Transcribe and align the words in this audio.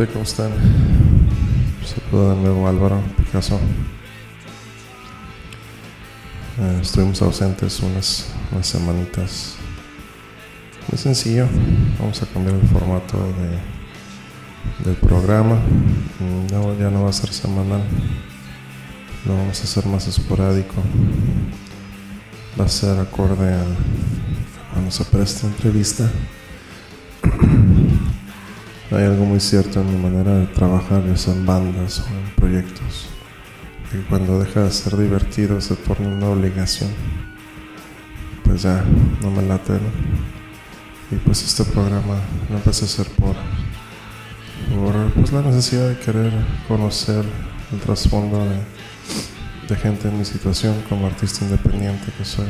¿Qué 0.00 0.06
tal 0.06 0.14
gente? 0.14 0.14
¿Cómo 0.14 0.24
están? 0.24 0.50
Saludos 1.84 2.36
de 2.36 2.42
nuevo 2.42 2.66
Álvaro 2.66 3.02
Picasso. 3.18 3.60
Eh, 6.58 6.78
estuvimos 6.80 7.20
ausentes 7.20 7.80
unas, 7.80 8.32
unas 8.50 8.66
semanitas. 8.66 9.56
Muy 10.90 10.98
sencillo. 10.98 11.46
Vamos 11.98 12.22
a 12.22 12.26
cambiar 12.26 12.56
el 12.56 12.66
formato 12.68 13.18
de, 13.18 14.88
del 14.90 14.96
programa. 14.96 15.60
No, 16.50 16.78
ya 16.78 16.88
no 16.88 17.02
va 17.02 17.10
a 17.10 17.12
ser 17.12 17.30
semanal. 17.34 17.82
Lo 19.26 19.36
vamos 19.36 19.60
a 19.60 19.64
hacer 19.64 19.84
más 19.84 20.08
esporádico. 20.08 20.76
Va 22.58 22.64
a 22.64 22.68
ser 22.68 22.98
acorde 22.98 23.52
a 23.52 23.64
cuando 24.72 24.90
se 24.90 25.04
presta 25.04 25.46
entrevista. 25.46 26.10
Hay 28.92 29.04
algo 29.04 29.24
muy 29.24 29.38
cierto 29.38 29.80
en 29.80 29.86
mi 29.86 30.02
manera 30.02 30.36
de 30.36 30.46
trabajar, 30.46 31.06
ya 31.06 31.16
sea 31.16 31.32
en 31.32 31.46
bandas 31.46 32.00
o 32.00 32.08
en 32.08 32.34
proyectos, 32.34 33.06
que 33.88 34.00
cuando 34.08 34.40
deja 34.40 34.64
de 34.64 34.72
ser 34.72 34.96
divertido 34.96 35.60
se 35.60 35.76
torna 35.76 36.08
una 36.08 36.28
obligación. 36.28 36.90
Pues 38.42 38.62
ya, 38.62 38.84
no 39.22 39.30
me 39.30 39.42
late, 39.42 39.74
¿no? 39.74 39.78
Y 41.12 41.20
pues 41.20 41.44
este 41.44 41.62
programa 41.72 42.16
lo 42.48 42.56
empecé 42.56 42.84
a 42.84 42.88
hacer 42.88 43.06
por, 43.14 43.36
pues, 45.14 45.32
la 45.32 45.42
necesidad 45.42 45.88
de 45.88 45.98
querer 45.98 46.32
conocer 46.66 47.24
el 47.72 47.78
trasfondo 47.78 48.44
de, 48.44 48.58
de 49.68 49.76
gente 49.76 50.08
en 50.08 50.18
mi 50.18 50.24
situación 50.24 50.74
como 50.88 51.06
artista 51.06 51.44
independiente 51.44 52.10
que 52.18 52.24
soy. 52.24 52.48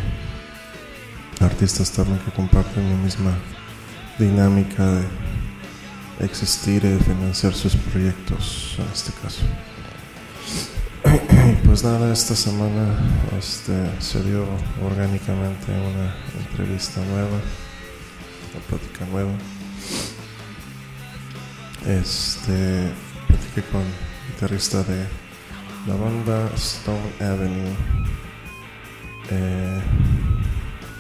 Artistas 1.41 1.91
también 1.93 2.19
que 2.21 2.31
comparten 2.31 2.89
mi 2.89 3.05
misma 3.05 3.33
dinámica 4.19 4.87
de 4.87 5.30
existir 6.21 6.85
y 6.85 7.03
financiar 7.03 7.55
sus 7.55 7.77
proyectos 7.77 8.77
en 8.79 8.87
este 8.93 9.13
caso. 9.23 9.43
Pues 11.65 11.85
nada, 11.85 12.13
esta 12.13 12.35
semana 12.35 12.99
este, 13.39 13.73
se 14.01 14.23
dio 14.25 14.45
orgánicamente 14.85 15.71
una 15.71 16.15
entrevista 16.41 17.01
nueva, 17.05 17.39
una 18.51 18.67
plática 18.69 19.07
nueva. 19.07 19.31
Este, 21.87 22.91
platiqué 23.29 23.63
con 23.71 23.81
el 23.83 24.35
guitarrista 24.35 24.83
de 24.83 25.07
la 25.87 25.95
banda 25.95 26.51
Stone 26.57 27.13
Avenue, 27.21 27.73
eh, 29.31 29.81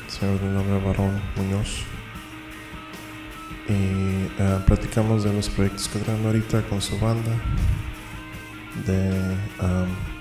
señor 0.09 0.41
de 0.41 0.47
nombre 0.47 0.79
Barón 0.79 1.21
Muñoz 1.37 1.90
y 3.71 4.43
uh, 4.43 4.61
platicamos 4.67 5.23
de 5.23 5.33
los 5.33 5.49
proyectos 5.49 5.89
que 5.89 6.01
traen 6.01 6.25
ahorita 6.27 6.63
con 6.63 6.81
su 6.83 6.99
banda, 6.99 7.31
de 8.87 9.37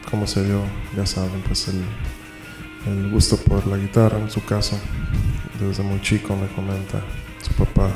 cómo 0.10 0.28
se 0.28 0.44
dio, 0.46 0.62
ya 0.96 1.06
saben, 1.06 1.42
pues 1.42 1.68
el, 1.68 1.84
el, 2.86 3.10
gusto 3.12 3.38
por 3.38 3.66
la 3.68 3.78
guitarra 3.78 4.20
en 4.20 4.30
su 4.30 4.44
caso. 4.46 4.78
Desde 5.60 5.84
muy 5.84 6.00
chico 6.02 6.36
me 6.36 6.48
comenta 6.50 7.02
su 7.42 7.54
papá, 7.54 7.90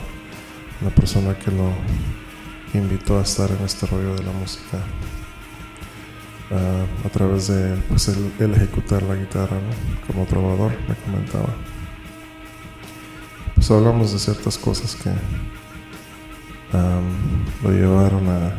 una 0.81 0.89
persona 0.89 1.37
que 1.37 1.51
lo 1.51 1.71
invitó 2.73 3.19
a 3.19 3.21
estar 3.21 3.49
en 3.51 3.63
este 3.63 3.85
rollo 3.85 4.15
de 4.15 4.23
la 4.23 4.31
música. 4.31 4.77
Uh, 6.51 7.07
a 7.07 7.09
través 7.09 7.47
de 7.47 7.75
pues, 7.89 8.09
el, 8.09 8.53
ejecutar 8.53 9.01
la 9.03 9.15
guitarra 9.15 9.57
como 10.07 10.25
trovador, 10.25 10.71
me 10.87 10.95
comentaba 10.95 11.55
pues 13.65 13.79
hablamos 13.79 14.11
de 14.11 14.19
ciertas 14.19 14.57
cosas 14.57 14.93
que 14.93 15.09
lo 17.63 17.71
llevaron 17.71 18.27
a, 18.27 18.53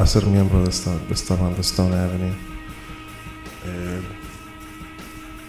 a 0.00 0.06
ser 0.06 0.26
miembro 0.26 0.62
de 0.62 0.70
esta, 0.70 1.34
banda 1.34 1.60
Stone 1.60 1.92
Avenue. 1.92 2.30
Eh, 3.66 4.00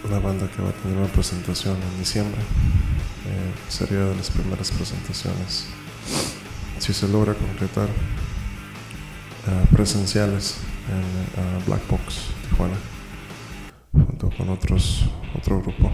una 0.08 0.18
banda 0.18 0.48
que 0.50 0.60
va 0.60 0.70
a 0.70 0.72
tener 0.72 0.98
una 0.98 1.06
presentación 1.06 1.76
en 1.76 1.98
diciembre. 2.00 2.40
Eh, 2.40 3.52
sería 3.68 4.00
de 4.00 4.16
las 4.16 4.28
primeras 4.28 4.72
presentaciones, 4.72 5.66
si 6.80 6.92
se 6.92 7.06
logra 7.06 7.34
concretar, 7.34 7.88
uh, 9.46 9.66
presenciales 9.72 10.56
en 10.88 11.60
uh, 11.60 11.64
Black 11.64 11.86
Box, 11.88 12.26
Tijuana, 12.48 12.74
junto 13.92 14.30
con 14.36 14.48
otros, 14.48 15.04
otro 15.36 15.62
grupo. 15.62 15.92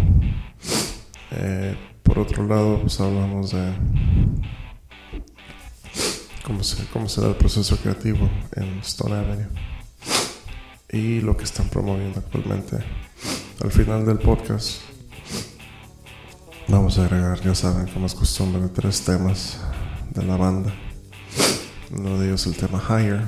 Eh, 1.32 1.76
por 2.02 2.18
otro 2.18 2.46
lado, 2.46 2.80
pues 2.80 3.00
hablamos 3.00 3.52
de 3.52 3.72
cómo 6.92 7.08
se, 7.08 7.20
da 7.20 7.28
el 7.28 7.36
proceso 7.36 7.76
creativo 7.76 8.28
en 8.56 8.80
Stone 8.80 9.14
Avenue 9.14 9.46
y 10.90 11.20
lo 11.20 11.36
que 11.36 11.44
están 11.44 11.68
promoviendo 11.68 12.18
actualmente. 12.18 12.78
Al 13.62 13.70
final 13.70 14.04
del 14.04 14.18
podcast 14.18 14.80
vamos 16.66 16.98
a 16.98 17.04
agregar, 17.04 17.40
ya 17.40 17.54
saben, 17.54 17.86
como 17.88 18.06
es 18.06 18.14
costumbre, 18.14 18.68
tres 18.74 19.02
temas 19.02 19.58
de 20.10 20.24
la 20.24 20.36
banda. 20.36 20.72
Uno 21.92 22.18
de 22.18 22.28
ellos 22.28 22.46
el 22.46 22.56
tema 22.56 22.82
Higher. 22.88 23.22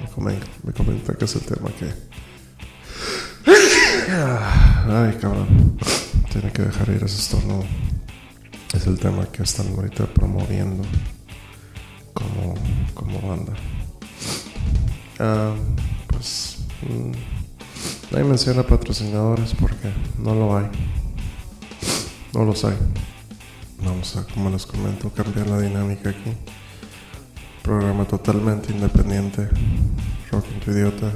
Me 0.00 0.08
comenta, 0.14 0.46
me 0.62 0.72
comenta 0.72 1.14
que 1.14 1.24
es 1.24 1.34
el 1.34 1.42
tema 1.42 1.70
que... 1.70 1.86
Ay, 4.12 5.18
cabrón. 5.20 5.78
Tiene 6.30 6.52
que 6.52 6.62
dejar 6.62 6.88
ir 6.90 7.02
ese 7.02 7.18
estornudo. 7.18 7.64
Es 8.72 8.86
el 8.86 8.98
tema 8.98 9.26
que 9.26 9.42
están 9.42 9.66
ahorita 9.68 10.06
promoviendo 10.06 10.84
como, 12.14 12.54
como 12.94 13.20
banda. 13.28 13.52
Uh, 15.18 15.56
pues 16.06 16.58
mm, 16.82 18.16
hay 18.16 18.24
mención 18.24 18.58
a 18.60 18.62
patrocinadores 18.62 19.54
porque 19.54 19.92
no 20.18 20.34
lo 20.34 20.56
hay. 20.56 20.66
No 22.32 22.44
los 22.44 22.64
hay. 22.64 22.76
Vamos 23.84 24.16
a, 24.16 24.24
como 24.24 24.50
les 24.50 24.66
comento, 24.66 25.10
cambiar 25.10 25.48
la 25.48 25.60
dinámica 25.60 26.10
aquí. 26.10 26.32
Programa 27.62 28.04
totalmente 28.04 28.72
independiente. 28.72 29.48
Rock 30.30 30.46
tu 30.64 30.70
idiota. 30.70 31.12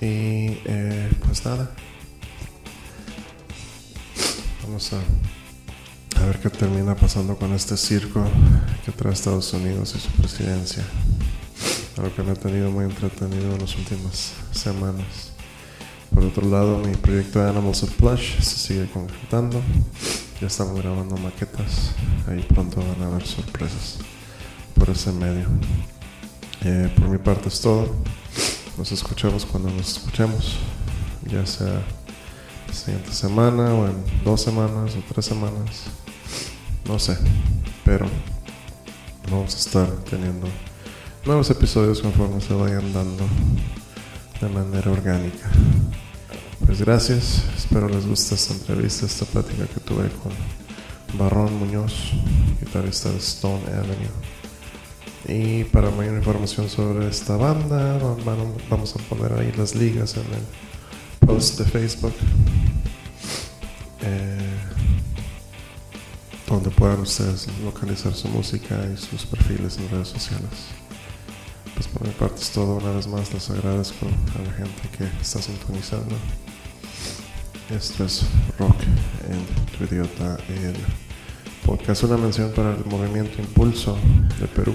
Y 0.00 0.60
eh, 0.64 1.10
pues 1.26 1.44
nada. 1.44 1.70
Vamos 4.66 4.90
a, 4.94 6.26
ver 6.26 6.40
qué 6.40 6.48
termina 6.48 6.94
pasando 6.94 7.36
con 7.36 7.52
este 7.52 7.76
circo 7.76 8.24
que 8.84 8.92
trae 8.92 9.12
Estados 9.12 9.52
Unidos 9.52 9.94
y 9.94 10.00
su 10.00 10.08
presidencia. 10.12 10.82
Algo 11.98 12.14
que 12.14 12.22
me 12.22 12.30
ha 12.30 12.34
tenido 12.34 12.70
muy 12.70 12.84
entretenido 12.84 13.52
en 13.54 13.60
las 13.60 13.76
últimas 13.76 14.32
semanas. 14.52 15.32
Por 16.14 16.24
otro 16.24 16.48
lado, 16.48 16.78
mi 16.78 16.94
proyecto 16.94 17.40
de 17.40 17.50
Animals 17.50 17.82
of 17.82 17.92
Plush 17.92 18.40
se 18.40 18.56
sigue 18.56 18.90
concretando. 18.90 19.60
Ya 20.40 20.46
estamos 20.46 20.80
grabando 20.80 21.16
maquetas. 21.18 21.90
Ahí 22.26 22.40
pronto 22.48 22.80
van 22.80 23.02
a 23.02 23.12
haber 23.12 23.26
sorpresas 23.26 23.98
por 24.74 24.88
ese 24.88 25.12
medio. 25.12 25.46
Eh, 26.62 26.90
por 26.96 27.08
mi 27.08 27.18
parte 27.18 27.48
es 27.48 27.60
todo. 27.60 27.94
Nos 28.78 28.90
escuchamos 28.92 29.44
cuando 29.44 29.70
nos 29.70 29.98
escuchemos. 29.98 30.56
Ya 31.30 31.44
sea 31.44 31.82
siguiente 32.74 33.12
semana 33.12 33.72
o 33.74 33.86
en 33.86 33.96
dos 34.24 34.42
semanas 34.42 34.94
o 34.96 35.12
tres 35.12 35.26
semanas. 35.26 35.84
No 36.86 36.98
sé. 36.98 37.16
Pero 37.84 38.06
vamos 39.30 39.54
a 39.54 39.58
estar 39.58 39.90
teniendo 40.10 40.46
nuevos 41.24 41.48
episodios 41.50 42.00
conforme 42.00 42.40
se 42.40 42.54
vayan 42.54 42.92
dando 42.92 43.24
de 44.40 44.48
manera 44.48 44.90
orgánica. 44.90 45.50
Pues 46.66 46.80
gracias, 46.80 47.42
espero 47.56 47.88
les 47.88 48.06
guste 48.06 48.34
esta 48.34 48.54
entrevista, 48.54 49.06
esta 49.06 49.26
plática 49.26 49.66
que 49.66 49.80
tuve 49.80 50.08
con 50.22 50.32
Barrón 51.18 51.58
Muñoz, 51.58 52.12
guitarrista 52.60 53.10
de 53.10 53.18
Stone 53.18 53.62
Avenue. 53.68 54.34
Y 55.26 55.64
para 55.64 55.90
mayor 55.90 56.14
información 56.14 56.68
sobre 56.68 57.08
esta 57.08 57.36
banda, 57.36 57.98
vamos 58.68 58.94
a 58.94 58.98
poner 59.08 59.32
ahí 59.38 59.52
las 59.56 59.74
ligas 59.74 60.16
en 60.16 60.24
el 60.24 61.26
post 61.26 61.58
de 61.58 61.64
Facebook. 61.64 62.14
Eh, 64.04 64.54
donde 66.46 66.70
puedan 66.70 67.00
ustedes 67.00 67.48
localizar 67.64 68.14
su 68.14 68.28
música 68.28 68.78
y 68.92 68.96
sus 68.96 69.24
perfiles 69.24 69.78
en 69.78 69.88
redes 69.90 70.08
sociales. 70.08 70.68
Pues 71.74 71.88
por 71.88 72.06
mi 72.06 72.12
parte 72.12 72.40
es 72.40 72.50
todo. 72.50 72.76
Una 72.76 72.92
vez 72.92 73.06
más 73.06 73.32
les 73.32 73.50
agradezco 73.50 74.06
a 74.06 74.42
la 74.42 74.52
gente 74.52 74.88
que 74.96 75.04
está 75.20 75.40
sintonizando. 75.40 76.14
Esto 77.70 78.04
es 78.04 78.24
Rock 78.58 78.76
en 79.30 79.78
tu 79.78 79.84
idiota, 79.84 80.36
el 80.48 80.76
podcast. 81.64 82.04
Una 82.04 82.18
mención 82.18 82.52
para 82.52 82.74
el 82.74 82.84
movimiento 82.84 83.40
Impulso 83.40 83.96
de 84.38 84.46
Perú. 84.48 84.74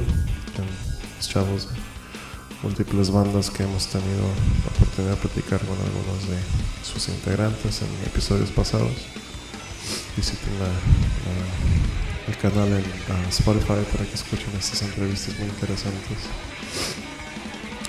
Los 1.17 1.29
chavos 1.29 1.67
múltiples 2.63 3.11
bandas 3.11 3.49
que 3.49 3.63
hemos 3.63 3.87
tenido 3.87 4.21
la 4.65 4.71
oportunidad 4.75 5.15
de 5.15 5.21
platicar 5.21 5.59
con 5.61 5.77
algunos 5.77 6.27
de 6.29 6.37
sus 6.83 7.07
integrantes 7.09 7.81
en 7.81 7.87
episodios 8.05 8.51
pasados. 8.51 8.91
Visiten 10.17 10.59
la, 10.59 10.67
la, 10.67 11.35
el 12.27 12.37
canal 12.37 12.67
en 12.67 13.29
Spotify 13.29 13.81
para 13.91 14.05
que 14.05 14.15
escuchen 14.15 14.49
estas 14.57 14.81
entrevistas 14.81 15.37
muy 15.39 15.47
interesantes. 15.47 16.17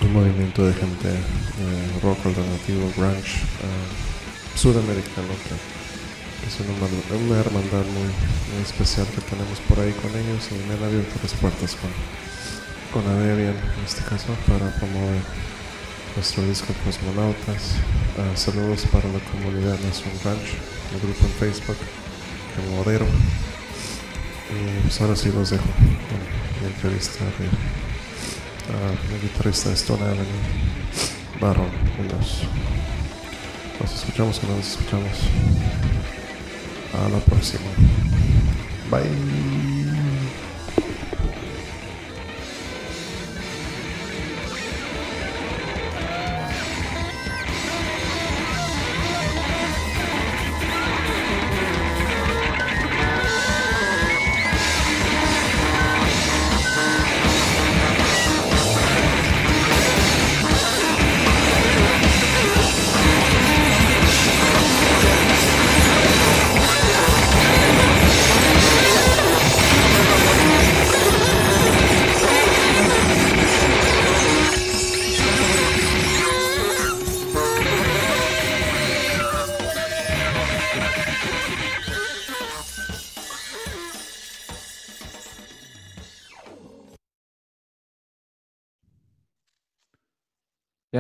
Un 0.03 0.13
movimiento 0.13 0.67
de 0.67 0.73
gente 0.73 1.11
eh, 1.11 2.01
rock 2.03 2.25
alternativo, 2.25 2.91
grunge, 2.97 3.43
uh, 3.61 4.59
sudamericano, 4.59 5.29
es 6.47 6.57
una, 6.61 6.73
una 7.19 7.41
hermandad 7.41 7.85
muy, 7.93 8.09
muy, 8.09 8.63
especial 8.63 9.07
que 9.09 9.21
tenemos 9.21 9.59
por 9.69 9.79
ahí 9.79 9.93
con 9.93 10.11
ellos 10.11 10.49
y 10.51 10.67
me 10.67 10.75
han 10.75 10.85
abierto 10.85 11.15
las 11.23 11.35
puertas 11.35 11.77
con, 11.77 11.91
con 12.93 13.07
Adebian 13.07 13.55
en 13.55 13.85
este 13.85 14.03
caso 14.03 14.27
para 14.47 14.71
promover 14.77 15.23
nuestro 16.17 16.43
disco 16.45 16.73
Cosmonautas. 16.85 17.77
Uh, 18.17 18.37
saludos 18.37 18.85
para 18.91 19.09
la 19.09 19.21
comunidad 19.31 19.79
Nación 19.81 20.11
Grunge, 20.23 20.57
el 20.93 21.01
grupo 21.01 21.25
en 21.25 21.33
Facebook 21.33 21.77
que 21.77 22.71
modero. 22.75 23.07
Y 24.51 24.83
pues 24.83 25.01
ahora 25.01 25.15
sí 25.15 25.31
los 25.33 25.51
dejo 25.51 25.65
con 25.65 26.63
la 26.63 26.69
entrevista 26.69 27.25
de 27.25 27.47
uh, 28.75 29.15
el 29.15 29.23
guitarrista 29.23 29.69
de 29.69 29.75
Stone 29.77 30.03
Avenue, 30.03 30.25
Baron 31.41 31.71
Munoz. 31.97 32.43
Nos 33.81 33.95
escuchamos 33.95 34.41
o 34.43 34.57
nos 34.57 34.67
escuchamos. 34.67 35.19
A 36.93 37.09
la 37.09 37.19
próxima. 37.21 37.71
Bye. 38.91 39.50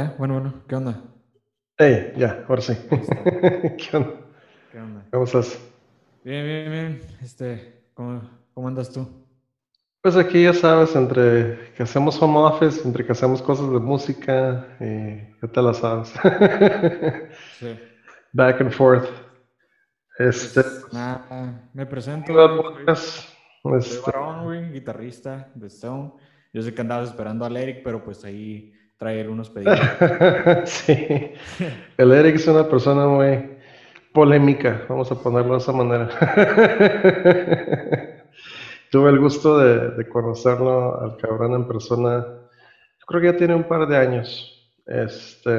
Ya, 0.00 0.14
bueno, 0.17 0.32
bueno, 0.41 0.55
¿qué 0.67 0.76
onda? 0.76 0.99
Hey, 1.76 2.14
ya, 2.17 2.43
ahora 2.49 2.62
sí. 2.62 2.73
¿Qué 2.91 3.97
onda? 3.99 4.12
¿Qué 4.73 4.79
onda? 4.79 5.05
¿Cómo 5.12 5.25
estás? 5.25 5.61
Bien, 6.25 6.43
bien, 6.47 6.70
bien. 6.70 7.00
Este, 7.20 7.82
¿cómo, 7.93 8.23
cómo 8.55 8.69
andas 8.69 8.91
tú? 8.91 9.06
Pues 10.00 10.17
aquí 10.17 10.43
ya 10.44 10.55
sabes, 10.55 10.97
entre 10.97 11.75
que 11.75 11.82
hacemos 11.82 12.17
home 12.23 12.38
office, 12.38 12.81
entre 12.82 13.05
que 13.05 13.12
hacemos 13.12 13.43
cosas 13.43 13.70
de 13.70 13.79
música, 13.79 14.69
y 14.81 15.37
ya 15.43 15.52
te 15.52 15.61
la 15.61 15.75
sabes. 15.75 16.14
Sí. 17.58 17.79
Back 18.32 18.62
and 18.62 18.73
forth. 18.73 19.06
Este, 20.19 20.62
Pues, 20.62 20.94
nada, 20.94 21.69
me 21.75 21.85
presento. 21.85 22.32
Güey, 22.32 22.97
soy- 22.97 23.99
Este, 23.99 24.11
güey, 24.44 24.73
guitarrista 24.73 25.50
de 25.55 25.67
Stone. 25.67 26.14
Yo 26.55 26.62
sé 26.62 26.73
que 26.73 26.81
andabas 26.81 27.11
esperando 27.11 27.44
al 27.44 27.55
Eric, 27.58 27.82
pero 27.85 28.02
pues 28.02 28.25
ahí 28.25 28.73
trae 29.00 29.26
unos 29.26 29.49
pedidos. 29.50 29.81
sí, 30.67 30.93
el 31.97 32.12
Eric 32.12 32.35
es 32.37 32.47
una 32.49 32.69
persona 32.69 33.06
muy 33.06 33.56
polémica, 34.12 34.82
vamos 34.91 35.11
a 35.11 35.14
ponerlo 35.14 35.52
de 35.55 35.58
esa 35.58 35.73
manera. 35.73 36.08
Tuve 38.91 39.08
el 39.11 39.19
gusto 39.19 39.58
de, 39.58 39.93
de 39.97 40.06
conocerlo 40.08 41.00
al 41.00 41.17
cabrón 41.17 41.55
en 41.55 41.67
persona, 41.67 42.26
yo 42.26 43.06
creo 43.06 43.20
que 43.23 43.26
ya 43.29 43.37
tiene 43.38 43.55
un 43.55 43.64
par 43.64 43.87
de 43.88 43.97
años. 43.97 44.47
Este, 44.87 45.50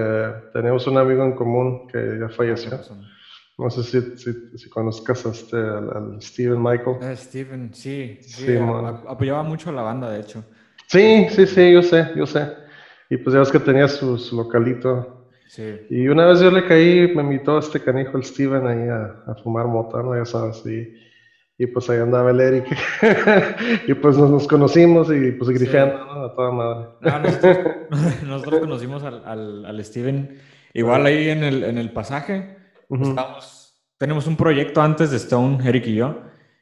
tenemos 0.53 0.85
un 0.87 0.97
amigo 0.99 1.23
en 1.23 1.31
común 1.33 1.87
que 1.87 2.17
ya 2.19 2.29
falleció. 2.29 2.79
No 3.57 3.69
sé 3.71 3.81
si, 3.83 4.17
si, 4.17 4.33
si 4.57 4.69
conozcas 4.69 5.25
a 5.25 5.29
este, 5.31 5.55
al, 5.57 5.89
al 5.95 6.21
Steven 6.21 6.61
Michael. 6.61 6.97
Eh, 7.01 7.15
Steven, 7.15 7.73
sí, 7.73 8.17
sí, 8.21 8.45
Sí, 8.45 8.55
a- 8.57 9.01
apoyaba 9.11 9.41
mucho 9.43 9.69
a 9.69 9.73
la 9.73 9.81
banda, 9.81 10.11
de 10.11 10.19
hecho. 10.19 10.43
Sí, 10.87 11.25
sí, 11.29 11.47
sí, 11.47 11.71
yo 11.73 11.81
sé, 11.81 12.11
yo 12.15 12.25
sé. 12.27 12.60
Y 13.11 13.17
pues 13.17 13.33
ya 13.33 13.39
ves 13.39 13.51
que 13.51 13.59
tenía 13.59 13.87
su, 13.87 14.17
su 14.17 14.35
localito. 14.37 15.27
Sí. 15.47 15.81
Y 15.89 16.07
una 16.07 16.25
vez 16.27 16.39
yo 16.39 16.49
le 16.49 16.65
caí, 16.65 17.13
me 17.13 17.21
invitó 17.21 17.59
este 17.59 17.79
canijo, 17.81 18.17
el 18.17 18.23
Steven, 18.23 18.65
ahí 18.65 18.87
a, 18.87 19.21
a 19.29 19.35
fumar 19.35 19.67
mota, 19.67 20.01
¿no? 20.01 20.15
Ya 20.15 20.23
sabes, 20.25 20.65
y, 20.65 20.95
y 21.57 21.67
pues 21.67 21.89
ahí 21.89 21.99
andaba 21.99 22.31
el 22.31 22.39
Eric. 22.39 22.65
y 23.87 23.93
pues 23.95 24.17
nos, 24.17 24.29
nos 24.31 24.47
conocimos 24.47 25.11
y 25.13 25.31
pues 25.33 25.49
grifeando, 25.49 26.05
¿no? 26.05 26.23
A 26.25 26.33
toda 26.33 26.51
madre. 26.51 26.87
No, 27.01 27.19
nosotros, 27.19 27.57
nosotros 28.25 28.59
conocimos 28.61 29.03
al, 29.03 29.21
al, 29.25 29.65
al 29.65 29.83
Steven 29.85 30.39
igual 30.73 31.05
ahí 31.05 31.27
en 31.29 31.43
el, 31.43 31.63
en 31.65 31.77
el 31.77 31.91
pasaje. 31.91 32.55
Estábamos- 32.89 33.77
tenemos 33.97 34.25
un 34.25 34.35
proyecto 34.37 34.81
antes 34.81 35.11
de 35.11 35.17
Stone, 35.17 35.59
Eric 35.67 35.85
y 35.87 35.95
yo, 35.95 36.21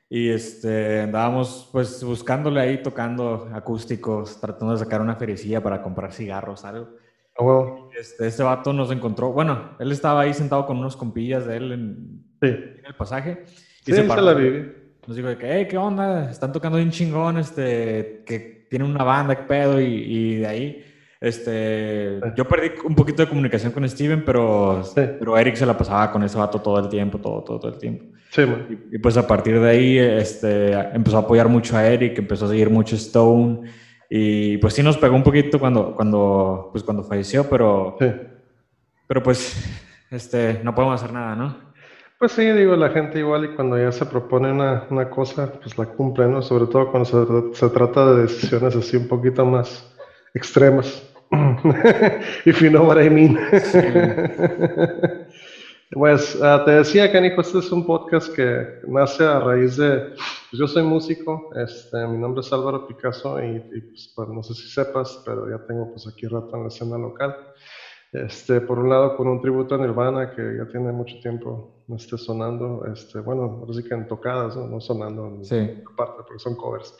y 0.09 0.29
este, 0.29 1.01
andábamos 1.01 1.69
pues 1.71 2.03
buscándole 2.03 2.59
ahí 2.59 2.81
tocando 2.81 3.47
acústicos, 3.53 4.41
tratando 4.41 4.73
de 4.73 4.79
sacar 4.79 5.01
una 5.01 5.15
ferecilla 5.15 5.61
para 5.61 5.83
comprar 5.83 6.11
cigarros, 6.11 6.65
algo. 6.65 6.89
Ah, 7.37 7.43
bueno, 7.43 7.89
Este, 7.97 8.27
este 8.27 8.41
vato 8.41 8.73
nos 8.73 8.91
encontró, 8.91 9.31
bueno, 9.31 9.75
él 9.79 9.91
estaba 9.91 10.21
ahí 10.21 10.33
sentado 10.33 10.65
con 10.65 10.77
unos 10.77 10.97
compillas 10.97 11.45
de 11.45 11.57
él 11.57 11.71
en, 11.71 12.23
sí. 12.41 12.47
en 12.47 12.85
el 12.85 12.95
pasaje. 12.95 13.43
Sí, 13.85 13.93
se 13.93 14.03
paró. 14.03 14.23
la 14.23 14.33
viví. 14.33 14.71
Nos 15.05 15.15
dijo 15.15 15.29
de 15.29 15.37
que, 15.37 15.51
hey, 15.51 15.67
¿qué 15.69 15.77
onda? 15.77 16.29
Están 16.29 16.51
tocando 16.51 16.77
bien 16.77 16.91
chingón, 16.91 17.37
este, 17.37 18.23
que 18.25 18.67
tienen 18.69 18.89
una 18.89 19.03
banda, 19.03 19.35
qué 19.35 19.43
pedo, 19.43 19.79
y, 19.79 19.85
y 19.85 20.35
de 20.37 20.47
ahí, 20.47 20.85
este, 21.21 22.19
yo 22.35 22.45
perdí 22.47 22.71
un 22.85 22.95
poquito 22.95 23.21
de 23.23 23.29
comunicación 23.29 23.71
con 23.71 23.87
Steven, 23.87 24.23
pero, 24.25 24.83
Sí. 24.83 25.01
pero 25.19 25.37
Eric 25.37 25.55
se 25.55 25.65
la 25.65 25.77
pasaba 25.77 26.11
con 26.11 26.23
ese 26.23 26.37
vato 26.37 26.61
todo 26.61 26.79
el 26.79 26.89
tiempo, 26.89 27.17
todo, 27.19 27.43
todo, 27.43 27.59
todo 27.59 27.71
el 27.73 27.77
tiempo. 27.77 28.05
Sí. 28.29 28.41
Y, 28.91 28.95
y 28.95 28.99
pues 28.99 29.17
a 29.17 29.27
partir 29.27 29.59
de 29.59 29.69
ahí, 29.69 29.97
este, 29.97 30.71
empezó 30.93 31.17
a 31.17 31.21
apoyar 31.21 31.47
mucho 31.49 31.75
a 31.75 31.85
Eric, 31.85 32.17
empezó 32.19 32.45
a 32.45 32.49
seguir 32.49 32.69
mucho 32.69 32.95
Stone, 32.95 33.61
y 34.09 34.57
pues 34.57 34.73
sí 34.73 34.81
nos 34.81 34.97
pegó 34.97 35.15
un 35.15 35.23
poquito 35.23 35.59
cuando, 35.59 35.93
cuando, 35.95 36.69
pues 36.71 36.83
cuando 36.83 37.03
falleció, 37.03 37.43
pero, 37.49 37.97
pero 39.07 39.21
pues, 39.21 39.55
este, 40.11 40.61
no 40.63 40.73
podemos 40.73 41.01
hacer 41.01 41.13
nada, 41.13 41.35
¿no? 41.35 41.69
Pues 42.17 42.31
sí, 42.33 42.43
digo, 42.51 42.75
la 42.75 42.89
gente 42.89 43.19
igual 43.19 43.45
y 43.45 43.55
cuando 43.55 43.77
ya 43.77 43.91
se 43.91 44.05
propone 44.05 44.51
una, 44.51 44.85
una 44.89 45.09
cosa, 45.09 45.53
pues 45.61 45.77
la 45.77 45.85
cumple, 45.85 46.27
¿no? 46.27 46.41
Sobre 46.41 46.65
todo 46.65 46.91
cuando 46.91 47.05
se, 47.53 47.55
se 47.59 47.69
trata 47.69 48.13
de 48.13 48.23
decisiones 48.23 48.75
así 48.75 48.97
un 48.97 49.07
poquito 49.07 49.45
más 49.45 49.95
extremas. 50.33 51.08
If 52.45 52.61
you 52.61 52.69
know 52.69 52.83
what 52.83 52.97
I 52.97 53.09
mean. 53.09 53.37
Pues 55.91 56.37
ah, 56.39 56.61
te 56.63 56.69
decía, 56.71 57.09
Canijo, 57.09 57.41
este 57.41 57.57
es 57.59 57.71
un 57.71 57.83
podcast 57.83 58.31
que 58.31 58.67
nace 58.83 59.23
a 59.25 59.39
raíz 59.39 59.75
de, 59.75 60.03
pues 60.49 60.59
yo 60.59 60.67
soy 60.67 60.83
músico, 60.83 61.43
este, 61.55 62.07
mi 62.07 62.19
nombre 62.19 62.41
es 62.41 62.53
Álvaro 62.53 62.85
Picasso 62.85 63.41
y, 63.41 63.55
y, 63.71 63.81
pues, 63.81 64.11
pues, 64.13 64.29
no 64.29 64.43
sé 64.43 64.53
si 64.53 64.69
sepas, 64.69 65.19
pero 65.25 65.49
ya 65.49 65.57
tengo 65.57 65.87
pues 65.87 66.05
aquí 66.05 66.27
rato 66.27 66.55
en 66.57 66.61
la 66.61 66.67
escena 66.67 66.95
local. 66.99 67.35
Este, 68.11 68.61
por 68.61 68.77
un 68.79 68.89
lado, 68.89 69.15
con 69.15 69.27
un 69.27 69.39
tributo 69.39 69.73
a 69.75 69.77
Nirvana 69.79 70.27
que 70.29 70.57
ya 70.57 70.65
tiene 70.67 70.91
mucho 70.91 71.17
tiempo 71.19 71.67
no 71.87 71.95
esté 71.95 72.17
sonando, 72.19 72.83
este, 72.93 73.19
bueno, 73.19 73.57
ahora 73.59 73.73
sí 73.73 73.81
que 73.83 73.95
en 73.95 74.05
tocadas, 74.05 74.55
no, 74.55 74.67
no 74.67 74.79
sonando 74.79 75.25
en 75.27 75.43
Sí. 75.43 75.71
parte, 75.95 76.17
porque 76.17 76.37
son 76.39 76.55
covers. 76.55 76.93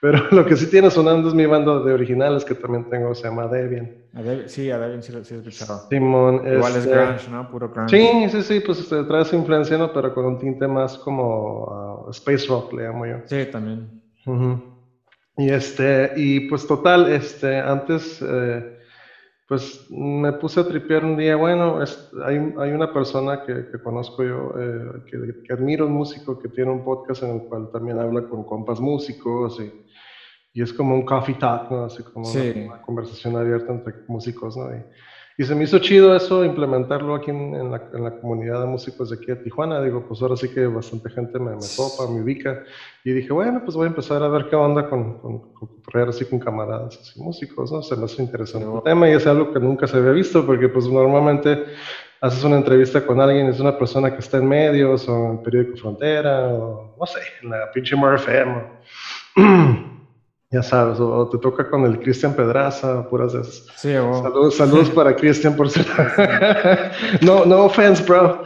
Pero 0.00 0.18
lo 0.30 0.44
que 0.44 0.56
sí 0.56 0.68
tiene 0.68 0.90
sonando 0.90 1.28
es 1.28 1.34
mi 1.34 1.46
banda 1.46 1.80
de 1.80 1.92
originales 1.92 2.44
que 2.44 2.54
también 2.54 2.84
tengo, 2.84 3.14
se 3.14 3.26
llama 3.28 3.48
Debian. 3.48 3.90
A 4.14 4.22
Dev- 4.22 4.46
sí, 4.48 4.70
a 4.70 4.78
Devin 4.78 5.02
sí, 5.02 5.12
sí 5.24 5.34
he 5.34 5.38
escuchado. 5.38 5.84
Simón, 5.88 6.40
Igual 6.44 6.72
es 6.72 6.76
este, 6.78 6.96
grunge, 6.96 7.30
¿no? 7.30 7.48
Puro 7.50 7.68
grunge. 7.68 7.96
Sí, 7.96 8.28
sí, 8.30 8.42
sí, 8.42 8.60
pues 8.60 8.80
este, 8.80 9.04
trae 9.04 9.24
su 9.24 9.36
influencia, 9.36 9.76
¿no? 9.78 9.92
Pero 9.92 10.12
con 10.12 10.24
un 10.26 10.38
tinte 10.38 10.66
más 10.66 10.96
como 10.98 11.66
ah, 11.70 12.10
space 12.10 12.46
rock, 12.48 12.72
le 12.72 12.84
llamo 12.84 13.06
yo. 13.06 13.16
Sí, 13.26 13.46
también. 13.46 13.90
Y 15.38 15.50
este, 15.50 16.10
y 16.14 16.40
pues 16.40 16.66
total, 16.66 17.08
este, 17.08 17.58
antes, 17.60 18.16
eh, 18.22 18.64
pues 19.46 19.84
me 19.88 20.32
puse 20.32 20.60
a 20.60 20.64
tripear 20.64 21.04
un 21.04 21.16
día, 21.16 21.36
bueno, 21.36 21.82
es- 21.82 22.00
hay, 22.24 22.38
hay 22.56 22.72
una 22.72 22.88
persona 22.88 23.36
que, 23.38 23.64
que 23.70 23.78
conozco 23.78 24.24
yo, 24.24 24.50
eh, 24.58 25.00
que, 25.06 25.18
que 25.44 25.52
admiro, 25.52 25.86
un 25.86 25.92
músico 25.92 26.36
que 26.36 26.48
tiene 26.48 26.70
un 26.72 26.82
podcast 26.82 27.22
en 27.22 27.34
el 27.36 27.42
cual 27.42 27.68
también 27.70 27.98
habla 28.00 28.22
con 28.22 28.44
compas 28.44 28.80
músicos 28.80 29.58
y, 29.60 29.72
y 30.56 30.62
es 30.62 30.72
como 30.72 30.94
un 30.94 31.04
coffee 31.04 31.34
talk, 31.34 31.70
¿no? 31.70 31.84
Así 31.84 32.02
como 32.02 32.24
Sí. 32.24 32.52
una, 32.56 32.74
una 32.74 32.82
conversación 32.82 33.36
abierta 33.36 33.72
entre 33.72 33.92
músicos, 34.08 34.56
¿no? 34.56 34.74
Y, 34.74 34.82
Y 35.38 35.44
se 35.44 35.54
me 35.54 35.64
hizo 35.64 35.78
chido 35.80 36.16
eso, 36.16 36.46
implementarlo 36.46 37.14
aquí 37.14 37.30
en, 37.30 37.70
la, 37.70 37.90
en, 37.92 38.04
la, 38.04 38.10
comunidad 38.22 38.58
de 38.60 38.66
músicos 38.66 39.10
de 39.10 39.16
aquí 39.16 39.26
de 39.26 39.36
Tijuana. 39.36 39.82
Digo, 39.82 40.02
pues 40.08 40.22
ahora 40.22 40.34
sí 40.34 40.48
que 40.48 40.66
bastante 40.66 41.10
gente 41.10 41.38
me, 41.38 41.50
me 41.50 41.66
topa, 41.76 42.10
me 42.10 42.22
ubica. 42.22 42.62
Y 43.04 43.12
dije, 43.12 43.34
bueno, 43.34 43.60
pues 43.62 43.76
voy 43.76 43.84
a 43.84 43.88
empezar 43.88 44.22
a 44.22 44.28
ver 44.28 44.48
qué 44.48 44.56
onda 44.56 44.88
con, 44.88 45.18
con, 45.18 45.52
con 45.52 46.08
así 46.08 46.24
con 46.24 46.38
camaradas, 46.38 46.98
así 46.98 47.20
músicos, 47.20 47.70
¿no? 47.70 47.82
Se 47.82 47.96
me 47.96 48.06
hace 48.06 48.22
interesante 48.22 48.66
el 48.66 48.82
tema 48.82 49.10
y 49.10 49.12
es 49.12 49.26
algo 49.26 49.52
que 49.52 49.60
nunca 49.60 49.86
se 49.86 49.98
había 49.98 50.12
visto 50.12 50.46
porque 50.46 50.70
pues 50.70 50.88
normalmente 50.88 51.66
haces 52.22 52.42
una 52.42 52.56
entrevista 52.56 53.04
con 53.04 53.20
alguien, 53.20 53.48
es 53.48 53.60
una 53.60 53.76
persona 53.76 54.10
que 54.14 54.20
está 54.20 54.38
en 54.38 54.48
medios 54.48 55.06
o 55.06 55.32
en 55.32 55.42
periódico 55.42 55.76
Frontera 55.76 56.48
o 56.48 56.96
no 56.98 57.04
sé, 57.04 57.20
en 57.42 57.50
la 57.50 57.70
pinche 57.74 57.94
MRFM. 57.94 58.62
ya 60.50 60.62
sabes, 60.62 61.00
o, 61.00 61.28
te 61.28 61.38
toca 61.38 61.68
con 61.68 61.84
el 61.84 61.98
Cristian 61.98 62.34
Pedraza, 62.34 63.08
puras 63.08 63.34
esas. 63.34 63.66
Sí, 63.76 63.92
Saludos, 63.92 64.56
saludos 64.56 64.90
para 64.90 65.16
Cristian 65.16 65.56
por 65.56 65.68
ser. 65.68 65.84
no, 67.22 67.44
no 67.44 67.64
offense, 67.64 68.04
bro. 68.04 68.42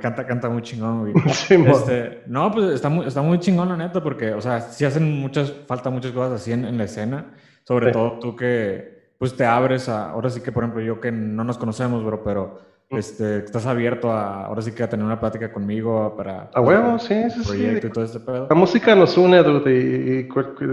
canta, 0.00 0.24
canta 0.24 0.48
muy 0.48 0.62
chingón, 0.62 1.00
güey. 1.00 1.14
este, 1.26 2.22
no, 2.26 2.52
pues 2.52 2.70
está 2.70 2.88
muy, 2.88 3.06
está 3.06 3.20
muy 3.20 3.40
chingón, 3.40 3.68
la 3.68 3.76
neta, 3.76 4.00
porque, 4.00 4.32
o 4.32 4.40
sea, 4.40 4.60
sí 4.60 4.84
hacen 4.84 5.20
muchas, 5.20 5.52
falta 5.66 5.90
muchas 5.90 6.12
cosas 6.12 6.40
así 6.40 6.52
en, 6.52 6.78
la 6.78 6.84
escena. 6.84 7.34
Sobre 7.64 7.90
todo 7.90 8.18
tú 8.20 8.36
que, 8.36 9.14
pues 9.18 9.36
te 9.36 9.44
abres 9.44 9.88
a. 9.88 10.10
Ahora 10.10 10.30
sí 10.30 10.40
que, 10.40 10.52
por 10.52 10.62
ejemplo, 10.62 10.82
yo 10.82 11.00
que 11.00 11.10
no 11.10 11.42
nos 11.42 11.58
conocemos, 11.58 12.04
bro, 12.04 12.22
pero 12.22 12.60
este, 12.92 13.38
estás 13.38 13.66
abierto 13.66 14.10
a, 14.10 14.46
ahora 14.46 14.62
sí 14.62 14.72
que 14.72 14.82
a 14.82 14.88
tener 14.88 15.04
una 15.04 15.18
plática 15.18 15.52
conmigo 15.52 16.14
para... 16.16 16.50
A 16.52 16.60
huevo, 16.60 16.98
sí, 16.98 17.14
sí, 17.30 17.40
proyecto 17.46 17.86
y 17.86 17.90
todo 17.90 18.04
este 18.04 18.20
pedo. 18.20 18.46
La 18.48 18.54
música 18.54 18.94
nos 18.94 19.16
une, 19.16 19.42
dude, 19.42 19.72
y, 19.72 20.28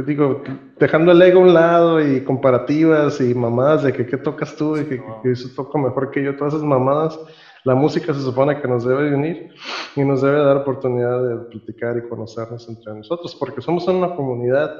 digo, 0.05 0.43
dejando 0.77 1.11
el 1.11 1.21
ego 1.21 1.39
a 1.39 1.43
un 1.43 1.53
lado 1.53 2.01
y 2.05 2.21
comparativas 2.21 3.21
y 3.21 3.33
mamadas 3.33 3.83
de 3.83 3.93
que 3.93 4.05
qué 4.05 4.17
tocas 4.17 4.55
tú 4.55 4.77
y 4.77 4.85
que, 4.85 5.01
eso 5.31 5.49
toca 5.55 5.79
mejor 5.79 6.11
que 6.11 6.23
yo, 6.23 6.35
todas 6.35 6.53
esas 6.53 6.65
mamadas, 6.65 7.19
la 7.63 7.75
música 7.75 8.13
se 8.13 8.21
supone 8.21 8.61
que 8.61 8.67
nos 8.67 8.85
debe 8.85 9.13
unir 9.13 9.49
y 9.95 10.03
nos 10.03 10.21
debe 10.21 10.39
dar 10.39 10.57
oportunidad 10.57 11.23
de 11.27 11.35
platicar 11.49 11.97
y 11.97 12.07
conocernos 12.07 12.67
entre 12.67 12.93
nosotros, 12.93 13.35
porque 13.35 13.61
somos 13.61 13.87
una 13.87 14.15
comunidad. 14.15 14.71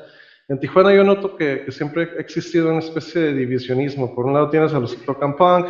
En 0.48 0.60
Tijuana 0.60 0.94
yo 0.94 1.04
noto 1.04 1.36
que, 1.36 1.64
que 1.64 1.72
siempre 1.72 2.10
ha 2.18 2.22
existido 2.22 2.70
una 2.70 2.80
especie 2.80 3.22
de 3.22 3.34
divisionismo. 3.34 4.16
Por 4.16 4.26
un 4.26 4.34
lado 4.34 4.50
tienes 4.50 4.74
a 4.74 4.80
los 4.80 4.96
que 4.96 5.06
tocan 5.06 5.36
punk, 5.36 5.68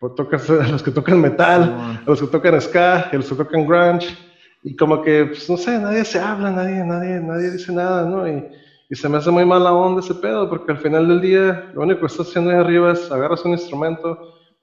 pues 0.00 0.14
tocas 0.14 0.48
a 0.48 0.66
los 0.66 0.82
que 0.82 0.90
tocan 0.90 1.20
metal, 1.20 2.00
a 2.04 2.04
los 2.06 2.20
que 2.20 2.26
tocan 2.26 2.58
ska, 2.60 3.10
a 3.12 3.16
los 3.16 3.28
que 3.28 3.34
tocan 3.34 3.66
grunge, 3.66 4.16
y 4.62 4.74
como 4.74 5.02
que, 5.02 5.26
pues, 5.26 5.48
no 5.48 5.58
sé, 5.58 5.78
nadie 5.78 6.04
se 6.06 6.18
habla, 6.18 6.50
nadie, 6.50 6.82
nadie, 6.84 7.20
nadie 7.20 7.50
dice 7.50 7.70
nada, 7.70 8.08
¿no? 8.08 8.26
Y, 8.26 8.42
y, 8.88 8.96
se 8.96 9.08
me 9.08 9.18
hace 9.18 9.30
muy 9.30 9.44
mala 9.44 9.72
onda 9.72 10.00
ese 10.00 10.14
pedo, 10.14 10.48
porque 10.48 10.72
al 10.72 10.78
final 10.78 11.06
del 11.06 11.20
día, 11.20 11.70
lo 11.74 11.82
único 11.82 12.00
que 12.00 12.06
estás 12.06 12.28
haciendo 12.28 12.50
ahí 12.50 12.56
arriba 12.56 12.92
es 12.92 13.12
agarras 13.12 13.44
un 13.44 13.52
instrumento, 13.52 14.18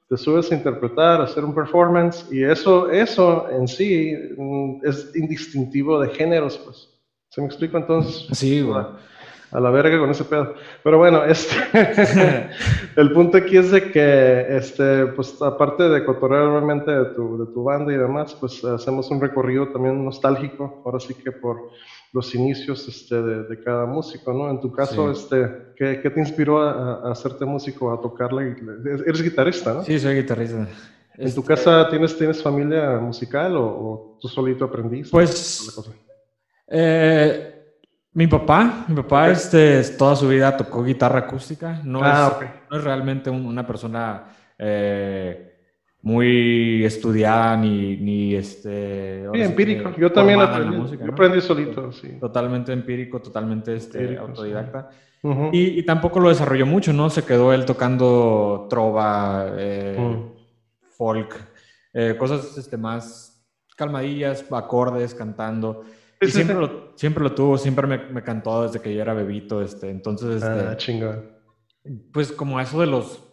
te 0.09 0.17
subes 0.17 0.51
a 0.51 0.55
interpretar, 0.55 1.21
a 1.21 1.25
hacer 1.25 1.45
un 1.45 1.53
performance, 1.53 2.27
y 2.31 2.43
eso, 2.43 2.89
eso 2.89 3.47
en 3.51 3.67
sí 3.67 4.15
mm, 4.37 4.85
es 4.85 5.15
indistintivo 5.15 5.99
de 5.99 6.09
géneros, 6.09 6.57
pues. 6.57 6.89
¿Se 7.29 7.41
me 7.41 7.47
explica 7.47 7.77
entonces? 7.77 8.25
Sí, 8.35 8.61
güey 8.61 8.85
a 9.51 9.59
la 9.59 9.69
verga 9.69 9.99
con 9.99 10.09
ese 10.09 10.25
pedo. 10.25 10.55
Pero 10.83 10.97
bueno, 10.97 11.23
este, 11.23 11.55
el 12.95 13.11
punto 13.11 13.37
aquí 13.37 13.57
es 13.57 13.71
de 13.71 13.91
que, 13.91 14.57
este, 14.57 15.07
pues 15.07 15.41
aparte 15.41 15.89
de 15.89 16.03
cotorrear 16.03 16.49
realmente 16.49 16.91
de 16.91 17.05
tu, 17.15 17.45
de 17.45 17.53
tu 17.53 17.63
banda 17.63 17.93
y 17.93 17.97
demás, 17.97 18.35
pues 18.35 18.63
hacemos 18.63 19.09
un 19.11 19.21
recorrido 19.21 19.69
también 19.69 20.03
nostálgico, 20.03 20.81
ahora 20.85 20.99
sí 20.99 21.13
que 21.13 21.31
por 21.31 21.69
los 22.13 22.33
inicios 22.33 22.87
este, 22.87 23.21
de, 23.21 23.61
cada 23.61 23.85
músico, 23.85 24.33
¿no? 24.33 24.49
En 24.49 24.59
tu 24.59 24.71
caso, 24.71 25.11
este, 25.11 25.73
¿qué, 25.75 25.99
¿qué, 26.01 26.09
te 26.09 26.19
inspiró 26.19 26.61
a, 26.61 27.11
hacerte 27.11 27.45
músico, 27.45 27.91
a 27.91 28.01
tocarla? 28.01 28.55
Eres 29.05 29.21
guitarrista, 29.21 29.73
¿no? 29.73 29.83
Sí, 29.83 29.99
soy 29.99 30.15
guitarrista. 30.15 30.67
¿En 31.17 31.33
tu 31.33 31.43
casa 31.43 31.89
tienes, 31.89 32.15
tienes 32.15 32.41
familia 32.41 32.99
musical 32.99 33.57
o, 33.57 34.17
tú 34.21 34.27
solito 34.27 34.65
aprendiste? 34.65 35.11
Pues, 35.11 35.79
eh, 36.67 37.56
mi 38.17 38.25
papá, 38.25 38.85
mi 38.87 38.95
papá 38.95 39.29
este, 39.29 39.83
toda 39.95 40.15
su 40.15 40.27
vida 40.27 40.57
tocó 40.57 40.83
guitarra 40.83 41.19
acústica. 41.19 41.81
No, 41.83 41.99
ah, 42.01 42.39
es, 42.41 42.49
no 42.71 42.77
es, 42.79 42.83
realmente 42.83 43.29
una 43.29 43.67
persona 43.67 44.23
eh, 44.57 45.59
muy 46.01 46.83
estudiada 46.83 47.55
ni, 47.57 47.95
ni 47.97 48.33
este... 48.33 49.23
Sí, 49.31 49.41
empírico. 49.41 49.91
Yo 49.95 50.11
también 50.11 50.41
aprendí, 50.41 50.97
yo 50.97 51.11
aprendí 51.11 51.41
solito, 51.41 51.91
sí. 51.91 52.17
Totalmente 52.19 52.73
empírico, 52.73 53.21
totalmente 53.21 53.75
este, 53.75 54.17
autodidacta. 54.17 54.89
y, 55.51 55.79
y, 55.79 55.83
tampoco 55.83 56.19
lo 56.19 56.29
desarrolló 56.29 56.65
mucho, 56.65 56.93
¿no? 56.93 57.11
Se 57.11 57.23
quedó 57.23 57.53
él 57.53 57.65
tocando 57.65 58.65
trova, 58.67 59.45
eh, 59.57 59.95
folk, 60.97 61.35
eh, 61.93 62.15
cosas 62.17 62.57
este, 62.57 62.77
más 62.77 63.47
calmadillas, 63.75 64.43
acordes, 64.51 65.13
cantando 65.13 65.83
siempre, 66.21 66.55
lo, 66.55 66.93
siempre 66.95 67.23
lo 67.23 67.33
tuvo, 67.33 67.57
siempre 67.57 67.87
me, 67.87 67.97
me, 67.97 68.23
cantó 68.23 68.63
desde 68.63 68.81
que 68.81 68.93
yo 68.93 69.01
era 69.01 69.13
bebito, 69.13 69.61
este, 69.61 69.89
entonces... 69.89 70.43
Este, 70.43 70.47
ah, 70.47 70.77
chingón. 70.77 71.31
Pues 72.11 72.31
como 72.31 72.59
eso 72.59 72.79
de 72.81 72.87
los 72.87 73.23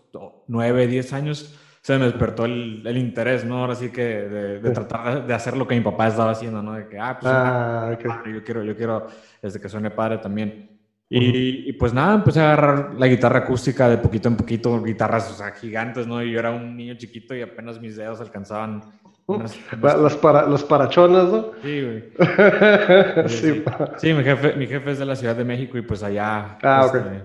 9, 0.47 0.87
10 0.87 1.12
años 1.12 1.59
se 1.85 1.99
me 1.99 2.07
despertó 2.07 2.47
el, 2.47 2.83
el 2.87 2.97
interés, 2.97 3.45
¿no? 3.45 3.59
Ahora 3.59 3.75
sí 3.75 3.91
que 3.91 4.03
de, 4.03 4.71
tratar 4.71 5.26
de 5.26 5.35
hacer 5.35 5.55
lo 5.55 5.69
que 5.69 5.75
mi 5.75 5.83
papá 5.83 6.09
estaba 6.09 6.31
haciendo, 6.31 6.62
¿no? 6.62 6.73
De 6.73 6.88
que, 6.88 6.99
ah, 6.99 7.19
pues 7.21 7.31
ah, 7.35 7.99
yo 8.33 8.43
quiero, 8.43 8.64
yo 8.64 8.75
quiero, 8.75 9.07
desde 9.43 9.61
que 9.61 9.69
suene 9.69 9.91
padre 9.91 10.17
también. 10.17 10.71
Y, 11.11 11.69
y, 11.69 11.73
pues 11.75 11.93
nada, 11.93 12.14
empecé 12.14 12.41
a 12.41 12.55
agarrar 12.55 12.95
la 12.95 13.07
guitarra 13.07 13.41
acústica 13.41 13.88
de 13.91 13.99
poquito 13.99 14.29
en 14.29 14.37
poquito, 14.37 14.83
guitarras, 14.83 15.31
o 15.31 15.35
sea, 15.35 15.53
gigantes, 15.53 16.07
¿no? 16.07 16.23
Y 16.23 16.33
yo 16.33 16.38
era 16.38 16.50
un 16.50 16.75
niño 16.75 16.95
chiquito 16.95 17.37
y 17.37 17.43
apenas 17.43 17.79
mis 17.79 17.97
dedos 17.97 18.19
alcanzaban 18.19 18.81
las, 19.26 20.16
para, 20.16 20.47
los 20.47 20.64
parachonas, 20.64 21.28
¿no? 21.31 21.52
Sí, 21.62 21.81
güey. 21.81 22.04
sí, 23.28 23.64
sí. 23.97 24.12
mi, 24.12 24.23
jefe, 24.23 24.54
mi 24.54 24.66
jefe 24.66 24.90
es 24.90 24.99
de 24.99 25.07
la 25.07 25.16
Ciudad 25.16 25.35
de 25.35 25.45
México 25.45 25.78
y 25.78 25.83
pues 25.83 26.02
allá. 26.02 26.59
Ah, 26.62 26.87
ok. 26.87 26.95
Este, 26.97 27.23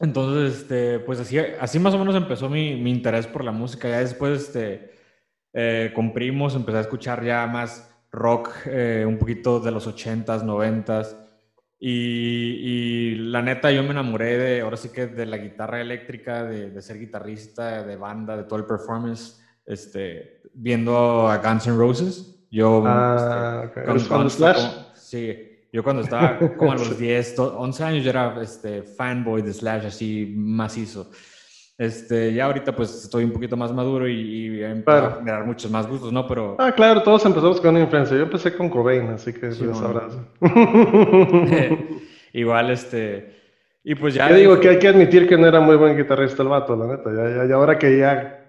entonces, 0.00 0.60
este, 0.60 0.98
pues 1.00 1.20
así, 1.20 1.38
así 1.38 1.78
más 1.78 1.94
o 1.94 1.98
menos 1.98 2.14
empezó 2.14 2.48
mi, 2.48 2.76
mi 2.76 2.90
interés 2.90 3.26
por 3.26 3.44
la 3.44 3.52
música. 3.52 3.88
Ya 3.88 4.00
después, 4.00 4.42
este, 4.42 4.92
eh, 5.54 5.92
con 5.94 6.12
primos, 6.12 6.54
empecé 6.54 6.78
a 6.78 6.82
escuchar 6.82 7.24
ya 7.24 7.46
más 7.46 7.90
rock, 8.12 8.50
eh, 8.66 9.04
un 9.06 9.18
poquito 9.18 9.58
de 9.60 9.70
los 9.70 9.86
80s, 9.86 10.42
90s. 10.42 11.16
Y, 11.78 11.92
y, 11.92 13.14
la 13.14 13.40
neta, 13.40 13.70
yo 13.70 13.82
me 13.82 13.90
enamoré 13.90 14.36
de, 14.36 14.60
ahora 14.60 14.76
sí 14.76 14.90
que 14.90 15.06
de 15.06 15.24
la 15.24 15.38
guitarra 15.38 15.80
eléctrica, 15.80 16.44
de, 16.44 16.70
de 16.70 16.82
ser 16.82 16.98
guitarrista, 16.98 17.82
de 17.84 17.96
banda, 17.96 18.36
de 18.36 18.44
todo 18.44 18.58
el 18.58 18.66
performance 18.66 19.39
este, 19.70 20.42
viendo 20.52 21.28
a 21.28 21.38
Guns 21.38 21.66
N' 21.66 21.76
Roses. 21.76 22.36
Yo, 22.50 22.82
ah, 22.84 23.64
este, 23.66 24.08
cuando, 24.08 24.28
Slash? 24.28 24.60
sí, 24.94 25.36
yo 25.72 25.84
cuando 25.84 26.02
estaba 26.02 26.38
como 26.56 26.72
a 26.72 26.74
los 26.74 26.98
10, 26.98 27.38
11 27.38 27.84
años, 27.84 28.04
yo 28.04 28.10
era 28.10 28.42
este, 28.42 28.82
fanboy 28.82 29.42
de 29.42 29.52
Slash, 29.52 29.86
así 29.86 30.34
macizo. 30.36 31.10
Este, 31.78 32.34
ya 32.34 32.44
ahorita 32.44 32.76
pues 32.76 33.04
estoy 33.04 33.24
un 33.24 33.32
poquito 33.32 33.56
más 33.56 33.72
maduro 33.72 34.06
y, 34.06 34.58
y 34.58 34.62
a 34.62 34.68
generar 34.68 35.46
muchos 35.46 35.70
más 35.70 35.86
gustos, 35.86 36.12
¿no? 36.12 36.26
Pero... 36.26 36.56
Ah, 36.58 36.72
claro, 36.72 37.02
todos 37.02 37.24
empezamos 37.24 37.58
con 37.58 37.70
una 37.70 37.80
influencia. 37.80 38.18
Yo 38.18 38.24
empecé 38.24 38.54
con 38.54 38.68
Cobain, 38.68 39.08
así 39.08 39.32
que 39.32 39.52
sí, 39.52 39.64
sabrás. 39.72 40.18
Igual, 42.34 42.70
este... 42.70 43.34
Y 43.82 43.94
pues 43.94 44.12
ya... 44.12 44.28
Yo 44.28 44.36
digo 44.36 44.60
que 44.60 44.68
hay 44.68 44.78
que 44.78 44.88
admitir 44.88 45.26
que 45.26 45.38
no 45.38 45.46
era 45.46 45.60
muy 45.60 45.76
buen 45.76 45.96
guitarrista 45.96 46.42
el 46.42 46.48
vato, 46.50 46.76
la 46.76 46.86
neta. 46.86 47.46
Ya 47.48 47.54
ahora 47.54 47.78
que 47.78 47.96
ya 47.96 48.39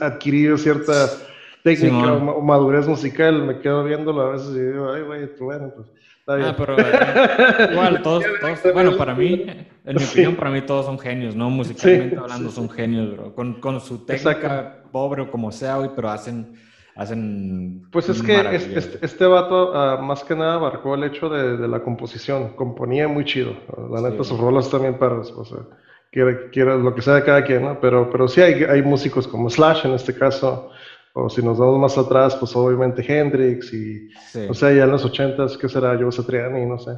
adquirido 0.00 0.56
cierta 0.58 1.08
técnica 1.62 2.12
o 2.12 2.40
madurez 2.40 2.86
musical, 2.86 3.42
me 3.42 3.58
quedo 3.60 3.84
viéndolo 3.84 4.22
a 4.22 4.30
veces 4.30 4.54
y 4.54 4.60
digo, 4.60 4.92
ay, 4.92 5.02
güey, 5.02 5.28
bueno, 5.40 5.72
pues. 5.74 5.88
Ah, 6.28 6.54
pero 6.56 6.76
eh, 6.76 7.68
igual, 7.70 8.02
todos, 8.02 8.24
todos, 8.40 8.74
bueno, 8.74 8.96
para 8.96 9.14
mí, 9.14 9.46
en 9.84 9.96
mi 9.96 10.02
opinión, 10.02 10.34
para 10.34 10.50
mí 10.50 10.60
todos 10.62 10.86
son 10.86 10.98
genios, 10.98 11.36
¿no? 11.36 11.50
Musicalmente 11.50 12.16
hablando, 12.16 12.50
son 12.50 12.68
genios, 12.68 13.16
bro. 13.16 13.34
Con, 13.34 13.60
con 13.60 13.80
su 13.80 14.04
técnica, 14.04 14.82
pobre 14.90 15.22
o 15.22 15.30
como 15.30 15.52
sea, 15.52 15.78
hoy, 15.78 15.90
pero 15.94 16.10
hacen, 16.10 16.54
hacen. 16.96 17.86
Pues 17.92 18.08
es 18.08 18.20
que 18.22 18.40
este, 18.56 18.98
este, 19.02 19.24
vato, 19.24 19.70
uh, 19.70 20.02
más 20.02 20.24
que 20.24 20.34
nada, 20.34 20.54
abarcó 20.54 20.96
el 20.96 21.04
hecho 21.04 21.28
de, 21.28 21.56
de, 21.56 21.68
la 21.68 21.80
composición. 21.80 22.56
Componía 22.56 23.06
muy 23.06 23.24
chido. 23.24 23.54
La 23.92 24.00
neta, 24.00 24.24
sus 24.24 24.38
rolas 24.38 24.68
también 24.68 24.98
para. 24.98 25.18
O 25.18 25.44
sea, 25.44 25.58
quiera, 26.50 26.76
lo 26.76 26.94
que 26.94 27.02
sea 27.02 27.14
de 27.14 27.24
cada 27.24 27.44
quien, 27.44 27.62
¿no? 27.62 27.80
Pero, 27.80 28.10
pero 28.10 28.26
sí 28.28 28.40
hay, 28.40 28.64
hay 28.64 28.82
músicos 28.82 29.28
como 29.28 29.50
Slash 29.50 29.84
en 29.84 29.92
este 29.92 30.14
caso, 30.14 30.70
o 31.12 31.28
si 31.28 31.42
nos 31.42 31.58
vamos 31.58 31.78
más 31.78 31.98
atrás, 31.98 32.36
pues 32.36 32.54
obviamente 32.56 33.04
Hendrix 33.06 33.72
y, 33.72 34.08
o 34.48 34.54
sea, 34.54 34.72
ya 34.72 34.84
en 34.84 34.90
los 34.90 35.04
ochentas, 35.04 35.56
¿qué 35.56 35.68
será? 35.68 35.96
Joe 35.98 36.12
Satriani, 36.12 36.64
no 36.64 36.78
sé, 36.78 36.92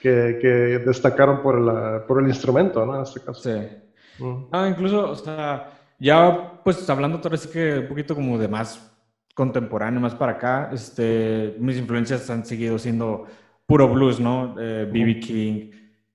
que, 0.00 0.38
que 0.40 0.48
destacaron 0.84 1.42
por, 1.42 1.60
la, 1.60 2.04
por 2.06 2.20
el 2.20 2.28
instrumento, 2.28 2.84
¿no? 2.84 2.96
En 2.96 3.02
este 3.02 3.20
caso. 3.20 3.42
Sí. 3.42 4.22
Mm. 4.22 4.46
Ah, 4.50 4.68
incluso, 4.68 5.10
o 5.10 5.14
sea, 5.14 5.70
ya 5.98 6.60
pues 6.64 6.88
hablando 6.90 7.20
todo 7.20 7.34
así 7.34 7.48
que 7.48 7.78
un 7.78 7.88
poquito 7.88 8.14
como 8.14 8.38
de 8.38 8.48
más 8.48 8.92
contemporáneo, 9.34 10.00
más 10.00 10.14
para 10.14 10.32
acá, 10.32 10.70
este, 10.72 11.54
mis 11.58 11.76
influencias 11.76 12.28
han 12.30 12.44
seguido 12.44 12.78
siendo 12.78 13.26
puro 13.66 13.88
blues, 13.88 14.18
¿no? 14.18 14.54
B.B. 14.54 15.10
Eh, 15.10 15.20
King, 15.20 15.70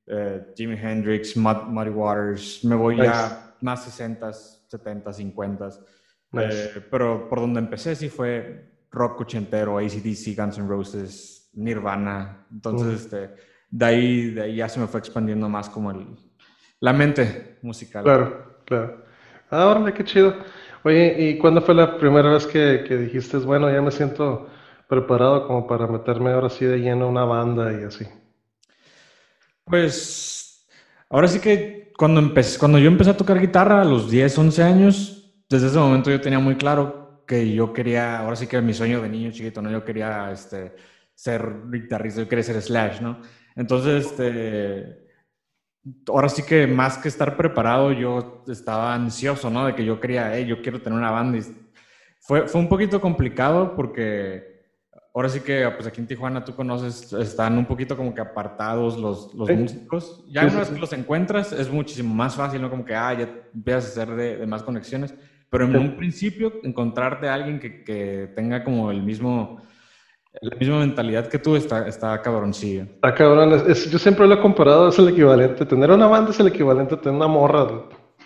eh, 0.07 0.53
Jimi 0.55 0.75
Hendrix, 0.75 1.35
Muddy 1.37 1.89
Waters, 1.89 2.63
me 2.65 2.75
voy 2.75 2.97
ya 2.97 3.55
más 3.61 3.83
60, 3.83 4.33
70, 4.33 5.13
50. 5.13 5.69
pero 6.89 7.29
por 7.29 7.39
donde 7.39 7.59
empecé 7.59 7.95
sí 7.95 8.09
fue 8.09 8.71
rock 8.91 9.21
ochentero, 9.21 9.77
ACDC, 9.77 10.35
Guns 10.35 10.57
N' 10.57 10.67
Roses, 10.67 11.49
Nirvana. 11.53 12.45
Entonces, 12.51 13.03
este, 13.03 13.35
de, 13.69 13.85
ahí, 13.85 14.31
de 14.31 14.41
ahí 14.41 14.55
ya 14.57 14.67
se 14.67 14.79
me 14.79 14.87
fue 14.87 14.99
expandiendo 14.99 15.47
más 15.47 15.69
como 15.69 15.91
el, 15.91 16.07
la 16.79 16.93
mente 16.93 17.59
musical. 17.61 18.03
Claro, 18.03 18.61
claro. 18.65 19.03
Ah, 19.49 19.91
qué 19.95 20.03
chido. 20.03 20.35
Oye, 20.83 21.15
¿y 21.19 21.37
cuándo 21.37 21.61
fue 21.61 21.75
la 21.75 21.97
primera 21.97 22.31
vez 22.31 22.47
que, 22.47 22.83
que 22.87 22.97
dijiste, 22.97 23.37
bueno, 23.37 23.71
ya 23.71 23.81
me 23.81 23.91
siento 23.91 24.47
preparado 24.87 25.47
como 25.47 25.67
para 25.67 25.87
meterme 25.87 26.31
ahora 26.31 26.49
sí 26.49 26.65
de 26.65 26.79
lleno 26.79 27.05
a 27.05 27.09
una 27.09 27.23
banda 27.23 27.71
y 27.71 27.83
así? 27.83 28.05
Pues 29.65 30.67
ahora 31.09 31.27
sí 31.27 31.39
que 31.39 31.91
cuando, 31.97 32.19
empecé, 32.19 32.57
cuando 32.57 32.79
yo 32.79 32.87
empecé 32.87 33.11
a 33.11 33.17
tocar 33.17 33.39
guitarra 33.39 33.81
a 33.81 33.85
los 33.85 34.09
10, 34.09 34.37
11 34.37 34.63
años, 34.63 35.35
desde 35.49 35.67
ese 35.67 35.77
momento 35.77 36.09
yo 36.09 36.21
tenía 36.21 36.39
muy 36.39 36.55
claro 36.55 37.23
que 37.27 37.53
yo 37.53 37.71
quería, 37.71 38.19
ahora 38.19 38.35
sí 38.35 38.47
que 38.47 38.59
mi 38.61 38.73
sueño 38.73 39.01
de 39.01 39.09
niño 39.09 39.31
chiquito, 39.31 39.61
¿no? 39.61 39.71
Yo 39.71 39.85
quería 39.85 40.31
este, 40.31 40.73
ser 41.13 41.63
guitarrista, 41.71 42.21
yo 42.21 42.27
quería 42.27 42.43
ser 42.43 42.61
Slash, 42.61 43.01
¿no? 43.01 43.21
Entonces, 43.55 44.05
este, 44.05 45.07
ahora 46.07 46.29
sí 46.29 46.43
que 46.43 46.67
más 46.67 46.97
que 46.97 47.07
estar 47.07 47.37
preparado, 47.37 47.91
yo 47.91 48.43
estaba 48.47 48.93
ansioso, 48.93 49.49
¿no? 49.49 49.65
De 49.65 49.75
que 49.75 49.85
yo 49.85 49.99
quería, 49.99 50.33
hey, 50.33 50.45
yo 50.45 50.61
quiero 50.61 50.81
tener 50.81 50.97
una 50.97 51.11
banda. 51.11 51.39
Fue, 52.19 52.47
fue 52.47 52.61
un 52.61 52.69
poquito 52.69 52.99
complicado 52.99 53.75
porque 53.75 54.50
ahora 55.13 55.29
sí 55.29 55.41
que, 55.41 55.69
pues 55.75 55.87
aquí 55.87 56.01
en 56.01 56.07
Tijuana 56.07 56.43
tú 56.43 56.55
conoces, 56.55 57.11
están 57.13 57.57
un 57.57 57.65
poquito 57.65 57.97
como 57.97 58.13
que 58.13 58.21
apartados 58.21 58.97
los, 58.97 59.33
los 59.33 59.49
músicos. 59.49 60.23
Ya 60.29 60.45
una 60.45 60.59
vez 60.59 60.69
que 60.69 60.79
los 60.79 60.93
encuentras 60.93 61.51
es 61.51 61.69
muchísimo 61.69 62.13
más 62.13 62.35
fácil, 62.35 62.61
¿no? 62.61 62.69
Como 62.69 62.85
que, 62.85 62.95
ah, 62.95 63.13
ya 63.13 63.29
empiezas 63.53 63.85
a 63.85 64.03
hacer 64.03 64.15
de, 64.15 64.37
de 64.37 64.47
más 64.47 64.63
conexiones. 64.63 65.13
Pero 65.49 65.65
en 65.65 65.75
un 65.75 65.97
principio, 65.97 66.53
encontrarte 66.63 67.27
a 67.27 67.33
alguien 67.33 67.59
que, 67.59 67.83
que 67.83 68.31
tenga 68.35 68.63
como 68.63 68.89
el 68.89 69.03
mismo 69.03 69.61
la 70.39 70.55
misma 70.55 70.79
mentalidad 70.79 71.27
que 71.27 71.39
tú 71.39 71.55
está, 71.55 71.87
está 71.87 72.21
cabroncillo. 72.21 72.83
Está 72.83 73.13
cabrón. 73.13 73.51
yo 73.67 73.99
siempre 73.99 74.27
lo 74.27 74.35
he 74.35 74.39
comparado, 74.39 74.87
es 74.87 74.97
el 74.97 75.09
equivalente. 75.09 75.65
Tener 75.65 75.91
una 75.91 76.07
banda 76.07 76.31
es 76.31 76.39
el 76.39 76.47
equivalente 76.47 76.95
a 76.95 77.01
tener 77.01 77.17
una 77.17 77.27
morra. 77.27 77.67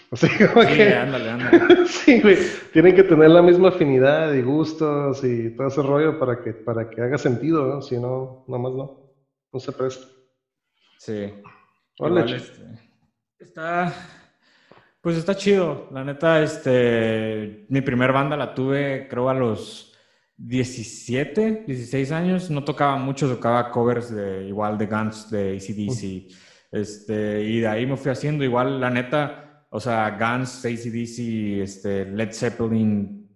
Así 0.11 0.27
como 0.29 0.61
sí, 0.63 0.75
que... 0.75 0.93
ándale, 0.93 1.29
ándale. 1.29 1.85
sí, 1.87 2.21
güey. 2.21 2.37
Tienen 2.71 2.95
que 2.95 3.03
tener 3.03 3.29
la 3.29 3.41
misma 3.41 3.69
afinidad 3.69 4.33
y 4.33 4.41
gustos 4.41 5.23
y 5.23 5.55
todo 5.55 5.67
ese 5.67 5.81
rollo 5.81 6.19
para 6.19 6.41
que, 6.41 6.53
para 6.53 6.89
que 6.89 7.01
haga 7.01 7.17
sentido, 7.17 7.65
¿no? 7.65 7.81
Si 7.81 7.97
no, 7.97 8.45
nada 8.47 8.61
más 8.61 8.73
no. 8.73 9.13
No 9.51 9.59
se 9.59 9.71
presta. 9.71 10.07
Sí. 10.99 11.33
Hola. 11.99 12.25
Este, 12.25 12.61
está... 13.39 13.93
Pues 15.01 15.17
está 15.17 15.35
chido. 15.35 15.87
La 15.91 16.03
neta, 16.03 16.41
este... 16.41 17.65
Mi 17.69 17.81
primer 17.81 18.11
banda 18.11 18.37
la 18.37 18.53
tuve, 18.53 19.07
creo, 19.07 19.29
a 19.29 19.33
los 19.33 19.95
17, 20.37 21.63
16 21.67 22.11
años, 22.11 22.49
no 22.49 22.63
tocaba 22.63 22.97
mucho, 22.97 23.29
tocaba 23.29 23.71
covers 23.71 24.13
de 24.13 24.47
igual 24.47 24.77
de 24.77 24.85
Guns, 24.87 25.29
de 25.29 25.55
ACDC. 25.55 26.35
Este, 26.71 27.41
y 27.41 27.61
de 27.61 27.67
ahí 27.67 27.85
me 27.85 27.95
fui 27.95 28.11
haciendo 28.11 28.43
igual, 28.43 28.81
la 28.81 28.89
neta, 28.89 29.44
o 29.69 29.79
sea, 29.79 30.17
Guns, 30.19 30.65
ACDC, 30.65 31.61
este, 31.61 32.05
Led 32.05 32.31
Zeppelin, 32.31 33.27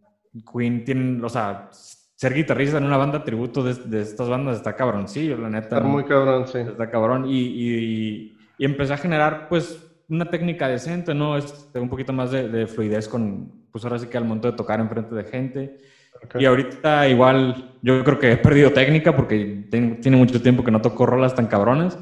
Queen, 0.52 0.84
tienen, 0.84 1.24
o 1.24 1.30
sea, 1.30 1.70
ser 1.72 2.34
guitarrista 2.34 2.78
en 2.78 2.86
una 2.86 2.98
banda 2.98 3.24
tributo 3.24 3.64
de, 3.64 3.74
de 3.74 4.02
estas 4.02 4.28
bandas 4.28 4.58
está 4.58 4.76
cabroncillo, 4.76 5.38
la 5.38 5.50
neta. 5.50 5.78
Está 5.78 5.88
muy 5.88 6.04
cabrón, 6.04 6.48
sí. 6.48 6.60
Está 6.60 6.90
cabrón. 6.90 7.26
Y, 7.26 7.40
y, 7.40 8.38
y, 8.58 8.66
empecé 8.66 8.94
a 8.94 8.98
generar, 8.98 9.48
pues, 9.48 9.86
una 10.10 10.30
técnica 10.30 10.68
decente, 10.68 11.14
¿no? 11.14 11.38
Este, 11.38 11.80
un 11.80 11.90
poquito 11.90 12.12
más 12.14 12.32
de, 12.32 12.50
de, 12.50 12.68
fluidez 12.68 13.08
con, 13.08 13.66
pues 13.72 13.84
ahora 13.86 14.00
sí 14.00 14.08
que 14.08 14.18
al 14.18 14.26
momento 14.26 14.52
de 14.52 14.58
tocar 14.58 14.80
enfrente 14.80 15.16
de 15.16 15.24
gente. 15.24 15.78
Y 16.38 16.46
ahorita 16.46 17.08
igual 17.08 17.76
yo 17.82 18.04
creo 18.04 18.20
que 18.20 18.32
he 18.34 18.38
perdido 18.38 18.74
técnica 18.74 19.16
porque 19.16 19.68
tiene 19.70 20.18
mucho 20.18 20.42
tiempo 20.42 20.64
que 20.64 20.72
no 20.72 20.82
toco 20.82 21.06
rolas 21.06 21.36
tan 21.36 21.48
cabronas. 21.48 21.98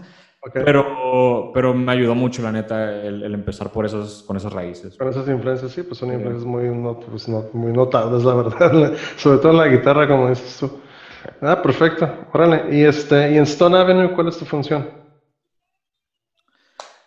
Pero, 0.54 1.52
pero 1.54 1.74
me 1.74 1.92
ayudó 1.92 2.16
mucho, 2.16 2.42
la 2.42 2.52
neta, 2.52 3.02
el, 3.02 3.34
empezar 3.34 3.72
por 3.72 3.86
esos, 3.86 4.24
con 4.24 4.38
esas 4.38 4.54
raíces. 4.54 4.98
Con 4.98 5.10
esas 5.10 5.28
influencias, 5.28 5.72
sí, 5.72 5.84
pues 5.84 5.98
son 6.00 6.14
influencias 6.14 6.46
muy, 6.46 6.70
pues, 7.10 7.28
muy 7.54 7.72
notables, 7.72 8.24
la 8.24 8.36
verdad. 8.36 8.94
Sobre 9.16 9.38
todo 9.40 9.52
en 9.52 9.58
la 9.58 9.68
guitarra, 9.68 10.08
como 10.08 10.30
dices 10.30 10.58
tú. 10.60 10.80
Ah, 11.42 11.62
perfecto. 11.62 12.10
Órale. 12.34 12.76
Y, 12.76 12.84
este, 12.84 13.32
y 13.32 13.38
en 13.38 13.44
Stone 13.44 13.78
Avenue, 13.78 14.14
¿cuál 14.14 14.28
es 14.28 14.38
tu 14.38 14.46
función? 14.46 14.90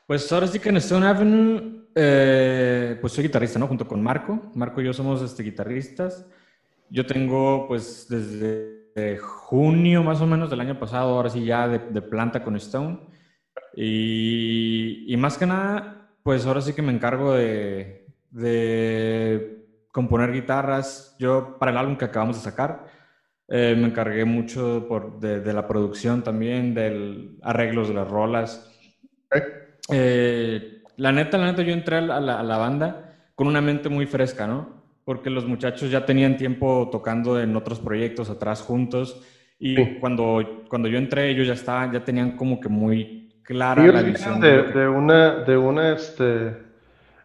Pues 0.06 0.30
ahora 0.32 0.46
sí 0.46 0.58
que 0.58 0.70
en 0.70 0.76
Stone 0.78 1.06
Avenue, 1.06 1.86
eh, 1.94 2.98
pues 3.00 3.12
soy 3.12 3.24
guitarrista, 3.24 3.58
¿no? 3.58 3.66
Junto 3.66 3.86
con 3.86 4.02
Marco. 4.02 4.50
Marco 4.54 4.80
y 4.80 4.84
yo 4.84 4.92
somos 4.92 5.22
este, 5.22 5.42
guitarristas. 5.42 6.26
Yo 6.88 7.06
tengo, 7.06 7.66
pues, 7.68 8.06
desde 8.08 8.80
junio 9.18 10.02
más 10.02 10.20
o 10.20 10.26
menos 10.26 10.50
del 10.50 10.60
año 10.60 10.78
pasado, 10.78 11.16
ahora 11.16 11.30
sí 11.30 11.44
ya 11.44 11.68
de, 11.68 12.02
planta 12.02 12.42
con 12.42 12.56
Stone. 12.56 12.98
Y, 13.74 15.04
y, 15.06 15.16
más 15.16 15.38
que 15.38 15.46
nada, 15.46 16.08
pues 16.22 16.46
ahora 16.46 16.60
sí 16.60 16.72
que 16.72 16.82
me 16.82 16.92
encargo 16.92 17.34
de, 17.34 18.06
de 18.30 19.64
componer 19.92 20.32
guitarras. 20.32 21.16
Yo, 21.18 21.56
para 21.58 21.70
el 21.70 21.78
álbum 21.78 21.96
que 21.96 22.04
acabamos 22.04 22.36
de 22.36 22.42
sacar, 22.42 22.86
eh, 23.48 23.74
me 23.78 23.88
encargué 23.88 24.24
mucho 24.24 24.86
por, 24.88 25.20
de, 25.20 25.40
de, 25.40 25.52
la 25.52 25.66
producción 25.66 26.22
también, 26.22 26.74
del 26.74 27.38
arreglos 27.42 27.88
de 27.88 27.94
las 27.94 28.08
rolas. 28.08 28.70
Eh, 29.92 30.82
la 30.96 31.12
neta, 31.12 31.38
la 31.38 31.46
neta, 31.46 31.62
yo 31.62 31.72
entré 31.72 31.96
a 31.96 32.00
la, 32.00 32.40
a 32.40 32.42
la 32.42 32.58
banda 32.58 33.14
con 33.34 33.46
una 33.46 33.60
mente 33.60 33.88
muy 33.88 34.06
fresca, 34.06 34.46
¿no? 34.46 34.80
porque 35.10 35.28
los 35.28 35.44
muchachos 35.44 35.90
ya 35.90 36.06
tenían 36.06 36.36
tiempo 36.36 36.88
tocando 36.92 37.40
en 37.40 37.56
otros 37.56 37.80
proyectos 37.80 38.30
atrás 38.30 38.62
juntos 38.62 39.20
y 39.58 39.98
cuando, 39.98 40.64
cuando 40.68 40.88
yo 40.88 40.98
entré 40.98 41.30
ellos 41.30 41.48
ya 41.48 41.54
estaban, 41.54 41.90
ya 41.90 42.04
tenían 42.04 42.36
como 42.36 42.60
que 42.60 42.68
muy 42.68 43.19
clara 43.50 43.84
la 43.84 44.02
visión. 44.02 44.40
De, 44.40 44.62
de, 44.62 44.88
una, 44.88 45.34
de 45.44 45.56
una, 45.56 45.92
este, 45.92 46.56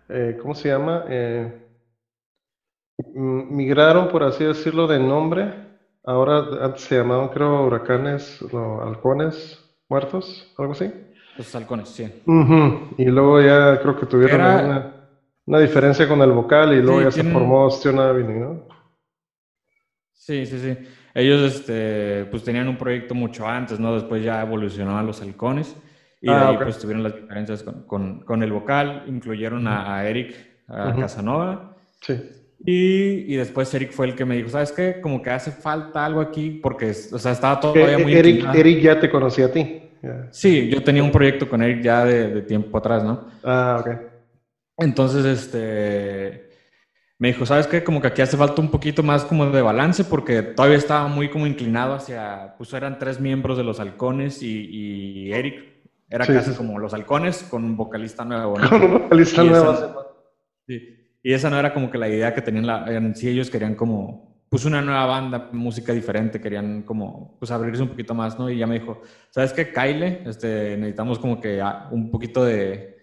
eh, 0.09 0.37
¿cómo 0.41 0.55
se 0.55 0.69
llama? 0.69 1.05
Eh, 1.07 1.53
migraron, 3.13 4.07
por 4.09 4.23
así 4.23 4.43
decirlo, 4.43 4.87
de 4.87 4.97
nombre. 4.99 5.53
Ahora 6.03 6.65
antes 6.65 6.81
se 6.81 6.97
llamaban, 6.97 7.29
creo, 7.29 7.65
huracanes, 7.65 8.43
no, 8.51 8.81
halcones 8.81 9.63
muertos, 9.87 10.53
algo 10.57 10.73
así. 10.73 10.91
Los 11.37 11.53
halcones, 11.53 11.89
sí. 11.89 12.23
Y 12.97 13.05
luego 13.05 13.41
ya 13.41 13.79
creo 13.81 13.99
que 13.99 14.05
tuvieron 14.05 14.41
una 14.41 14.95
una 15.47 15.59
diferencia 15.59 16.07
con 16.07 16.21
el 16.21 16.31
vocal 16.31 16.73
y 16.73 16.81
luego 16.81 17.03
ya 17.03 17.11
se 17.11 17.23
formó 17.23 17.67
Stone 17.67 18.01
Avenue, 18.01 18.39
¿no? 18.39 18.67
Sí, 20.11 20.45
sí, 20.47 20.57
sí. 20.57 20.75
Ellos 21.13 21.55
este, 21.55 22.25
pues 22.25 22.43
tenían 22.43 22.67
un 22.67 22.77
proyecto 22.77 23.13
mucho 23.13 23.47
antes, 23.47 23.79
¿no? 23.79 23.93
Después 23.93 24.23
ya 24.23 24.41
evolucionó 24.41 24.97
a 24.97 25.03
los 25.03 25.21
halcones 25.21 25.75
y 26.25 26.29
ah, 26.29 26.49
ahí 26.49 26.57
pues 26.57 26.79
tuvieron 26.79 27.03
las 27.03 27.15
diferencias 27.15 27.61
con, 27.61 28.21
con, 28.21 28.41
el 28.41 28.51
vocal, 28.51 29.03
incluyeron 29.05 29.67
a, 29.67 30.03
Eric, 30.07 30.35
a 30.67 30.95
Casanova. 30.95 31.75
Sí. 32.01 32.19
Y, 32.65 33.31
y, 33.31 33.35
después 33.35 33.71
Eric 33.75 33.91
fue 33.91 34.07
el 34.07 34.15
que 34.15 34.25
me 34.25 34.35
dijo, 34.35 34.49
¿sabes 34.49 34.71
qué? 34.71 34.99
Como 35.01 35.21
que 35.21 35.29
hace 35.29 35.51
falta 35.51 36.03
algo 36.03 36.21
aquí 36.21 36.59
porque, 36.63 36.89
o 36.89 37.19
sea, 37.19 37.31
estaba 37.31 37.59
todavía 37.59 37.99
muy... 37.99 38.15
Eric, 38.15 38.43
Eric 38.55 38.81
ya 38.81 38.99
te 38.99 39.11
conocía 39.11 39.45
a 39.45 39.51
ti. 39.51 39.83
Sí, 40.31 40.67
yo 40.67 40.81
tenía 40.83 41.03
un 41.03 41.11
proyecto 41.11 41.47
con 41.47 41.61
Eric 41.61 41.83
ya 41.83 42.03
de, 42.05 42.29
de 42.29 42.41
tiempo 42.41 42.75
atrás, 42.75 43.03
¿no? 43.03 43.27
Ah, 43.43 43.77
ok. 43.81 43.89
Entonces, 44.77 45.25
este, 45.25 46.49
me 47.19 47.27
dijo, 47.27 47.45
¿sabes 47.45 47.67
qué? 47.67 47.83
Como 47.83 48.01
que 48.01 48.07
aquí 48.07 48.23
hace 48.23 48.35
falta 48.35 48.61
un 48.61 48.71
poquito 48.71 49.03
más 49.03 49.25
como 49.25 49.45
de 49.51 49.61
balance 49.61 50.03
porque 50.03 50.41
todavía 50.41 50.77
estaba 50.77 51.07
muy 51.07 51.29
como 51.29 51.45
inclinado 51.45 51.93
hacia, 51.93 52.55
pues 52.57 52.73
eran 52.73 52.97
tres 52.97 53.19
miembros 53.21 53.57
de 53.57 53.63
los 53.63 53.79
halcones 53.79 54.41
y, 54.41 55.31
Eric 55.31 55.74
era 56.15 56.25
casi 56.25 56.53
como 56.53 56.79
los 56.79 56.93
halcones 56.93 57.43
con 57.43 57.63
un 57.63 57.75
vocalista 57.75 58.23
nuevo. 58.23 58.53
Con 58.69 58.81
un 58.81 58.93
vocalista 58.93 59.43
nuevo. 59.43 60.15
sí. 60.67 60.91
Y 61.21 61.33
esa 61.33 61.49
no 61.49 61.57
era 61.57 61.73
como 61.73 61.89
que 61.89 61.97
la 61.97 62.07
idea 62.07 62.35
que 62.35 62.41
tenían 62.43 62.67
la, 62.67 62.85
en 62.87 63.15
sí, 63.15 63.27
ellos 63.27 63.49
querían 63.49 63.73
como, 63.73 64.45
pues 64.47 64.63
una 64.63 64.81
nueva 64.83 65.07
banda, 65.07 65.49
música 65.51 65.91
diferente, 65.91 66.39
querían 66.39 66.83
como, 66.83 67.35
pues 67.39 67.49
abrirse 67.49 67.81
un 67.81 67.89
poquito 67.89 68.13
más, 68.13 68.37
¿no? 68.37 68.47
Y 68.47 68.59
ya 68.59 68.67
me 68.67 68.79
dijo, 68.79 69.01
¿sabes 69.31 69.51
qué? 69.51 69.73
Kyle, 69.73 70.21
este, 70.27 70.77
necesitamos 70.77 71.17
como 71.17 71.41
que 71.41 71.59
ah, 71.61 71.89
un 71.91 72.11
poquito 72.11 72.45
de 72.45 72.95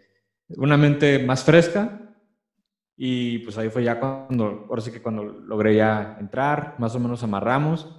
una 0.51 0.77
mente 0.77 1.19
más 1.19 1.43
fresca. 1.43 2.15
Y 2.97 3.41
pues 3.41 3.59
ahí 3.59 3.69
fue 3.71 3.83
ya 3.83 3.99
cuando, 3.99 4.67
ahora 4.69 4.81
sí 4.81 4.93
que 4.93 5.03
cuando 5.03 5.25
logré 5.25 5.75
ya 5.75 6.17
entrar, 6.21 6.77
más 6.79 6.95
o 6.95 7.01
menos 7.01 7.25
amarramos. 7.25 7.99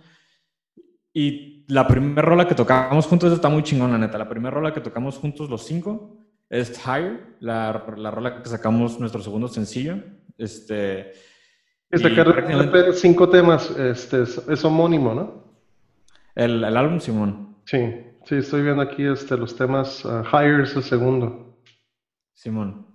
Y 1.14 1.53
la 1.74 1.88
primera 1.88 2.22
rola 2.22 2.48
que 2.48 2.56
tocamos 2.56 3.08
juntos 3.08 3.34
está 3.34 3.50
muy 3.50 3.64
chingona, 3.64 3.98
neta. 3.98 4.18
La 4.18 4.30
primera 4.30 4.54
rola 4.54 4.74
que 4.74 4.82
tocamos 4.82 5.18
juntos 5.18 5.50
los 5.50 5.66
cinco 5.66 6.18
es 6.50 6.80
Higher, 6.86 7.36
la, 7.40 7.84
la 7.98 8.12
rola 8.12 8.42
que 8.44 8.48
sacamos 8.48 9.00
nuestro 9.00 9.22
segundo 9.22 9.48
sencillo. 9.48 9.98
Este, 10.38 11.14
es 11.90 13.00
cinco 13.00 13.30
temas, 13.30 13.72
este, 13.72 14.22
es, 14.24 14.66
homónimo, 14.66 15.14
¿no? 15.16 15.58
El, 16.36 16.64
el, 16.64 16.78
álbum 16.78 17.00
Simón. 17.00 17.58
Sí, 17.66 17.80
sí, 18.26 18.36
estoy 18.36 18.62
viendo 18.62 18.82
aquí 18.82 19.06
este, 19.06 19.36
los 19.36 19.56
temas. 19.56 20.06
Uh, 20.06 20.24
Higher 20.32 20.62
es 20.62 20.76
el 20.76 20.84
segundo. 20.84 21.58
Simón. 22.34 22.86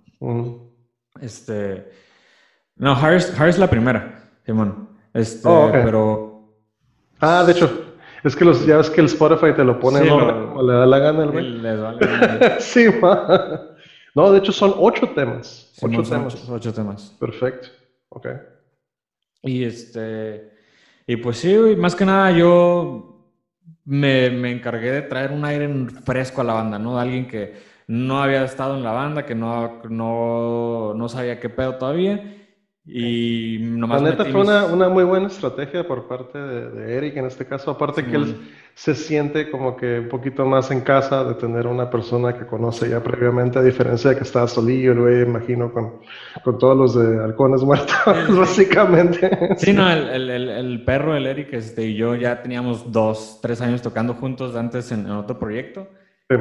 Este. 1.21 1.91
No, 2.77 2.93
Harris, 2.93 3.37
Harris 3.37 3.57
la 3.57 3.69
primera, 3.69 4.31
Simón. 4.45 4.89
Este, 5.13 5.47
Oh, 5.47 5.69
pero. 5.71 6.55
Ah, 7.19 7.43
de 7.45 7.51
hecho, 7.51 7.88
es 8.23 8.35
que 8.35 8.45
los, 8.45 8.65
ya 8.65 8.77
ves 8.77 8.89
que 8.89 9.01
el 9.01 9.07
Spotify 9.07 9.53
te 9.55 9.63
lo 9.63 9.79
pone 9.79 9.99
Sí, 9.99 10.07
lo- 10.07 10.49
como 10.53 10.63
le 10.63 10.73
da 10.73 10.85
la 10.85 10.99
gana 10.99 11.23
el 11.23 11.31
güey. 11.31 11.49
les 11.49 11.79
vale. 11.81 11.99
Sí, 12.59 12.85
ma. 13.01 13.61
No, 14.15 14.31
de 14.31 14.39
hecho 14.39 14.51
son 14.51 14.73
ocho 14.77 15.07
temas. 15.09 15.71
Ocho 15.81 16.03
temas. 16.03 16.35
ocho, 16.35 16.53
ocho 16.53 16.73
temas. 16.73 17.15
Perfecto. 17.19 17.69
Ok. 18.09 18.27
Y 19.43 19.63
este. 19.63 20.51
Y 21.07 21.15
pues 21.17 21.37
sí, 21.37 21.55
güey, 21.55 21.75
más 21.75 21.95
que 21.95 22.05
nada 22.05 22.31
yo 22.31 23.25
me, 23.85 24.29
me 24.29 24.51
encargué 24.51 24.91
de 24.91 25.01
traer 25.03 25.31
un 25.31 25.45
aire 25.45 25.67
fresco 26.05 26.41
a 26.41 26.43
la 26.43 26.53
banda, 26.53 26.77
¿no? 26.77 26.95
De 26.95 27.01
alguien 27.01 27.27
que 27.27 27.53
no 27.87 28.21
había 28.21 28.43
estado 28.43 28.75
en 28.75 28.83
la 28.83 28.91
banda, 28.91 29.25
que 29.25 29.33
no, 29.33 29.81
no, 29.89 30.93
no 30.93 31.09
sabía 31.09 31.39
qué 31.39 31.49
pedo 31.49 31.75
todavía. 31.75 32.38
Y 32.91 33.59
La 33.87 33.99
nomás 33.99 34.01
neta 34.01 34.23
metí 34.23 34.31
fue 34.31 34.41
mis- 34.41 34.49
una, 34.49 34.65
una 34.65 34.89
muy 34.89 35.03
buena 35.03 35.27
estrategia 35.27 35.87
por 35.87 36.07
parte 36.07 36.39
de, 36.39 36.71
de 36.71 36.95
Eric 36.97 37.17
en 37.17 37.25
este 37.25 37.45
caso. 37.45 37.69
Aparte 37.69 38.07
que 38.07 38.15
él 38.15 38.35
se 38.73 38.95
siente 38.95 39.51
como 39.51 39.75
que 39.77 39.99
un 39.99 40.09
poquito 40.09 40.43
más 40.45 40.71
en 40.71 40.81
casa 40.81 41.23
de 41.23 41.35
tener 41.35 41.67
una 41.67 41.89
persona 41.91 42.33
que 42.33 42.47
conoce 42.47 42.89
ya 42.89 43.03
previamente, 43.03 43.59
a 43.59 43.61
diferencia 43.61 44.09
de 44.11 44.15
que 44.17 44.23
estaba 44.23 44.47
solillo, 44.47 44.95
güey, 44.99 45.21
imagino, 45.21 45.71
con, 45.71 45.99
con 46.43 46.57
todos 46.57 46.75
los 46.77 46.95
de 46.95 47.23
halcones 47.23 47.61
muertos, 47.69 47.95
básicamente. 48.37 49.29
Sí, 49.57 49.71
no, 49.73 49.87
el, 49.91 50.09
el, 50.09 50.29
el, 50.29 50.49
el 50.49 50.83
perro, 50.85 51.15
el 51.15 51.27
Eric, 51.27 51.53
este, 51.53 51.85
y 51.85 51.95
yo 51.95 52.15
ya 52.15 52.41
teníamos 52.41 52.91
dos, 52.91 53.39
tres 53.41 53.61
años 53.61 53.81
tocando 53.83 54.15
juntos 54.15 54.55
antes 54.55 54.91
en, 54.91 55.01
en 55.01 55.11
otro 55.11 55.37
proyecto. 55.37 55.87
Sí. 56.29 56.35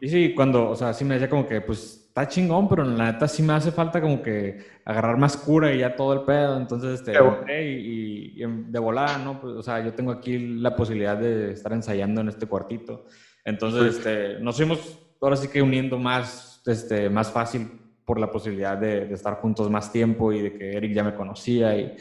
Y, 0.00 0.06
y 0.06 0.08
sí, 0.08 0.34
cuando, 0.34 0.70
o 0.70 0.76
sea, 0.76 0.94
sí 0.94 1.04
me 1.04 1.14
decía 1.14 1.28
como 1.28 1.46
que, 1.46 1.60
pues, 1.60 1.99
está 2.10 2.26
chingón, 2.28 2.68
pero 2.68 2.84
la 2.84 3.12
neta 3.12 3.26
sí 3.28 3.40
me 3.42 3.52
hace 3.52 3.70
falta 3.70 4.00
como 4.00 4.20
que 4.20 4.58
agarrar 4.84 5.16
más 5.16 5.36
cura 5.36 5.72
y 5.72 5.78
ya 5.78 5.94
todo 5.94 6.12
el 6.12 6.22
pedo. 6.22 6.56
Entonces, 6.58 6.98
este, 7.00 7.12
y, 7.48 7.62
y- 7.62 8.32
y 8.36 8.42
en- 8.42 8.70
de 8.72 8.78
volada, 8.80 9.16
¿no? 9.18 9.40
Pues, 9.40 9.54
o 9.54 9.62
sea, 9.62 9.82
yo 9.84 9.94
tengo 9.94 10.10
aquí 10.10 10.38
la 10.58 10.74
posibilidad 10.74 11.16
de 11.16 11.52
estar 11.52 11.72
ensayando 11.72 12.20
en 12.20 12.28
este 12.28 12.46
cuartito. 12.46 13.04
Entonces, 13.44 13.96
este, 13.96 14.40
nos 14.40 14.56
fuimos 14.56 14.98
ahora 15.20 15.36
sí 15.36 15.48
que 15.48 15.62
uniendo 15.62 15.98
más, 15.98 16.60
este, 16.66 17.08
más 17.08 17.30
fácil 17.30 17.68
por 18.04 18.18
la 18.18 18.30
posibilidad 18.30 18.76
de, 18.76 19.06
de 19.06 19.14
estar 19.14 19.34
juntos 19.34 19.70
más 19.70 19.92
tiempo 19.92 20.32
y 20.32 20.42
de 20.42 20.52
que 20.58 20.72
Eric 20.76 20.92
ya 20.92 21.04
me 21.04 21.14
conocía 21.14 21.76
y 21.76 21.96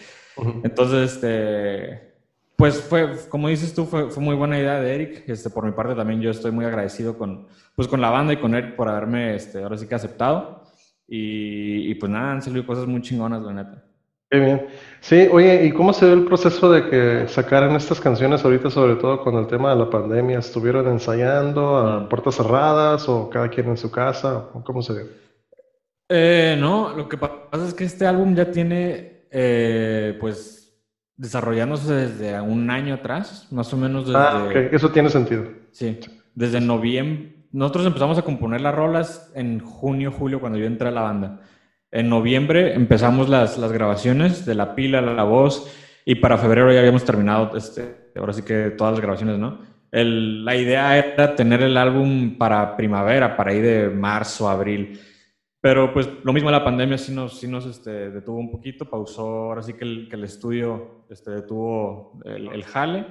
entonces, 0.64 1.14
este, 1.14 2.09
pues 2.60 2.82
fue, 2.82 3.10
como 3.30 3.48
dices 3.48 3.74
tú, 3.74 3.86
fue, 3.86 4.12
fue 4.12 4.22
muy 4.22 4.36
buena 4.36 4.60
idea 4.60 4.82
de 4.82 4.94
Eric. 4.94 5.24
Este, 5.28 5.50
por 5.50 5.66
mi 5.66 5.72
parte 5.72 5.96
también 5.96 6.20
yo 6.20 6.30
estoy 6.30 6.52
muy 6.52 6.66
agradecido 6.66 7.18
con, 7.18 7.48
pues, 7.74 7.88
con 7.88 8.02
la 8.02 8.10
banda 8.10 8.34
y 8.34 8.38
con 8.38 8.54
Eric 8.54 8.76
por 8.76 8.90
haberme, 8.90 9.34
este, 9.34 9.64
ahora 9.64 9.78
sí 9.78 9.88
que 9.88 9.96
aceptado. 9.96 10.64
Y, 11.08 11.90
y 11.90 11.96
pues 11.96 12.12
nada, 12.12 12.34
han 12.34 12.42
salido 12.42 12.66
cosas 12.68 12.86
muy 12.86 13.02
chingonas, 13.02 13.42
la 13.42 13.54
neta. 13.54 13.84
Qué 14.30 14.40
bien. 14.40 14.68
Sí, 15.00 15.28
oye, 15.32 15.66
¿y 15.66 15.72
cómo 15.72 15.94
se 15.94 16.06
dio 16.06 16.14
el 16.16 16.26
proceso 16.26 16.70
de 16.72 16.88
que 16.90 17.28
sacaran 17.30 17.76
estas 17.76 18.00
canciones 18.02 18.44
ahorita, 18.46 18.70
sobre 18.70 18.96
todo 18.98 19.22
con 19.22 19.36
el 19.36 19.48
tema 19.48 19.72
de 19.72 19.78
la 19.80 19.90
pandemia? 19.90 20.38
¿Estuvieron 20.40 20.86
ensayando 20.88 21.78
a 21.78 22.02
Mm. 22.02 22.10
puertas 22.10 22.36
cerradas 22.36 23.08
o 23.10 23.30
cada 23.30 23.48
quien 23.50 23.70
en 23.70 23.78
su 23.78 23.90
casa? 23.90 24.50
¿O 24.54 24.64
¿Cómo 24.64 24.82
se 24.84 24.94
dio? 24.94 25.06
Eh, 26.10 26.58
no, 26.60 26.94
lo 26.96 27.08
que 27.08 27.18
pasa 27.18 27.66
es 27.68 27.74
que 27.74 27.86
este 27.86 28.06
álbum 28.06 28.36
ya 28.36 28.52
tiene, 28.52 29.26
eh, 29.32 30.18
pues, 30.20 30.69
desarrollándose 31.20 31.94
desde 31.94 32.40
un 32.42 32.72
año 32.72 32.96
atrás, 32.96 33.48
más 33.52 33.72
o 33.74 33.78
menos 33.78 34.08
desde... 34.08 34.18
Ah, 34.20 34.46
ok, 34.48 34.56
eso 34.72 34.90
tiene 34.90 35.10
sentido. 35.10 35.44
Sí, 35.72 36.00
desde 36.34 36.62
noviembre. 36.62 37.36
Nosotros 37.52 37.86
empezamos 37.86 38.18
a 38.18 38.22
componer 38.22 38.62
las 38.62 38.74
rolas 38.74 39.32
en 39.36 39.60
junio, 39.60 40.12
julio, 40.12 40.40
cuando 40.40 40.58
yo 40.58 40.66
entré 40.66 40.88
a 40.88 40.92
la 40.92 41.02
banda. 41.02 41.42
En 41.92 42.08
noviembre 42.10 42.74
empezamos 42.74 43.28
las, 43.28 43.58
las 43.58 43.72
grabaciones 43.72 44.46
de 44.46 44.56
la 44.56 44.76
pila, 44.76 45.02
la, 45.02 45.14
la 45.14 45.24
voz, 45.24 45.70
y 46.06 46.16
para 46.16 46.38
febrero 46.38 46.72
ya 46.72 46.80
habíamos 46.80 47.04
terminado, 47.04 47.56
este, 47.58 48.12
ahora 48.16 48.32
sí 48.34 48.44
que 48.44 48.70
todas 48.78 48.94
las 48.94 49.02
grabaciones, 49.02 49.38
¿no? 49.40 49.60
El- 49.92 50.46
la 50.46 50.56
idea 50.56 50.98
era 50.98 51.36
tener 51.36 51.62
el 51.64 51.76
álbum 51.76 52.38
para 52.38 52.78
primavera, 52.78 53.36
para 53.36 53.52
ahí 53.52 53.60
de 53.60 53.90
marzo, 53.90 54.48
abril. 54.48 55.00
Pero 55.62 55.94
pues 55.94 56.08
lo 56.24 56.32
mismo 56.32 56.50
la 56.50 56.64
pandemia 56.64 56.98
sí 56.98 57.14
nos, 57.14 57.40
sí 57.40 57.48
nos 57.48 57.66
este, 57.66 58.12
detuvo 58.12 58.38
un 58.38 58.50
poquito, 58.50 58.90
pausó, 58.90 59.50
ahora 59.50 59.62
sí 59.62 59.74
que 59.74 59.84
el, 59.84 60.08
que 60.10 60.16
el 60.16 60.24
estudio 60.24 61.04
este, 61.10 61.32
detuvo 61.32 62.20
el, 62.24 62.48
el 62.48 62.64
jale 62.64 63.06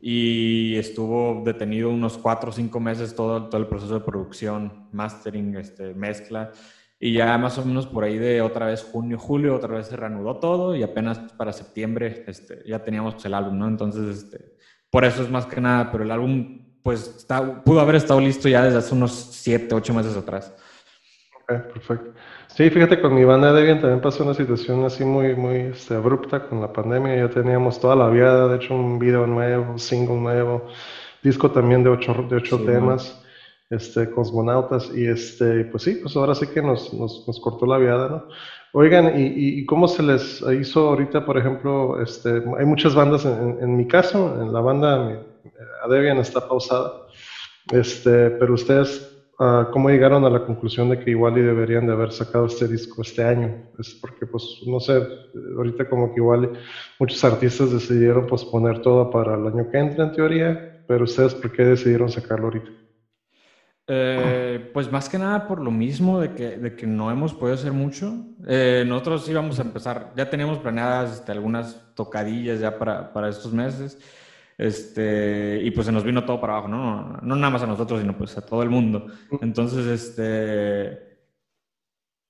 y 0.00 0.76
estuvo 0.76 1.42
detenido 1.44 1.90
unos 1.90 2.18
cuatro 2.18 2.50
o 2.50 2.52
cinco 2.52 2.80
meses 2.80 3.14
todo, 3.14 3.48
todo 3.48 3.60
el 3.60 3.66
proceso 3.66 3.94
de 3.94 4.04
producción, 4.04 4.88
mastering, 4.92 5.56
este, 5.56 5.94
mezcla. 5.94 6.52
Y 7.00 7.12
ya 7.12 7.38
más 7.38 7.58
o 7.58 7.64
menos 7.64 7.86
por 7.86 8.02
ahí 8.02 8.18
de 8.18 8.42
otra 8.42 8.66
vez 8.66 8.82
junio, 8.82 9.18
julio, 9.18 9.54
otra 9.54 9.76
vez 9.76 9.86
se 9.86 9.96
reanudó 9.96 10.36
todo 10.36 10.74
y 10.74 10.82
apenas 10.82 11.18
para 11.36 11.52
septiembre 11.52 12.24
este, 12.26 12.62
ya 12.66 12.82
teníamos 12.82 13.24
el 13.24 13.34
álbum, 13.34 13.56
¿no? 13.56 13.68
Entonces, 13.68 14.24
este, 14.24 14.56
por 14.90 15.04
eso 15.04 15.22
es 15.22 15.30
más 15.30 15.46
que 15.46 15.60
nada, 15.60 15.92
pero 15.92 16.02
el 16.02 16.10
álbum 16.10 16.58
pues 16.82 17.16
está, 17.18 17.62
pudo 17.62 17.80
haber 17.80 17.96
estado 17.96 18.20
listo 18.20 18.48
ya 18.48 18.64
desde 18.64 18.78
hace 18.78 18.94
unos 18.94 19.12
siete, 19.12 19.74
ocho 19.74 19.94
meses 19.94 20.16
atrás. 20.16 20.52
Ok, 21.50 21.62
perfecto. 21.72 22.10
Sí, 22.48 22.68
fíjate, 22.70 22.98
con 22.98 23.14
mi 23.14 23.24
banda 23.24 23.52
Debian 23.54 23.78
también 23.78 24.00
pasó 24.00 24.22
una 24.22 24.34
situación 24.34 24.84
así 24.84 25.04
muy, 25.04 25.34
muy 25.34 25.56
este, 25.72 25.94
abrupta 25.94 26.40
con 26.40 26.60
la 26.60 26.68
pandemia. 26.68 27.16
Ya 27.16 27.28
teníamos 27.28 27.78
toda 27.78 27.96
la 27.96 28.08
viada, 28.10 28.48
de 28.48 28.56
hecho, 28.56 28.74
un 28.74 28.98
video 28.98 29.26
nuevo, 29.26 29.72
un 29.72 29.78
single 29.78 30.16
nuevo, 30.16 30.62
disco 31.22 31.50
también 31.50 31.82
de 31.82 31.90
ocho, 31.90 32.12
de 32.28 32.36
ocho 32.36 32.58
Sí, 32.58 32.62
temas, 32.62 33.18
este, 33.70 34.08
Cosmonautas. 34.08 34.90
Y 34.90 35.06
este, 35.06 35.64
pues 35.66 35.84
sí, 35.84 35.96
pues 35.96 36.16
ahora 36.16 36.34
sí 36.34 36.46
que 36.48 36.60
nos, 36.62 36.92
nos, 36.92 37.22
nos 37.26 37.40
cortó 37.40 37.64
la 37.66 37.78
viada, 37.78 38.08
¿no? 38.10 38.24
Oigan, 38.72 39.08
¿y, 39.14 39.32
y, 39.60 39.64
cómo 39.64 39.88
se 39.88 40.02
les 40.02 40.42
hizo 40.58 40.88
ahorita, 40.88 41.22
por 41.22 41.38
ejemplo, 41.38 42.00
este, 42.02 42.42
hay 42.58 42.66
muchas 42.66 42.94
bandas, 42.94 43.24
en, 43.24 43.56
en- 43.60 43.76
mi 43.76 43.86
caso, 43.86 44.40
en 44.40 44.52
la 44.52 44.60
banda, 44.60 44.98
mi, 44.98 45.14
Debian 45.88 46.18
está 46.18 46.40
pausada, 46.42 46.92
este, 47.70 48.30
pero 48.32 48.54
ustedes 48.54 49.02
ah, 49.38 49.68
¿cómo 49.72 49.88
llegaron 49.88 50.24
a 50.24 50.30
la 50.30 50.44
conclusión 50.44 50.90
de 50.90 50.98
que 50.98 51.10
igual 51.10 51.38
y 51.38 51.42
deberían 51.42 51.86
de 51.86 51.92
haber 51.92 52.12
sacado 52.12 52.46
este 52.46 52.68
disco 52.68 53.02
este 53.02 53.24
año? 53.24 53.70
Es 53.78 53.94
porque, 53.94 54.26
pues, 54.26 54.60
no 54.66 54.80
sé, 54.80 55.00
ahorita 55.56 55.88
como 55.88 56.12
que 56.12 56.20
igual 56.20 56.52
muchos 56.98 57.22
artistas 57.24 57.72
decidieron 57.72 58.26
posponer 58.26 58.82
todo 58.82 59.10
para 59.10 59.34
el 59.34 59.46
año 59.46 59.70
que 59.70 59.78
entra 59.78 60.04
en 60.04 60.12
teoría, 60.12 60.82
pero 60.86 61.04
ustedes, 61.04 61.34
¿por 61.34 61.52
qué 61.52 61.64
decidieron 61.64 62.10
sacarlo 62.10 62.46
ahorita? 62.46 62.70
Eh, 63.90 64.70
pues 64.74 64.92
más 64.92 65.08
que 65.08 65.18
nada 65.18 65.48
por 65.48 65.60
lo 65.62 65.70
mismo 65.70 66.20
de 66.20 66.34
que, 66.34 66.58
de 66.58 66.76
que 66.76 66.86
no 66.86 67.10
hemos 67.10 67.32
podido 67.32 67.54
hacer 67.54 67.72
mucho. 67.72 68.12
Eh, 68.46 68.84
nosotros 68.86 69.26
íbamos 69.30 69.58
a 69.58 69.62
empezar, 69.62 70.12
ya 70.14 70.28
teníamos 70.28 70.58
planeadas 70.58 71.14
este, 71.14 71.32
algunas 71.32 71.94
tocadillas 71.94 72.60
ya 72.60 72.78
para, 72.78 73.10
para 73.14 73.30
estos 73.30 73.50
meses. 73.50 73.98
Este, 74.58 75.60
y 75.62 75.70
pues 75.70 75.86
se 75.86 75.92
nos 75.92 76.02
vino 76.02 76.24
todo 76.24 76.40
para 76.40 76.54
abajo, 76.54 76.68
¿no? 76.68 76.78
No, 77.12 77.20
no 77.22 77.36
nada 77.36 77.50
más 77.50 77.62
a 77.62 77.66
nosotros, 77.66 78.00
sino 78.00 78.18
pues 78.18 78.36
a 78.36 78.44
todo 78.44 78.62
el 78.64 78.68
mundo. 78.70 79.06
Entonces, 79.40 79.86
este, 79.86 80.98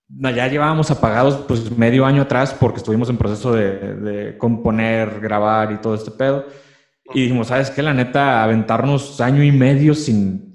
ya 0.09 0.47
llevábamos 0.47 0.91
apagados 0.91 1.37
pues 1.49 1.71
medio 1.77 2.05
año 2.05 2.23
atrás 2.23 2.55
porque 2.55 2.79
estuvimos 2.79 3.09
en 3.09 3.17
proceso 3.17 3.53
de, 3.55 3.95
de 3.97 4.39
componer, 4.39 5.21
grabar 5.21 5.73
y 5.73 5.79
todo 5.79 5.95
este 5.95 6.11
pedo. 6.11 6.45
Y 7.15 7.23
dijimos, 7.23 7.47
¿sabes 7.47 7.71
qué? 7.71 7.83
La 7.83 7.95
neta, 7.95 8.45
aventarnos 8.45 9.19
año 9.23 9.43
y 9.43 9.51
medio 9.51 9.95
sin, 9.95 10.53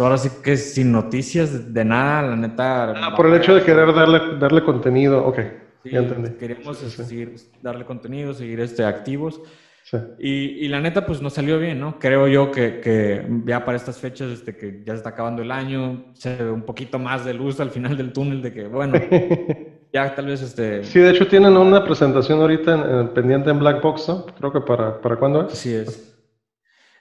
ahora 0.00 0.18
sí 0.18 0.28
que 0.42 0.56
sin 0.56 0.90
noticias 0.90 1.72
de 1.72 1.84
nada, 1.84 2.22
la 2.30 2.36
neta. 2.36 2.92
Ah, 2.96 3.14
por 3.16 3.26
el 3.26 3.34
hecho 3.34 3.54
de 3.54 3.62
querer 3.62 3.94
darle, 3.94 4.38
darle 4.40 4.64
contenido, 4.64 5.24
ok, 5.24 5.38
Sí, 5.84 5.90
ya 5.90 5.98
entendí. 6.00 6.30
queríamos 6.30 6.78
sí, 6.78 6.90
sí. 6.90 7.04
seguir, 7.04 7.34
darle 7.60 7.84
contenido, 7.84 8.34
seguir 8.34 8.60
este, 8.60 8.84
activos. 8.84 9.40
Sí. 9.84 9.96
Y, 10.18 10.30
y 10.64 10.68
la 10.68 10.80
neta, 10.80 11.04
pues 11.04 11.20
nos 11.20 11.34
salió 11.34 11.58
bien, 11.58 11.80
¿no? 11.80 11.98
Creo 11.98 12.26
yo 12.28 12.50
que, 12.50 12.80
que 12.80 13.26
ya 13.44 13.64
para 13.64 13.76
estas 13.76 13.98
fechas, 13.98 14.30
este, 14.30 14.56
que 14.56 14.82
ya 14.86 14.92
se 14.92 14.98
está 14.98 15.10
acabando 15.10 15.42
el 15.42 15.50
año, 15.50 16.12
se 16.14 16.36
ve 16.36 16.50
un 16.50 16.62
poquito 16.62 16.98
más 16.98 17.24
de 17.24 17.34
luz 17.34 17.60
al 17.60 17.70
final 17.70 17.96
del 17.96 18.12
túnel, 18.12 18.40
de 18.42 18.52
que, 18.52 18.66
bueno, 18.68 18.94
ya 19.92 20.14
tal 20.14 20.26
vez 20.26 20.40
este. 20.40 20.84
Sí, 20.84 20.98
de 21.00 21.10
hecho 21.10 21.26
tienen 21.26 21.56
una 21.56 21.84
presentación 21.84 22.40
ahorita 22.40 22.74
en, 22.74 22.96
en- 23.00 23.08
pendiente 23.14 23.50
en 23.50 23.58
Black 23.58 23.82
Box, 23.82 24.08
¿no? 24.08 24.26
Creo 24.26 24.52
que 24.52 24.60
para, 24.60 25.00
¿para 25.00 25.16
cuándo 25.16 25.46
es? 25.46 25.52
Así 25.52 25.74
es. 25.74 26.16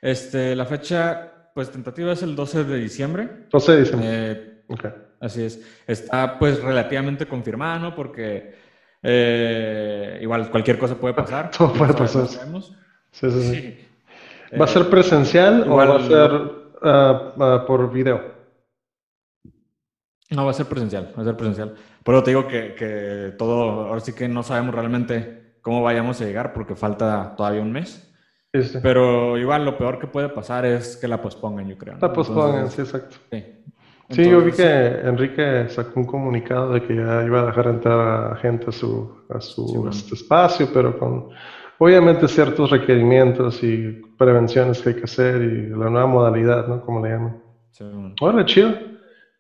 Este, 0.02 0.56
la 0.56 0.66
fecha, 0.66 1.52
pues 1.54 1.70
tentativa 1.72 2.12
es 2.12 2.24
el 2.24 2.36
12 2.36 2.64
de 2.64 2.78
diciembre. 2.80 3.30
12 3.52 3.72
de 3.72 3.80
diciembre. 3.80 4.10
Eh. 4.12 4.48
Así 5.20 5.44
es. 5.44 5.62
Está 5.86 6.40
pues 6.40 6.62
relativamente 6.64 7.26
confirmada, 7.28 7.78
¿no? 7.78 7.94
Porque 7.94 8.56
eh, 9.04 10.20
igual 10.22 10.50
cualquier 10.50 10.78
cosa 10.78 10.96
puede 10.96 11.14
pasar. 11.14 11.52
Todo 11.58 11.74
puede 11.74 11.94
pasar. 11.94 12.28
Sí, 12.28 13.30
sí. 13.32 13.78
¿Va 14.60 14.66
a 14.66 14.68
ser 14.68 14.84
Eh, 14.84 14.86
presencial 14.86 15.64
igual- 15.66 15.90
o 15.90 15.94
va 15.94 16.00
a 16.00 16.08
ser 16.08 16.32
ah, 16.84 17.34
ah, 17.40 17.64
por 17.68 17.92
video? 17.92 18.22
No, 20.30 20.46
va 20.46 20.52
a 20.52 20.54
ser 20.54 20.66
presencial, 20.68 21.14
va 21.18 21.22
a 21.24 21.26
ser 21.26 21.36
presencial. 21.36 21.76
Pero 22.04 22.24
te 22.24 22.32
digo 22.32 22.48
que, 22.48 22.74
que 22.76 23.34
todo, 23.38 23.88
ahora 23.88 24.00
sí 24.00 24.14
que 24.14 24.28
no 24.30 24.44
sabemos 24.44 24.74
realmente 24.74 25.56
cómo 25.62 25.82
vayamos 25.84 26.22
a 26.22 26.26
llegar 26.26 26.54
porque 26.54 26.76
falta 26.76 27.36
todavía 27.36 27.62
un 27.62 27.72
mes. 27.72 28.08
Sí, 28.54 28.64
sí. 28.64 28.80
Pero 28.82 29.38
igual 29.38 29.66
lo 29.66 29.78
peor 29.78 30.00
que 30.00 30.08
puede 30.08 30.30
pasar 30.30 30.66
es 30.66 30.96
que 30.98 31.08
la 31.08 31.22
pospongan, 31.22 31.68
yo 31.68 31.78
creo. 31.78 31.96
¿no? 31.96 32.00
La 32.08 32.14
pospongan, 32.14 32.56
Entonces, 32.64 32.76
sí, 32.76 32.82
exacto. 32.96 33.18
sí. 33.32 33.46
Sí, 34.12 34.30
yo 34.30 34.42
vi 34.42 34.52
que 34.52 34.64
Enrique 35.04 35.68
sacó 35.70 36.00
un 36.00 36.06
comunicado 36.06 36.74
de 36.74 36.84
que 36.84 36.96
ya 36.96 37.24
iba 37.24 37.42
a 37.42 37.46
dejar 37.46 37.68
entrar 37.68 38.34
a 38.34 38.36
gente 38.36 38.70
a 38.70 38.72
su, 38.72 39.12
a 39.30 39.40
su 39.40 39.88
este 39.90 40.16
espacio, 40.16 40.68
pero 40.74 40.98
con 40.98 41.30
obviamente 41.78 42.28
ciertos 42.28 42.70
requerimientos 42.70 43.64
y 43.64 44.02
prevenciones 44.18 44.82
que 44.82 44.90
hay 44.90 44.96
que 44.96 45.06
hacer 45.06 45.42
y 45.42 45.70
la 45.70 45.90
nueva 45.90 46.06
modalidad, 46.06 46.68
¿no? 46.68 46.82
Como 46.82 47.04
le 47.04 47.12
llaman. 47.12 47.42
Sí, 47.72 47.86
bueno. 48.20 48.46
chido. 48.46 48.74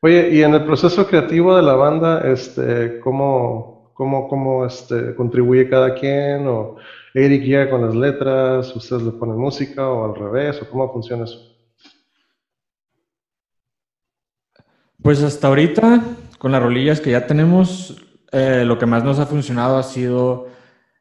Oye, 0.01 0.29
y 0.31 0.41
en 0.41 0.53
el 0.55 0.63
proceso 0.63 1.05
creativo 1.05 1.55
de 1.55 1.61
la 1.61 1.75
banda, 1.75 2.21
este, 2.21 2.99
¿cómo, 3.01 3.91
cómo, 3.93 4.27
cómo 4.27 4.65
este, 4.65 5.13
contribuye 5.13 5.69
cada 5.69 5.93
quien? 5.93 6.47
¿O 6.47 6.77
Eric 7.13 7.43
llega 7.43 7.69
con 7.69 7.85
las 7.85 7.93
letras, 7.93 8.75
ustedes 8.75 9.03
le 9.03 9.11
ponen 9.11 9.37
música 9.37 9.87
o 9.87 10.05
al 10.05 10.15
revés? 10.15 10.59
¿O 10.61 10.69
cómo 10.69 10.91
funciona 10.91 11.25
eso? 11.25 11.50
Pues 15.01 15.23
hasta 15.23 15.47
ahorita, 15.47 16.03
con 16.37 16.51
las 16.51 16.61
rolillas 16.61 17.01
que 17.01 17.09
ya 17.11 17.25
tenemos, 17.25 17.99
eh, 18.31 18.63
lo 18.65 18.77
que 18.77 18.85
más 18.85 19.03
nos 19.03 19.17
ha 19.17 19.25
funcionado 19.25 19.77
ha 19.77 19.83
sido 19.83 20.47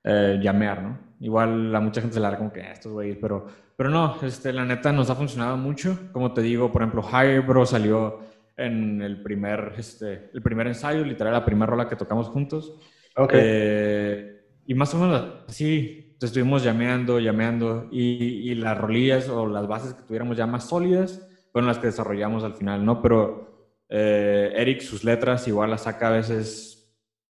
eh, 0.03 0.41
llamear, 0.43 0.83
¿no? 0.83 0.99
Igual 1.21 1.75
a 1.77 1.81
mucha 1.81 2.01
gente 2.01 2.15
se 2.15 2.21
la 2.21 2.31
da 2.31 2.39
como 2.39 2.51
que 2.51 2.63
ah, 2.63 2.73
estos 2.73 2.93
güeyes, 2.93 3.19
pero, 3.21 3.47
pero 3.77 3.91
no, 3.91 4.17
este, 4.23 4.55
la 4.55 4.65
neta 4.65 4.91
nos 4.91 5.11
ha 5.11 5.17
funcionado 5.17 5.59
mucho. 5.59 5.99
Como 6.13 6.33
te 6.33 6.41
digo, 6.41 6.73
por 6.73 6.81
ejemplo, 6.81 7.03
Higher 7.07 7.43
Bro 7.43 7.67
salió 7.67 8.21
en 8.57 9.03
el 9.03 9.23
primer, 9.23 9.75
este, 9.77 10.31
el 10.33 10.41
primer 10.41 10.69
ensayo, 10.69 11.05
literal, 11.05 11.35
la 11.35 11.45
primera 11.45 11.67
rola 11.67 11.87
que 11.87 11.97
tocamos 11.97 12.29
juntos. 12.29 12.81
Ok. 13.17 13.33
Eh, 13.35 14.47
y 14.65 14.73
más 14.73 14.95
o 14.95 14.99
menos 14.99 15.27
así, 15.47 16.17
estuvimos 16.19 16.65
llameando, 16.65 17.21
llameando, 17.21 17.89
y, 17.93 18.51
y, 18.51 18.55
las 18.55 18.79
rolillas 18.79 19.29
o 19.29 19.47
las 19.47 19.67
bases 19.67 19.93
que 19.93 20.03
tuviéramos 20.05 20.39
ya 20.39 20.47
más 20.47 20.65
sólidas 20.65 21.27
fueron 21.53 21.69
las 21.69 21.79
que 21.79 21.89
desarrollamos 21.89 22.45
al 22.45 22.55
final, 22.55 22.83
¿no? 22.83 23.03
Pero 23.03 23.50
eh, 23.90 24.53
Eric, 24.57 24.81
sus 24.81 25.05
letras 25.05 25.46
igual 25.48 25.70
las 25.70 25.83
saca 25.83 26.09
a 26.09 26.12
veces 26.12 26.70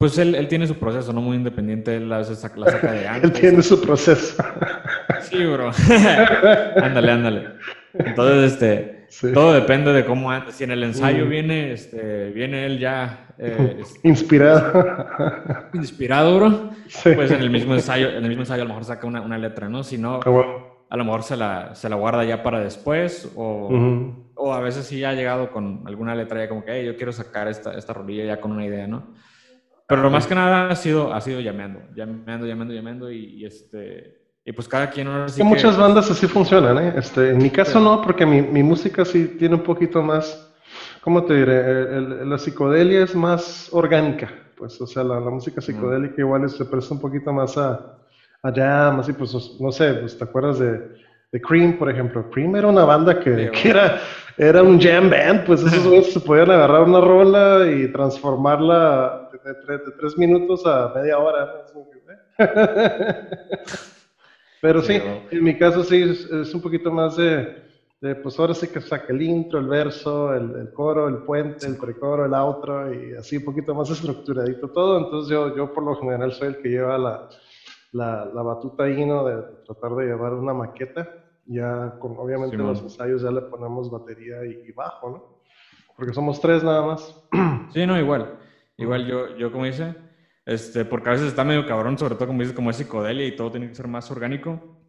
pues 0.00 0.16
él, 0.16 0.34
él, 0.34 0.48
tiene 0.48 0.66
su 0.66 0.76
proceso, 0.76 1.12
¿no? 1.12 1.20
Muy 1.20 1.36
independiente, 1.36 1.94
él 1.94 2.10
a 2.10 2.18
veces 2.18 2.42
la 2.56 2.70
saca 2.70 2.92
de 2.92 3.06
antes. 3.06 3.24
él 3.24 3.32
tiene 3.38 3.62
su 3.62 3.82
proceso. 3.82 4.42
sí, 5.30 5.44
bro. 5.44 5.70
ándale, 6.82 7.12
ándale. 7.12 7.48
Entonces, 7.92 8.52
este, 8.54 9.06
todo 9.34 9.52
depende 9.52 9.92
de 9.92 10.06
cómo 10.06 10.30
antes. 10.30 10.54
Si 10.54 10.64
en 10.64 10.70
el 10.70 10.84
ensayo 10.84 11.26
mm. 11.26 11.28
viene, 11.28 11.72
este, 11.72 12.30
viene 12.30 12.64
él 12.64 12.78
ya... 12.78 13.26
Eh, 13.36 13.76
este, 13.78 14.08
inspirado. 14.08 15.68
inspirado, 15.74 16.36
bro. 16.36 16.70
Pues 17.02 17.30
en 17.30 17.42
el 17.42 17.50
mismo 17.50 17.74
ensayo, 17.74 18.08
en 18.08 18.22
el 18.22 18.28
mismo 18.28 18.44
ensayo 18.44 18.62
a 18.62 18.64
lo 18.64 18.70
mejor 18.70 18.86
saca 18.86 19.06
una, 19.06 19.20
una 19.20 19.36
letra, 19.36 19.68
¿no? 19.68 19.84
Si 19.84 19.98
no, 19.98 20.20
ah, 20.24 20.69
a 20.90 20.96
lo 20.96 21.04
mejor 21.04 21.22
se 21.22 21.36
la, 21.36 21.74
se 21.76 21.88
la 21.88 21.94
guarda 21.94 22.24
ya 22.24 22.42
para 22.42 22.58
después 22.58 23.30
o, 23.36 23.70
o 24.34 24.52
a 24.52 24.60
veces 24.60 24.86
sí 24.86 25.04
ha 25.04 25.14
llegado 25.14 25.52
con 25.52 25.84
alguna 25.86 26.16
letra 26.16 26.40
ya 26.40 26.48
como 26.48 26.64
que, 26.64 26.72
hey, 26.72 26.86
yo 26.86 26.96
quiero 26.96 27.12
sacar 27.12 27.46
esta, 27.46 27.78
esta 27.78 27.92
rolilla 27.92 28.24
ya 28.24 28.40
con 28.40 28.50
una 28.50 28.66
idea, 28.66 28.88
¿no? 28.88 29.14
Pero 29.86 30.02
lo 30.02 30.10
más 30.10 30.26
que 30.26 30.34
nada 30.34 30.68
ha 30.68 30.76
sido, 30.76 31.14
ha 31.14 31.20
sido 31.20 31.40
llamando, 31.40 31.80
llamando, 31.94 32.46
llamando, 32.46 32.74
llamando 32.74 33.10
y, 33.10 33.44
este... 33.44 34.18
Y 34.44 34.52
pues 34.52 34.66
cada 34.66 34.90
quien 34.90 35.06
ahora 35.06 35.28
sí 35.28 35.42
Muchas 35.44 35.76
bandas 35.76 36.10
así 36.10 36.26
funcionan, 36.26 36.78
¿eh? 36.78 36.94
Este, 36.96 37.30
en 37.30 37.38
mi 37.38 37.50
caso 37.50 37.78
no, 37.78 38.00
porque 38.02 38.26
mi, 38.26 38.40
mi, 38.40 38.62
música 38.62 39.04
sí 39.04 39.36
tiene 39.38 39.56
un 39.56 39.62
poquito 39.62 40.02
más, 40.02 40.52
¿cómo 41.02 41.24
te 41.24 41.34
diré? 41.34 42.24
la 42.24 42.38
psicodelia 42.38 43.04
es 43.04 43.14
más 43.14 43.68
orgánica, 43.70 44.32
pues, 44.56 44.80
o 44.80 44.86
sea, 44.86 45.04
la, 45.04 45.20
la 45.20 45.30
música 45.30 45.60
psicodélica 45.60 46.14
igual 46.18 46.48
se 46.48 46.64
presta 46.64 46.94
un 46.94 47.00
poquito 47.00 47.32
más 47.32 47.56
a, 47.58 47.99
a 48.42 48.52
jam, 48.52 49.00
así, 49.00 49.12
pues, 49.12 49.32
no 49.60 49.70
sé, 49.72 49.94
pues, 49.94 50.16
¿te 50.16 50.24
acuerdas 50.24 50.58
de, 50.58 50.80
de 51.32 51.40
Cream, 51.40 51.78
por 51.78 51.90
ejemplo? 51.90 52.30
Cream 52.30 52.56
era 52.56 52.68
una 52.68 52.84
banda 52.84 53.20
que, 53.20 53.50
que 53.50 53.68
era, 53.68 54.00
era 54.36 54.62
un 54.62 54.80
jam 54.80 55.10
band, 55.10 55.44
pues 55.44 55.62
esos 55.62 55.86
güeyes 55.86 56.12
se 56.12 56.20
podían 56.20 56.50
agarrar 56.50 56.84
una 56.84 57.00
rola 57.00 57.70
y 57.70 57.92
transformarla 57.92 59.28
de, 59.44 59.78
tres 59.98 60.16
minutos 60.16 60.64
a 60.66 60.92
media 60.94 61.18
hora. 61.18 61.66
Pero 64.62 64.82
sí, 64.82 65.00
en 65.30 65.44
mi 65.44 65.56
caso 65.58 65.84
sí 65.84 66.02
es, 66.02 66.54
un 66.54 66.60
poquito 66.60 66.90
más 66.90 67.16
de, 67.16 67.64
pues 68.22 68.38
ahora 68.38 68.54
sí 68.54 68.68
que 68.68 68.80
saca 68.80 69.12
el 69.12 69.20
intro, 69.22 69.58
el 69.58 69.68
verso, 69.68 70.34
el, 70.34 70.70
coro, 70.72 71.08
el 71.08 71.18
puente, 71.18 71.66
el 71.66 71.76
precoro, 71.76 72.24
el 72.24 72.34
outro 72.34 72.92
y 72.92 73.14
así 73.14 73.38
un 73.38 73.44
poquito 73.44 73.74
más 73.74 73.90
estructuradito 73.90 74.68
todo. 74.68 74.98
Entonces 74.98 75.30
yo, 75.30 75.54
yo 75.56 75.72
por 75.72 75.84
lo 75.84 75.96
general 75.96 76.32
soy 76.32 76.48
el 76.48 76.58
que 76.58 76.68
lleva 76.68 76.98
la, 76.98 77.28
la, 77.92 78.24
la 78.26 78.42
batuta 78.42 78.84
ahí, 78.84 79.04
¿no? 79.04 79.24
De 79.24 79.42
tratar 79.64 79.94
de 79.96 80.06
llevar 80.06 80.34
una 80.34 80.54
maqueta. 80.54 81.08
Ya, 81.46 81.96
con, 81.98 82.16
obviamente 82.16 82.54
en 82.54 82.62
los 82.62 82.80
ensayos 82.80 83.22
ya 83.22 83.30
le 83.30 83.40
ponemos 83.42 83.90
batería 83.90 84.44
y, 84.44 84.68
y 84.68 84.72
bajo, 84.72 85.10
¿no? 85.10 85.40
Porque 85.96 86.12
somos 86.12 86.40
tres 86.40 86.62
nada 86.62 86.82
más. 86.82 87.16
Sí, 87.72 87.86
no, 87.86 87.96
igual. 87.96 88.36
Igual 88.76 89.06
yo, 89.06 89.36
yo 89.36 89.52
como 89.52 89.64
dice, 89.64 89.94
este, 90.44 90.84
porque 90.84 91.10
a 91.10 91.12
veces 91.12 91.28
está 91.28 91.44
medio 91.44 91.66
cabrón, 91.66 91.96
sobre 91.96 92.16
todo 92.16 92.26
como 92.26 92.40
dices, 92.40 92.54
como 92.54 92.70
es 92.70 92.76
psicodelia 92.76 93.26
y 93.26 93.36
todo 93.36 93.52
tiene 93.52 93.68
que 93.68 93.74
ser 93.74 93.86
más 93.86 94.10
orgánico. 94.10 94.80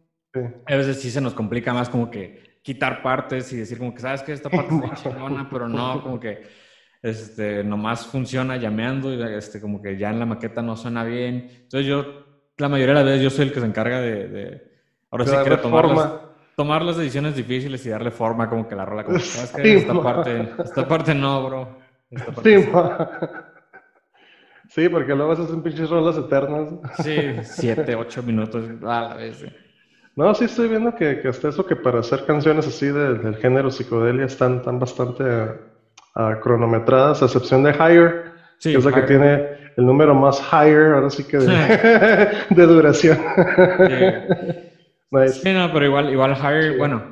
A 0.66 0.76
veces 0.76 1.00
sí 1.00 1.10
se 1.10 1.20
nos 1.20 1.34
complica 1.34 1.74
más 1.74 1.88
como 1.88 2.10
que 2.10 2.58
quitar 2.62 3.02
partes 3.02 3.52
y 3.52 3.58
decir 3.58 3.78
como 3.78 3.94
que, 3.94 4.00
¿sabes 4.00 4.22
que 4.22 4.32
Esta 4.32 4.48
parte 4.50 4.74
es 4.74 5.02
chingona, 5.02 5.48
pero 5.50 5.68
no, 5.68 6.02
como 6.02 6.18
que 6.18 6.42
este, 7.02 7.62
nomás 7.62 8.06
funciona 8.06 8.56
llameando 8.56 9.12
y 9.12 9.22
este, 9.36 9.60
como 9.60 9.82
que 9.82 9.98
ya 9.98 10.10
en 10.10 10.18
la 10.18 10.26
maqueta 10.26 10.62
no 10.62 10.76
suena 10.76 11.04
bien. 11.04 11.48
Entonces 11.50 11.86
yo, 11.86 12.31
la 12.62 12.68
mayoría 12.68 12.94
de 12.94 13.00
las 13.00 13.04
veces 13.04 13.22
yo 13.22 13.30
soy 13.30 13.46
el 13.46 13.52
que 13.52 13.60
se 13.60 13.66
encarga 13.66 14.00
de, 14.00 14.28
de 14.28 14.62
ahora 15.10 15.26
sí 15.26 15.32
quiero 15.42 15.58
tomar 15.58 15.84
las, 15.86 16.12
tomar 16.56 16.82
las 16.82 16.96
decisiones 16.96 17.34
difíciles 17.34 17.84
y 17.84 17.90
darle 17.90 18.12
forma 18.12 18.48
como 18.48 18.68
que 18.68 18.76
la 18.76 18.84
rola, 18.84 19.04
como, 19.04 19.18
¿sabes 19.18 19.50
qué? 19.50 19.74
esta, 19.74 20.00
parte, 20.00 20.48
esta 20.64 20.86
parte 20.86 21.14
no, 21.14 21.44
bro. 21.44 21.68
Esta 22.08 22.32
parte 22.32 22.62
sí, 22.62 22.68
Sí, 24.68 24.88
porque 24.88 25.14
luego 25.14 25.32
haces 25.32 25.50
un 25.50 25.62
pinches 25.62 25.90
rolas 25.90 26.16
eternas. 26.16 26.70
Sí, 27.02 27.34
siete, 27.42 27.94
ocho 27.94 28.22
minutos 28.22 28.64
a 28.84 29.00
la 29.02 29.14
vez. 29.16 29.44
No, 30.14 30.34
sí 30.34 30.44
estoy 30.44 30.68
viendo 30.68 30.94
que, 30.94 31.20
que, 31.20 31.28
hasta 31.28 31.48
eso 31.48 31.66
que 31.66 31.76
para 31.76 31.98
hacer 31.98 32.24
canciones 32.24 32.66
así 32.66 32.86
del 32.86 33.36
género 33.36 33.70
psicodelia 33.70 34.24
están, 34.24 34.58
están 34.58 34.78
bastante 34.78 35.24
uh, 35.24 36.40
cronometradas, 36.40 37.22
a 37.22 37.26
excepción 37.26 37.64
de 37.64 37.72
Higher, 37.72 38.32
que 38.62 38.74
es 38.74 38.84
la 38.84 38.92
que 38.92 39.02
tiene 39.02 39.61
el 39.76 39.86
número 39.86 40.14
más 40.14 40.40
higher, 40.52 40.94
ahora 40.94 41.10
sí 41.10 41.24
que 41.24 41.38
de, 41.38 41.46
de 42.50 42.66
duración. 42.66 43.18
Sí. 43.18 45.30
sí, 45.42 45.52
no, 45.52 45.72
pero 45.72 45.86
igual, 45.86 46.10
igual 46.10 46.36
Higher, 46.36 46.78
bueno, 46.78 47.02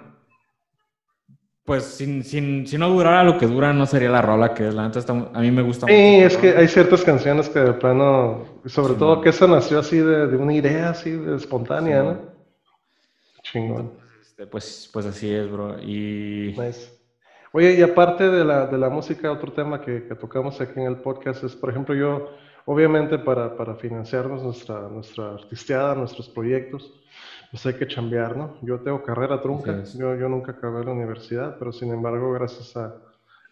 pues 1.64 1.84
sin, 1.84 2.24
sin, 2.24 2.66
si 2.66 2.78
no 2.78 2.88
durara 2.88 3.22
lo 3.22 3.38
que 3.38 3.46
dura, 3.46 3.72
no 3.72 3.86
sería 3.86 4.10
la 4.10 4.22
rola 4.22 4.54
que 4.54 4.68
es. 4.68 4.74
La 4.74 4.88
neta 4.88 5.00
a 5.12 5.40
mí 5.40 5.50
me 5.52 5.62
gusta 5.62 5.86
mucho. 5.86 5.94
Sí, 5.94 6.20
es 6.20 6.36
que 6.36 6.56
hay 6.56 6.66
ciertas 6.66 7.02
canciones 7.02 7.48
que 7.48 7.60
de 7.60 7.72
plano, 7.74 8.44
sobre 8.66 8.94
todo 8.94 9.20
que 9.20 9.28
eso 9.28 9.46
nació 9.46 9.78
así 9.78 9.98
de, 9.98 10.26
de, 10.26 10.36
una 10.36 10.52
idea 10.52 10.90
así 10.90 11.12
de 11.12 11.36
espontánea, 11.36 12.02
¿no? 12.02 12.18
Chingón. 13.42 13.92
Este, 14.20 14.46
pues, 14.46 14.90
pues 14.92 15.06
así 15.06 15.32
es, 15.32 15.48
bro. 15.48 15.76
Y... 15.80 16.56
Oye, 17.52 17.74
y 17.74 17.82
aparte 17.82 18.28
de 18.28 18.44
la, 18.44 18.66
de 18.66 18.78
la 18.78 18.88
música, 18.88 19.30
otro 19.30 19.52
tema 19.52 19.80
que, 19.80 20.06
que, 20.08 20.14
tocamos 20.14 20.60
aquí 20.60 20.80
en 20.80 20.86
el 20.86 20.96
podcast 20.96 21.44
es, 21.44 21.54
por 21.54 21.70
ejemplo, 21.70 21.94
yo, 21.94 22.30
obviamente 22.64 23.18
para, 23.18 23.56
para 23.56 23.74
financiarnos 23.74 24.42
nuestra, 24.42 24.88
nuestra 24.88 25.32
artisteada, 25.32 25.94
nuestros 25.94 26.28
proyectos, 26.28 26.92
pues 27.50 27.66
hay 27.66 27.74
que 27.74 27.88
chambear, 27.88 28.36
¿no? 28.36 28.56
Yo 28.62 28.78
tengo 28.80 29.02
carrera 29.02 29.40
trunca, 29.40 29.82
yo, 29.98 30.14
yo 30.14 30.28
nunca 30.28 30.52
acabé 30.52 30.84
la 30.84 30.92
universidad, 30.92 31.56
pero 31.58 31.72
sin 31.72 31.92
embargo, 31.92 32.32
gracias 32.32 32.76
a, 32.76 32.94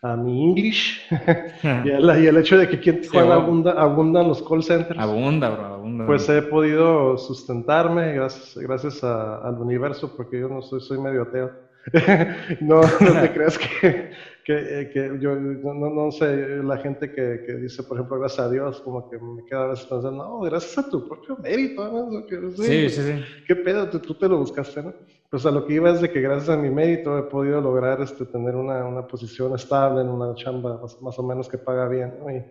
a 0.02 0.16
mi 0.16 0.44
English 0.44 1.00
y, 1.84 1.88
el, 1.90 2.36
hecho 2.36 2.56
de 2.56 2.68
que 2.68 2.76
aquí 2.76 2.90
en 2.90 3.00
Tijuana 3.00 3.34
abunda, 3.34 3.72
abundan 3.72 4.28
los 4.28 4.42
call 4.42 4.62
centers. 4.62 4.98
Abunda, 4.98 5.50
bro, 5.50 5.64
abunda. 5.64 6.06
Pues 6.06 6.28
he 6.28 6.42
podido 6.42 7.18
sustentarme 7.18 8.12
gracias, 8.12 8.56
gracias 8.56 9.02
al 9.02 9.54
universo, 9.58 10.14
porque 10.16 10.38
yo 10.38 10.48
no 10.48 10.62
soy, 10.62 10.80
soy 10.80 10.98
medio 10.98 11.22
ateo. 11.22 11.50
no, 12.60 12.80
no 12.82 13.20
te 13.20 13.32
creas 13.34 13.58
que, 13.58 14.10
que, 14.48 14.80
eh, 14.80 14.88
que 14.88 15.18
yo 15.20 15.34
no, 15.34 15.90
no, 15.90 16.10
sé, 16.10 16.62
la 16.62 16.78
gente 16.78 17.12
que, 17.12 17.42
que, 17.44 17.52
dice, 17.56 17.82
por 17.82 17.98
ejemplo, 17.98 18.18
gracias 18.18 18.46
a 18.46 18.50
Dios, 18.50 18.80
como 18.80 19.10
que 19.10 19.18
me 19.18 19.44
queda 19.44 19.64
a 19.64 19.66
veces 19.66 19.84
pensando, 19.84 20.24
no, 20.24 20.40
gracias 20.40 20.86
a 20.86 20.88
tu 20.88 21.06
propio 21.06 21.36
mérito, 21.36 21.86
¿no? 21.86 22.26
sí, 22.56 22.88
sí, 22.88 23.02
sí. 23.02 23.24
¿Qué 23.46 23.56
pedo? 23.56 23.90
Tú, 23.90 24.14
te 24.14 24.26
lo 24.26 24.38
buscaste, 24.38 24.82
¿no? 24.82 24.94
Pues 25.28 25.44
a 25.44 25.50
lo 25.50 25.66
que 25.66 25.74
iba 25.74 25.90
es 25.90 26.00
de 26.00 26.10
que 26.10 26.22
gracias 26.22 26.48
a 26.48 26.56
mi 26.56 26.70
mérito 26.70 27.18
he 27.18 27.24
podido 27.24 27.60
lograr 27.60 28.00
este, 28.00 28.24
tener 28.24 28.56
una, 28.56 28.86
una 28.86 29.06
posición 29.06 29.54
estable 29.54 30.00
en 30.00 30.08
una 30.08 30.34
chamba 30.34 30.80
más, 31.02 31.18
o 31.18 31.22
menos 31.22 31.46
que 31.46 31.58
paga 31.58 31.86
bien, 31.86 32.14
¿no? 32.18 32.30
Y 32.30 32.42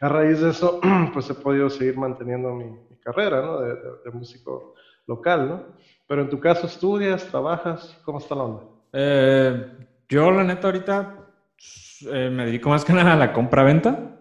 a 0.00 0.08
raíz 0.10 0.42
de 0.42 0.50
eso, 0.50 0.78
pues 1.14 1.30
he 1.30 1.34
podido 1.34 1.70
seguir 1.70 1.96
manteniendo 1.96 2.54
mi, 2.54 2.66
mi 2.66 2.98
carrera, 3.02 3.40
¿no? 3.40 3.60
De, 3.60 3.74
de, 4.04 4.10
músico 4.12 4.74
local, 5.06 5.48
¿no? 5.48 5.62
Pero 6.06 6.20
en 6.20 6.28
tu 6.28 6.38
caso, 6.38 6.66
¿estudias, 6.66 7.24
trabajas? 7.24 7.98
¿Cómo 8.04 8.18
está 8.18 8.34
la 8.34 8.42
onda? 8.42 8.62
Eh, 8.92 9.72
yo, 10.06 10.30
la 10.30 10.44
neta, 10.44 10.68
ahorita 10.68 11.25
eh, 12.10 12.30
me 12.30 12.46
dedico 12.46 12.70
más 12.70 12.84
que 12.84 12.92
nada 12.92 13.14
a 13.14 13.16
la 13.16 13.32
compra-venta. 13.32 14.12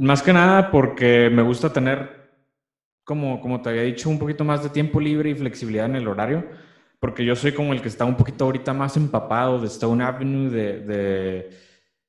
Más 0.00 0.22
que 0.22 0.32
nada 0.32 0.70
porque 0.70 1.30
me 1.30 1.42
gusta 1.42 1.72
tener, 1.72 2.30
como, 3.04 3.40
como 3.40 3.60
te 3.60 3.70
había 3.70 3.82
dicho, 3.82 4.08
un 4.08 4.18
poquito 4.18 4.44
más 4.44 4.62
de 4.62 4.70
tiempo 4.70 5.00
libre 5.00 5.30
y 5.30 5.34
flexibilidad 5.34 5.86
en 5.86 5.96
el 5.96 6.08
horario. 6.08 6.44
Porque 6.98 7.24
yo 7.24 7.34
soy 7.34 7.52
como 7.52 7.72
el 7.72 7.80
que 7.80 7.88
está 7.88 8.04
un 8.04 8.16
poquito 8.16 8.44
ahorita 8.44 8.72
más 8.72 8.96
empapado 8.96 9.58
de 9.58 9.66
Stone 9.66 10.04
Avenue, 10.04 10.50
de, 10.50 11.50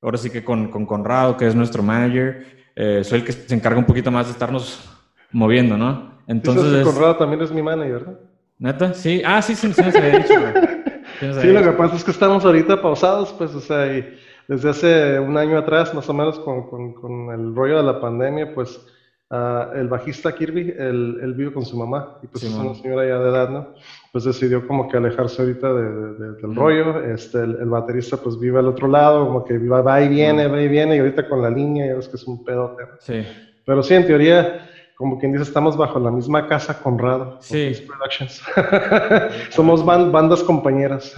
ahora 0.02 0.18
sí 0.18 0.30
que 0.30 0.44
con, 0.44 0.70
con 0.70 0.84
Conrado, 0.84 1.36
que 1.36 1.46
es 1.46 1.54
nuestro 1.54 1.82
manager, 1.82 2.46
eh, 2.76 3.02
soy 3.04 3.20
el 3.20 3.24
que 3.24 3.32
se 3.32 3.54
encarga 3.54 3.78
un 3.78 3.86
poquito 3.86 4.10
más 4.10 4.26
de 4.26 4.32
estarnos 4.32 4.88
moviendo, 5.30 5.76
¿no? 5.76 6.12
Entonces... 6.26 6.84
Conrado 6.84 7.16
también 7.16 7.40
es 7.42 7.50
mi 7.50 7.62
manager, 7.62 8.06
¿no? 8.06 8.32
¿Neta? 8.58 8.94
Sí. 8.94 9.22
Ah, 9.24 9.42
sí, 9.42 9.54
sí, 9.54 9.72
sí, 9.72 9.82
había 9.82 10.18
dicho. 10.18 10.34
sí, 11.40 11.48
lo 11.48 11.62
que 11.62 11.72
pasa 11.72 11.96
es 11.96 12.04
que 12.04 12.10
estamos 12.12 12.44
ahorita 12.44 12.80
pausados, 12.80 13.32
pues, 13.32 13.52
o 13.54 13.60
sea, 13.60 13.92
y 13.92 14.18
desde 14.52 14.68
hace 14.68 15.18
un 15.18 15.36
año 15.38 15.56
atrás, 15.56 15.94
más 15.94 16.06
o 16.10 16.12
menos, 16.12 16.38
con, 16.40 16.68
con, 16.68 16.92
con 16.92 17.30
el 17.30 17.54
rollo 17.54 17.78
de 17.78 17.84
la 17.84 18.00
pandemia, 18.02 18.54
pues, 18.54 18.78
uh, 19.30 19.74
el 19.74 19.88
bajista 19.88 20.34
Kirby, 20.34 20.74
él, 20.78 21.20
él, 21.22 21.32
vive 21.32 21.54
con 21.54 21.64
su 21.64 21.74
mamá, 21.74 22.18
y 22.22 22.26
pues 22.26 22.44
es 22.44 22.54
una 22.54 22.74
señora 22.74 23.06
ya 23.06 23.18
de 23.18 23.30
edad, 23.30 23.48
¿no? 23.48 23.68
Pues 24.12 24.24
decidió 24.24 24.66
como 24.66 24.90
que 24.90 24.98
alejarse 24.98 25.40
ahorita 25.40 25.72
de, 25.72 25.82
de, 25.82 26.32
del 26.34 26.54
rollo, 26.54 27.00
este, 27.02 27.38
el, 27.38 27.56
el, 27.62 27.70
baterista 27.70 28.18
pues 28.18 28.38
vive 28.38 28.58
al 28.58 28.68
otro 28.68 28.88
lado, 28.88 29.26
como 29.26 29.42
que 29.42 29.56
va, 29.56 29.80
va 29.80 30.02
y 30.02 30.08
viene, 30.10 30.46
va 30.48 30.60
y 30.60 30.68
viene, 30.68 30.96
y 30.96 30.98
ahorita 30.98 31.30
con 31.30 31.40
la 31.40 31.48
línea, 31.48 31.86
ya 31.86 31.94
ves 31.94 32.08
que 32.08 32.16
es 32.16 32.24
un 32.24 32.44
pedote. 32.44 32.82
Sí. 32.98 33.24
Pero 33.64 33.82
sí, 33.82 33.94
en 33.94 34.06
teoría 34.06 34.68
como 35.02 35.18
quien 35.18 35.32
dice, 35.32 35.42
estamos 35.42 35.76
bajo 35.76 35.98
la 35.98 36.12
misma 36.12 36.46
casa 36.46 36.80
Conrado. 36.80 37.36
Sí. 37.40 37.72
Productions. 37.88 38.40
Somos 39.50 39.84
bandas 39.84 40.44
compañeras. 40.44 41.12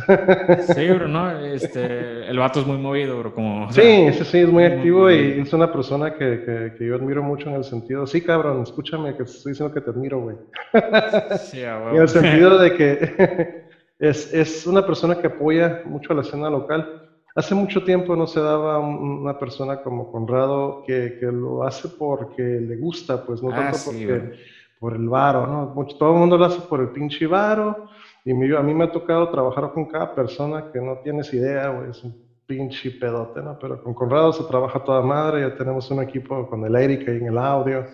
sí, 0.75 0.89
bro, 0.89 1.07
¿no? 1.07 1.31
Este, 1.39 2.27
el 2.27 2.39
vato 2.39 2.61
es 2.61 2.67
muy 2.67 2.79
movido, 2.79 3.19
bro. 3.19 3.35
Como, 3.35 3.71
sí, 3.71 4.11
sí, 4.15 4.25
sí, 4.25 4.39
es 4.39 4.49
muy 4.49 4.65
activo 4.65 5.11
y 5.11 5.39
es 5.39 5.53
una 5.53 5.71
persona 5.71 6.15
que, 6.15 6.73
que, 6.79 6.87
yo 6.87 6.95
admiro 6.95 7.23
mucho 7.23 7.51
en 7.51 7.57
el 7.57 7.65
sentido, 7.65 8.07
sí, 8.07 8.23
cabrón, 8.23 8.63
escúchame, 8.63 9.11
que 9.19 9.25
te 9.25 9.31
estoy 9.31 9.53
diciendo 9.53 9.75
que 9.75 9.83
te 9.83 9.91
admiro, 9.91 10.21
güey. 10.23 10.37
sí. 11.41 11.61
En 11.61 12.01
el 12.01 12.09
sentido 12.09 12.57
de 12.57 12.75
que 12.75 13.67
es, 13.99 14.33
es 14.33 14.67
una 14.67 14.87
persona 14.87 15.17
que 15.17 15.27
apoya 15.27 15.83
mucho 15.85 16.15
a 16.15 16.17
la 16.17 16.23
escena 16.23 16.49
local 16.49 17.04
Hace 17.37 17.55
mucho 17.55 17.83
tiempo 17.83 18.15
no 18.15 18.29
se 18.29 18.41
daba 18.41 18.79
una 18.79 19.37
persona 19.39 19.83
como 19.83 20.13
Conrado 20.13 20.85
que, 20.87 21.17
que 21.19 21.27
lo 21.27 21.65
hace 21.65 21.89
porque 21.89 22.43
le 22.43 22.77
gusta, 22.77 23.27
pues 23.27 23.43
no 23.43 23.51
ah, 23.51 23.57
tanto 23.57 23.79
porque, 23.87 24.39
por 24.79 24.95
el 24.95 25.09
varo, 25.09 25.47
¿no? 25.47 25.87
todo 25.99 26.13
el 26.13 26.19
mundo 26.21 26.39
lo 26.39 26.45
hace 26.45 26.61
por 26.61 26.81
el 26.81 26.91
pinche 26.91 27.27
varo. 27.27 27.89
Y 28.25 28.31
a 28.31 28.63
mí 28.63 28.73
me 28.73 28.85
ha 28.85 28.93
tocado 28.93 29.29
trabajar 29.31 29.73
con 29.73 29.87
cada 29.87 30.15
persona 30.15 30.71
que 30.73 30.81
no 30.81 30.99
tienes 30.99 31.35
idea, 31.35 31.71
güey, 31.71 31.91
es 31.91 32.05
un 32.05 32.15
pinche 32.47 32.91
pedote, 32.93 33.43
¿no? 33.43 33.59
Pero 33.59 33.83
con 33.83 33.95
Conrado 33.95 34.33
se 34.33 34.45
trabaja 34.45 34.83
toda 34.85 35.03
madre, 35.03 35.41
ya 35.41 35.57
tenemos 35.57 35.91
un 35.91 36.03
equipo 36.03 36.49
con 36.49 36.65
el 36.65 36.77
Eric 36.77 37.03
y 37.09 37.11
en 37.11 37.27
el 37.27 37.39
audio, 37.39 37.85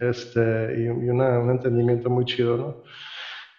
este, 0.00 0.74
y, 0.76 0.84
y 0.84 1.08
un 1.10 1.50
entendimiento 1.50 2.08
muy 2.08 2.24
chido, 2.24 2.56
¿no? 2.56 2.76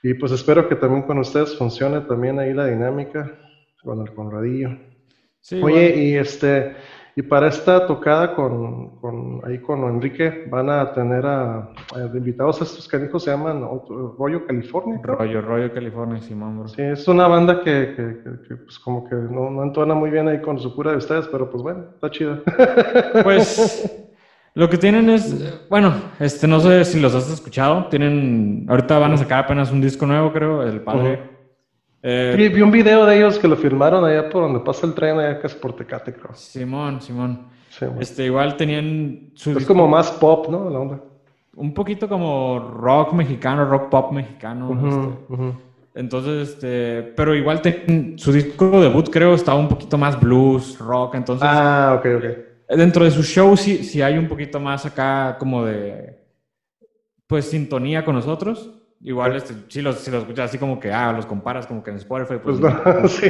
Y 0.03 0.15
pues 0.15 0.31
espero 0.31 0.67
que 0.67 0.75
también 0.75 1.03
con 1.03 1.19
ustedes 1.19 1.55
funcione 1.55 2.01
también 2.01 2.39
ahí 2.39 2.53
la 2.53 2.65
dinámica 2.65 3.31
con 3.83 4.01
el 4.01 4.13
Conradillo. 4.13 4.90
Oye, 5.61 5.95
y 5.95 6.15
este, 6.15 6.75
y 7.15 7.21
para 7.23 7.47
esta 7.47 7.85
tocada 7.87 8.35
con, 8.35 8.97
con, 9.01 9.41
ahí 9.45 9.59
con 9.59 9.83
Enrique, 9.83 10.45
van 10.49 10.69
a 10.69 10.93
tener 10.93 11.25
a, 11.25 11.69
invitados 12.13 12.61
a 12.61 12.63
estos 12.63 12.87
canijos, 12.87 13.23
se 13.23 13.31
llaman 13.31 13.67
Rollo 14.17 14.45
California. 14.45 14.99
Rollo, 15.03 15.41
Rollo 15.41 15.73
California, 15.73 16.21
Simón, 16.21 16.69
Sí, 16.69 16.81
es 16.81 17.07
una 17.07 17.27
banda 17.27 17.61
que, 17.61 17.93
que, 17.95 18.47
que, 18.47 18.55
pues 18.55 18.79
como 18.79 19.09
que 19.09 19.15
no, 19.15 19.49
no, 19.49 19.63
entona 19.63 19.93
muy 19.93 20.09
bien 20.09 20.27
ahí 20.27 20.41
con 20.41 20.57
su 20.59 20.73
cura 20.73 20.91
de 20.91 20.97
ustedes, 20.97 21.27
pero 21.27 21.49
pues 21.49 21.61
bueno, 21.63 21.85
está 21.93 22.09
chido. 22.09 22.43
Pues 23.23 24.09
lo 24.53 24.69
que 24.69 24.77
tienen 24.77 25.09
es, 25.09 25.67
bueno, 25.69 25.93
este, 26.19 26.47
no 26.47 26.61
sé 26.61 26.85
si 26.85 26.99
los 26.99 27.13
has 27.13 27.29
escuchado, 27.29 27.87
tienen, 27.87 28.65
ahorita 28.69 28.99
van 28.99 29.13
a 29.13 29.17
sacar 29.17 29.43
apenas 29.43 29.71
un 29.71 29.81
disco 29.81 30.05
nuevo, 30.05 30.31
creo, 30.31 30.63
El 30.63 30.81
Padre. 30.81 31.30
Eh, 32.03 32.51
vi, 32.53 32.61
un 32.61 32.71
video 32.71 33.05
de 33.05 33.17
ellos 33.17 33.37
que 33.37 33.47
lo 33.47 33.55
filmaron 33.55 34.03
allá 34.03 34.27
por 34.29 34.43
donde 34.43 34.59
pasa 34.59 34.87
el 34.87 34.93
tren, 34.93 35.19
allá 35.19 35.39
casi 35.39 35.55
por 35.55 35.75
Tecate, 35.75 36.13
creo. 36.13 36.33
Simón, 36.33 37.01
Simón. 37.01 37.47
este, 37.99 38.25
igual 38.25 38.57
tenían 38.57 39.31
su 39.35 39.51
Es 39.57 39.65
como 39.65 39.87
más 39.87 40.11
pop, 40.11 40.47
¿no? 40.49 40.69
La 40.69 40.79
onda. 40.79 40.99
Un 41.55 41.73
poquito 41.73 42.07
como 42.09 42.59
rock 42.59 43.13
mexicano, 43.13 43.65
rock 43.65 43.89
pop 43.89 44.11
mexicano. 44.11 45.17
este. 45.29 45.71
Entonces, 45.93 46.49
este, 46.49 47.03
pero 47.15 47.35
igual 47.35 47.61
su 48.15 48.31
disco 48.31 48.81
debut 48.81 49.09
creo 49.09 49.33
estaba 49.33 49.59
un 49.59 49.67
poquito 49.67 49.97
más 49.97 50.19
blues, 50.19 50.79
rock, 50.79 51.15
entonces... 51.15 51.47
Ah, 51.49 51.95
ok, 51.99 52.05
ok. 52.17 52.77
Dentro 52.77 53.03
de 53.03 53.11
su 53.11 53.23
show 53.23 53.57
sí, 53.57 53.83
sí 53.83 54.01
hay 54.01 54.17
un 54.17 54.29
poquito 54.29 54.59
más 54.61 54.85
acá 54.85 55.35
como 55.37 55.65
de, 55.65 56.17
pues, 57.27 57.49
sintonía 57.49 58.05
con 58.05 58.15
nosotros. 58.15 58.80
Igual, 59.03 59.35
este, 59.35 59.55
si 59.67 59.81
los, 59.81 59.97
si 59.99 60.11
los 60.11 60.21
escuchas 60.21 60.49
así 60.49 60.59
como 60.59 60.79
que, 60.79 60.91
ah, 60.93 61.11
los 61.11 61.25
comparas 61.25 61.65
como 61.65 61.83
que 61.83 61.89
en 61.89 61.97
Spotify, 61.97 62.35
pues, 62.41 62.59
pues 62.59 62.59
no, 62.59 63.07
sí. 63.07 63.29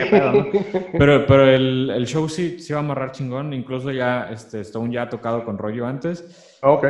Pero, 0.97 1.25
pero 1.25 1.47
el, 1.47 1.89
el, 1.89 2.05
show 2.05 2.27
sí, 2.27 2.59
sí 2.59 2.73
va 2.73 2.79
a 2.79 2.83
amarrar 2.83 3.13
chingón, 3.13 3.53
incluso 3.53 3.89
ya, 3.89 4.29
este, 4.31 4.59
Stone 4.61 4.93
ya 4.93 5.03
ha 5.03 5.09
tocado 5.09 5.45
con 5.45 5.57
rollo 5.57 5.87
antes. 5.87 6.57
Ah, 6.61 6.71
ok. 6.71 6.87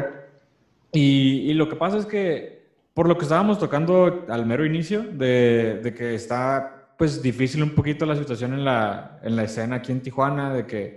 Y, 0.93 1.51
y, 1.51 1.53
lo 1.53 1.69
que 1.69 1.75
pasa 1.75 1.97
es 1.97 2.07
que, 2.07 2.71
por 2.95 3.07
lo 3.07 3.17
que 3.17 3.23
estábamos 3.23 3.59
tocando 3.59 4.25
al 4.27 4.47
mero 4.47 4.65
inicio, 4.65 5.03
de, 5.03 5.79
de, 5.83 5.93
que 5.93 6.15
está, 6.15 6.95
pues, 6.97 7.21
difícil 7.21 7.61
un 7.61 7.75
poquito 7.75 8.07
la 8.07 8.15
situación 8.15 8.53
en 8.53 8.65
la, 8.65 9.19
en 9.21 9.35
la 9.35 9.43
escena 9.43 9.75
aquí 9.75 9.91
en 9.91 10.01
Tijuana, 10.01 10.51
de 10.55 10.65
que 10.65 10.95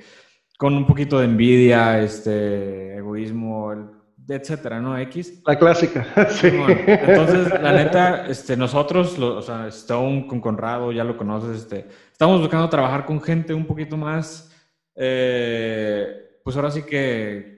con 0.56 0.74
un 0.74 0.86
poquito 0.86 1.18
de 1.18 1.26
envidia, 1.26 2.00
este, 2.00 2.96
egoísmo, 2.96 3.72
el 3.72 3.90
etcétera, 4.28 4.80
¿no? 4.80 4.96
X. 4.98 5.42
La 5.46 5.58
clásica, 5.58 6.06
sí. 6.30 6.48
entonces, 6.48 7.60
la 7.60 7.72
neta, 7.72 8.26
este, 8.26 8.56
nosotros, 8.56 9.18
o 9.18 9.42
sea, 9.42 9.68
Stone 9.68 10.26
con 10.26 10.40
Conrado, 10.40 10.92
ya 10.92 11.04
lo 11.04 11.16
conoces, 11.16 11.62
este, 11.62 11.86
estamos 12.10 12.40
buscando 12.40 12.68
trabajar 12.68 13.04
con 13.04 13.20
gente 13.20 13.52
un 13.52 13.66
poquito 13.66 13.96
más, 13.96 14.50
eh, 14.94 16.38
pues 16.42 16.56
ahora 16.56 16.70
sí 16.70 16.82
que 16.82 17.54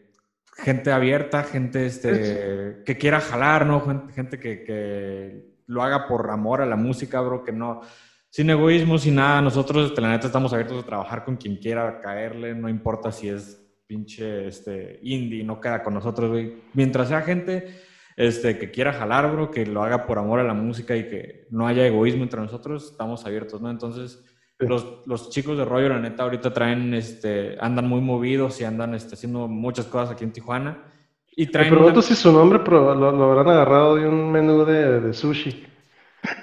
gente 0.56 0.90
abierta, 0.90 1.42
gente 1.44 1.86
este, 1.86 2.82
que 2.84 2.96
quiera 2.96 3.20
jalar, 3.20 3.66
¿no? 3.66 3.82
Gente, 4.14 4.38
que, 4.38 4.64
que, 4.64 5.56
lo 5.66 5.82
haga 5.82 6.06
por 6.06 6.30
amor 6.30 6.62
a 6.62 6.66
la 6.66 6.76
música, 6.76 7.20
bro, 7.20 7.42
que 7.42 7.50
no, 7.50 7.80
sin 8.30 8.50
egoísmo, 8.50 8.98
sin 8.98 9.16
nada. 9.16 9.42
Nosotros, 9.42 9.88
este, 9.88 10.00
la 10.00 10.10
neta, 10.10 10.28
estamos 10.28 10.52
abiertos 10.52 10.82
a 10.82 10.86
trabajar 10.86 11.24
con 11.24 11.36
quien 11.36 11.56
quiera 11.56 12.00
caerle, 12.00 12.54
no 12.54 12.68
importa 12.68 13.10
si 13.10 13.28
es 13.28 13.65
pinche 13.86 14.48
este, 14.48 14.98
indie 15.02 15.44
no 15.44 15.60
queda 15.60 15.82
con 15.82 15.94
nosotros, 15.94 16.30
güey. 16.30 16.62
Mientras 16.74 17.08
sea 17.08 17.22
gente 17.22 17.82
este, 18.16 18.58
que 18.58 18.70
quiera 18.70 18.92
jalar, 18.92 19.30
bro, 19.30 19.50
que 19.50 19.66
lo 19.66 19.82
haga 19.82 20.06
por 20.06 20.18
amor 20.18 20.40
a 20.40 20.44
la 20.44 20.54
música 20.54 20.96
y 20.96 21.08
que 21.08 21.46
no 21.50 21.66
haya 21.66 21.86
egoísmo 21.86 22.22
entre 22.22 22.40
nosotros, 22.40 22.90
estamos 22.92 23.24
abiertos, 23.26 23.60
¿no? 23.60 23.70
Entonces, 23.70 24.24
los, 24.58 25.06
los, 25.06 25.30
chicos 25.30 25.58
de 25.58 25.64
rollo, 25.66 25.90
la 25.90 26.00
neta, 26.00 26.22
ahorita 26.22 26.52
traen, 26.52 26.94
este, 26.94 27.56
andan 27.60 27.86
muy 27.86 28.00
movidos 28.00 28.60
y 28.60 28.64
andan 28.64 28.94
este, 28.94 29.14
haciendo 29.14 29.48
muchas 29.48 29.86
cosas 29.86 30.10
aquí 30.10 30.24
en 30.24 30.32
Tijuana. 30.32 30.82
Y 31.36 31.46
traen 31.48 31.70
Me 31.70 31.76
pregunto 31.76 32.00
si 32.00 32.14
su 32.14 32.32
nombre 32.32 32.60
lo, 32.66 32.94
lo, 32.94 33.24
habrán 33.24 33.48
agarrado 33.48 33.96
de 33.96 34.08
un 34.08 34.32
menú 34.32 34.64
de, 34.64 35.00
de 35.00 35.12
sushi. 35.12 35.66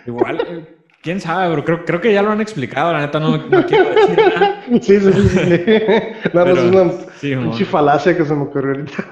Igual, 0.06 0.42
eh, 0.48 0.83
quién 1.04 1.22
sabe, 1.22 1.54
bro. 1.54 1.64
Creo, 1.64 1.86
creo 1.86 2.02
que 2.02 2.12
ya 2.12 2.24
lo 2.24 2.32
han 2.32 2.42
explicado, 2.42 2.92
la 2.92 3.02
neta, 3.02 3.20
no, 3.20 3.38
no 3.38 3.66
quiero 3.66 3.90
decir 3.94 4.18
nada. 4.18 4.64
Sí, 4.82 5.00
sí, 5.00 5.14
sí. 5.14 5.30
sí. 5.30 5.64
Nada 6.34 6.56
más 6.56 6.64
una 6.64 7.54
sí, 7.54 7.66
falacia 7.66 8.18
que 8.18 8.26
se 8.26 8.34
me 8.34 8.44
ocurrió 8.44 8.72
ahorita. 8.72 9.06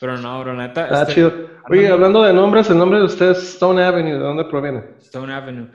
Pero 0.00 0.16
no, 0.16 0.40
bro, 0.40 0.54
neta. 0.54 0.88
Ah, 0.90 1.02
este, 1.02 1.14
chido. 1.14 1.32
Oye, 1.68 1.88
hablando 1.88 2.22
de 2.22 2.32
nombres, 2.32 2.70
el 2.70 2.78
nombre 2.78 3.00
de 3.00 3.04
usted 3.04 3.32
es 3.32 3.38
Stone 3.38 3.82
Avenue. 3.82 4.12
¿De 4.12 4.20
dónde 4.20 4.44
proviene? 4.44 4.82
Stone 5.00 5.34
Avenue. 5.34 5.66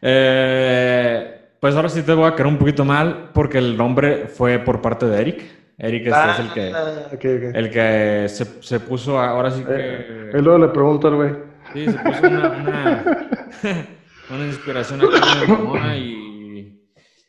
Eh, 0.00 1.40
pues 1.58 1.74
ahora 1.74 1.88
sí 1.88 2.02
te 2.02 2.14
voy 2.14 2.26
a 2.26 2.34
quedar 2.34 2.46
un 2.46 2.58
poquito 2.58 2.84
mal 2.84 3.30
porque 3.34 3.58
el 3.58 3.76
nombre 3.76 4.28
fue 4.28 4.60
por 4.60 4.80
parte 4.80 5.06
de 5.06 5.20
Eric. 5.20 5.42
Eric 5.76 6.06
es, 6.06 6.38
el 6.38 6.52
que, 6.52 6.72
ah, 6.72 7.08
okay, 7.12 7.36
okay. 7.36 7.50
El 7.52 7.70
que 7.70 8.26
se, 8.28 8.62
se, 8.62 8.78
puso, 8.78 9.18
ahora 9.18 9.50
sí 9.50 9.64
que... 9.64 9.72
Eh, 9.72 10.30
él 10.34 10.44
luego 10.44 10.58
le 10.58 10.68
pregunta 10.68 11.08
al 11.08 11.16
güey. 11.16 11.30
Sí, 11.72 11.86
se 11.86 11.98
puso 11.98 12.26
una, 12.28 12.50
una, 12.50 13.04
una 14.30 14.46
inspiración 14.46 15.00
acá 15.02 15.96
y 15.96 16.24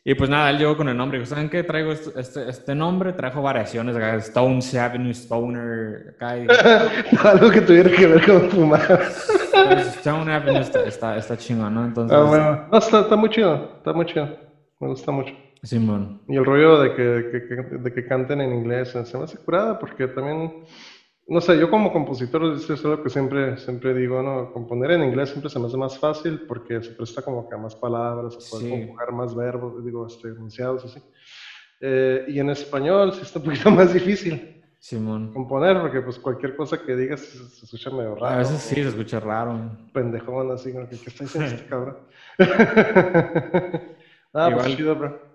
y 0.08 0.14
pues 0.14 0.30
nada, 0.30 0.50
él 0.50 0.58
llegó 0.58 0.76
con 0.76 0.88
el 0.88 0.96
nombre. 0.96 1.18
Dijo, 1.18 1.28
¿saben 1.28 1.50
qué? 1.50 1.64
Traigo 1.64 1.90
este, 1.90 2.20
este, 2.20 2.48
este 2.48 2.76
nombre, 2.76 3.12
trajo 3.12 3.42
variaciones 3.42 3.96
acá, 3.96 4.14
Stone 4.14 4.60
Avenue, 4.78 5.10
Stoner, 5.10 6.14
acá. 6.14 6.38
Y... 6.38 6.46
Algo 7.26 7.50
que 7.50 7.60
tuviera 7.60 7.90
que 7.90 8.06
ver 8.06 8.24
con 8.24 8.48
fumar. 8.48 8.86
Pues, 8.86 9.96
Stone 9.96 10.32
Avenue 10.32 10.60
está, 10.60 10.84
está, 10.84 11.16
está 11.16 11.36
chingón, 11.36 11.74
¿no? 11.74 11.86
Entonces... 11.86 12.16
Ah, 12.16 12.22
bueno. 12.22 12.68
No, 12.70 12.78
está, 12.78 13.00
está 13.00 13.16
muy 13.16 13.30
chido, 13.30 13.78
está 13.78 13.92
muy 13.92 14.06
chido. 14.06 14.28
Me 14.78 14.86
gusta 14.86 15.10
mucho. 15.10 15.34
Simón. 15.64 16.22
Y 16.28 16.36
el 16.36 16.44
rollo 16.44 16.78
de 16.82 16.90
que, 16.90 17.48
que, 17.48 17.76
de 17.76 17.92
que 17.92 18.06
canten 18.06 18.40
en 18.42 18.54
inglés 18.54 18.90
se 18.90 19.18
me 19.18 19.24
hace 19.24 19.38
curada 19.38 19.76
porque 19.76 20.06
también 20.06 20.62
no 21.28 21.40
sé, 21.40 21.58
yo 21.58 21.68
como 21.68 21.92
compositor, 21.92 22.54
eso 22.54 22.74
es 22.74 22.84
lo 22.84 23.02
que 23.02 23.10
siempre, 23.10 23.56
siempre 23.58 23.92
digo, 23.94 24.22
¿no? 24.22 24.52
Componer 24.52 24.92
en 24.92 25.02
inglés 25.02 25.30
siempre 25.30 25.50
se 25.50 25.58
me 25.58 25.66
hace 25.66 25.76
más 25.76 25.98
fácil 25.98 26.42
porque 26.46 26.80
se 26.82 26.92
presta 26.92 27.22
como 27.22 27.48
que 27.48 27.54
a 27.56 27.58
más 27.58 27.74
palabras, 27.74 28.34
se 28.34 28.50
puede 28.50 28.70
conjugar 28.70 29.12
más 29.12 29.34
verbos, 29.34 29.84
digo, 29.84 30.06
este, 30.06 30.28
enunciados 30.28 30.84
así. 30.84 31.00
Eh, 31.80 32.26
y 32.28 32.38
en 32.38 32.50
español 32.50 33.12
sí 33.12 33.22
está 33.22 33.40
un 33.40 33.46
poquito 33.46 33.70
más 33.72 33.92
difícil. 33.92 34.62
Simón. 34.78 35.32
Componer, 35.32 35.80
porque 35.80 36.00
pues 36.00 36.16
cualquier 36.18 36.54
cosa 36.54 36.78
que 36.80 36.94
digas 36.94 37.20
se, 37.20 37.64
escucha 37.64 37.90
medio 37.90 38.14
raro. 38.14 38.36
A 38.36 38.38
veces 38.38 38.60
sí, 38.60 38.76
se 38.76 38.88
escucha 38.88 39.18
raro. 39.18 39.72
Pendejón, 39.92 40.52
así, 40.52 40.72
como 40.72 40.88
que, 40.88 40.96
¿qué 40.96 41.10
está 41.10 41.24
diciendo 41.24 41.50
este 41.50 41.66
cabrón? 41.68 41.96
ah, 44.32 44.50
pues 44.54 44.76
chido, 44.76 44.94
bro. 44.94 45.25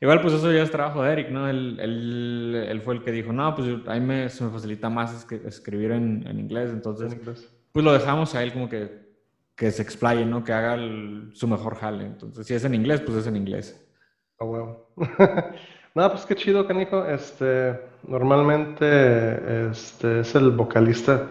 Igual, 0.00 0.22
pues 0.22 0.34
eso 0.34 0.50
ya 0.50 0.62
es 0.62 0.70
trabajo 0.70 1.02
de 1.02 1.12
Eric, 1.12 1.30
¿no? 1.30 1.48
Él, 1.48 1.78
él, 1.78 2.66
él 2.68 2.80
fue 2.80 2.94
el 2.94 3.02
que 3.02 3.12
dijo, 3.12 3.32
no, 3.32 3.54
pues 3.54 3.68
a 3.86 3.94
mí 3.94 4.00
me, 4.00 4.28
se 4.30 4.44
me 4.44 4.50
facilita 4.50 4.88
más 4.88 5.26
escribir 5.44 5.92
en, 5.92 6.26
en 6.26 6.40
inglés, 6.40 6.70
entonces, 6.70 7.14
pues 7.72 7.84
lo 7.84 7.92
dejamos 7.92 8.34
a 8.34 8.42
él 8.42 8.52
como 8.52 8.68
que, 8.68 9.10
que 9.54 9.70
se 9.70 9.82
explaye, 9.82 10.24
¿no? 10.24 10.42
Que 10.42 10.54
haga 10.54 10.78
su 11.34 11.46
mejor 11.46 11.76
jale. 11.76 12.06
Entonces, 12.06 12.46
si 12.46 12.54
es 12.54 12.64
en 12.64 12.74
inglés, 12.74 13.02
pues 13.02 13.18
es 13.18 13.26
en 13.26 13.36
inglés. 13.36 13.78
Ah, 14.38 14.46
huevo. 14.46 14.88
no, 15.94 16.10
pues 16.10 16.24
qué 16.24 16.34
chido, 16.34 16.66
canijo. 16.66 17.04
Este, 17.04 17.78
normalmente 18.08 19.68
este, 19.70 20.20
es 20.20 20.34
el 20.34 20.52
vocalista 20.52 21.28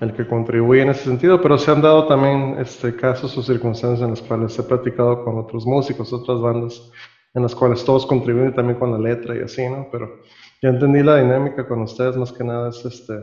el 0.00 0.12
que 0.12 0.26
contribuye 0.26 0.82
en 0.82 0.90
ese 0.90 1.04
sentido, 1.04 1.40
pero 1.40 1.56
se 1.56 1.70
han 1.70 1.82
dado 1.82 2.06
también 2.08 2.56
este, 2.58 2.94
casos 2.96 3.36
o 3.38 3.42
circunstancias 3.42 4.02
en 4.02 4.10
las 4.10 4.22
cuales 4.22 4.58
he 4.58 4.62
platicado 4.64 5.24
con 5.24 5.38
otros 5.38 5.64
músicos, 5.64 6.12
otras 6.12 6.40
bandas, 6.40 6.90
en 7.38 7.44
las 7.44 7.54
cuales 7.54 7.84
todos 7.84 8.04
contribuyen 8.04 8.54
también 8.54 8.78
con 8.78 8.92
la 8.92 8.98
letra 8.98 9.36
y 9.36 9.40
así, 9.40 9.66
¿no? 9.68 9.88
Pero 9.90 10.20
ya 10.60 10.70
entendí 10.70 11.02
la 11.02 11.16
dinámica 11.16 11.66
con 11.66 11.82
ustedes, 11.82 12.16
más 12.16 12.32
que 12.32 12.44
nada 12.44 12.68
es 12.68 12.84
este, 12.84 13.14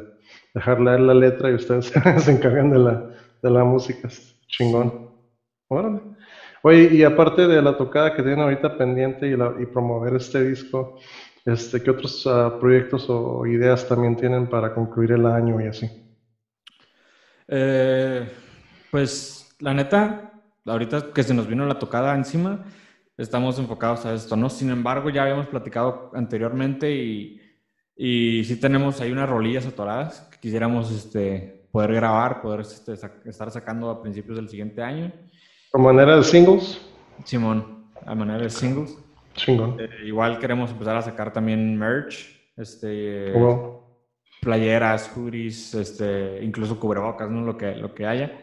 dejar 0.54 0.80
leer 0.80 1.02
la 1.02 1.14
letra 1.14 1.52
y 1.52 1.56
ustedes 1.56 1.94
se 2.24 2.32
encargan 2.32 2.72
de 2.72 2.80
la, 2.80 3.12
de 3.44 3.50
la 3.50 3.64
música. 3.64 4.10
Chingón. 4.48 5.12
Órale. 5.68 6.02
Oye, 6.64 6.96
y 6.96 7.04
aparte 7.04 7.46
de 7.46 7.62
la 7.62 7.78
tocada 7.78 8.16
que 8.16 8.24
tienen 8.24 8.40
ahorita 8.40 8.78
pendiente 8.78 9.28
y, 9.28 9.36
la, 9.36 9.54
y 9.60 9.66
promover 9.66 10.16
este 10.16 10.44
disco, 10.44 10.98
este, 11.44 11.84
¿qué 11.84 11.92
otros 11.92 12.26
uh, 12.26 12.58
proyectos 12.60 13.06
o 13.10 13.46
ideas 13.46 13.88
también 13.88 14.16
tienen 14.16 14.48
para 14.48 14.74
concluir 14.74 15.12
el 15.12 15.26
año 15.26 15.62
y 15.62 15.68
así? 15.68 15.88
Eh, 17.48 18.28
pues 18.90 19.56
la 19.60 19.74
neta, 19.74 20.32
ahorita 20.66 21.12
que 21.14 21.22
se 21.22 21.34
nos 21.34 21.48
vino 21.48 21.66
la 21.66 21.78
tocada 21.78 22.16
encima, 22.16 22.66
estamos 23.18 23.58
enfocados 23.60 24.06
a 24.06 24.14
esto, 24.14 24.36
¿no? 24.36 24.50
Sin 24.50 24.70
embargo, 24.70 25.10
ya 25.10 25.24
habíamos 25.24 25.48
platicado 25.48 26.12
anteriormente 26.14 26.92
y, 26.94 27.42
y 27.96 28.44
sí 28.44 28.60
tenemos 28.60 29.00
ahí 29.02 29.12
unas 29.12 29.30
rolillas 29.30 29.66
atoradas 29.66 30.22
que 30.32 30.40
quisiéramos 30.40 30.92
este, 30.92 31.68
poder 31.72 31.94
grabar, 31.94 32.42
poder 32.42 32.62
este, 32.62 32.94
estar 33.26 33.52
sacando 33.52 33.90
a 33.90 34.02
principios 34.02 34.38
del 34.38 34.50
siguiente 34.50 34.82
año. 34.82 35.12
¿A 35.74 35.78
manera 35.78 36.18
de 36.18 36.24
singles? 36.24 36.82
Simón, 37.24 37.86
a 38.06 38.16
manera 38.16 38.44
de 38.44 38.50
singles. 38.50 38.98
Chingón. 39.34 39.78
Eh, 39.80 39.90
igual 40.06 40.40
queremos 40.40 40.72
empezar 40.72 40.96
a 40.96 41.02
sacar 41.02 41.34
también 41.34 41.78
merch, 41.78 42.42
este, 42.56 43.34
oh, 43.36 43.86
playeras, 44.42 45.12
hoodies, 45.14 45.74
este, 45.74 46.40
incluso 46.42 46.80
cubrebocas, 46.80 47.30
¿no? 47.30 47.42
Lo 47.42 47.58
que, 47.58 47.76
lo 47.76 47.94
que 47.94 48.06
haya. 48.06 48.40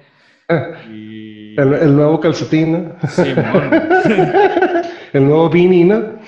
Y... 0.90 1.54
El, 1.58 1.96
nuevo 1.96 2.18
calcetín, 2.20 2.72
¿no? 2.72 3.08
Sí, 3.08 3.22
el 5.12 5.24
nuevo 5.24 5.50
beanie, 5.50 5.84
¿no? 5.84 6.18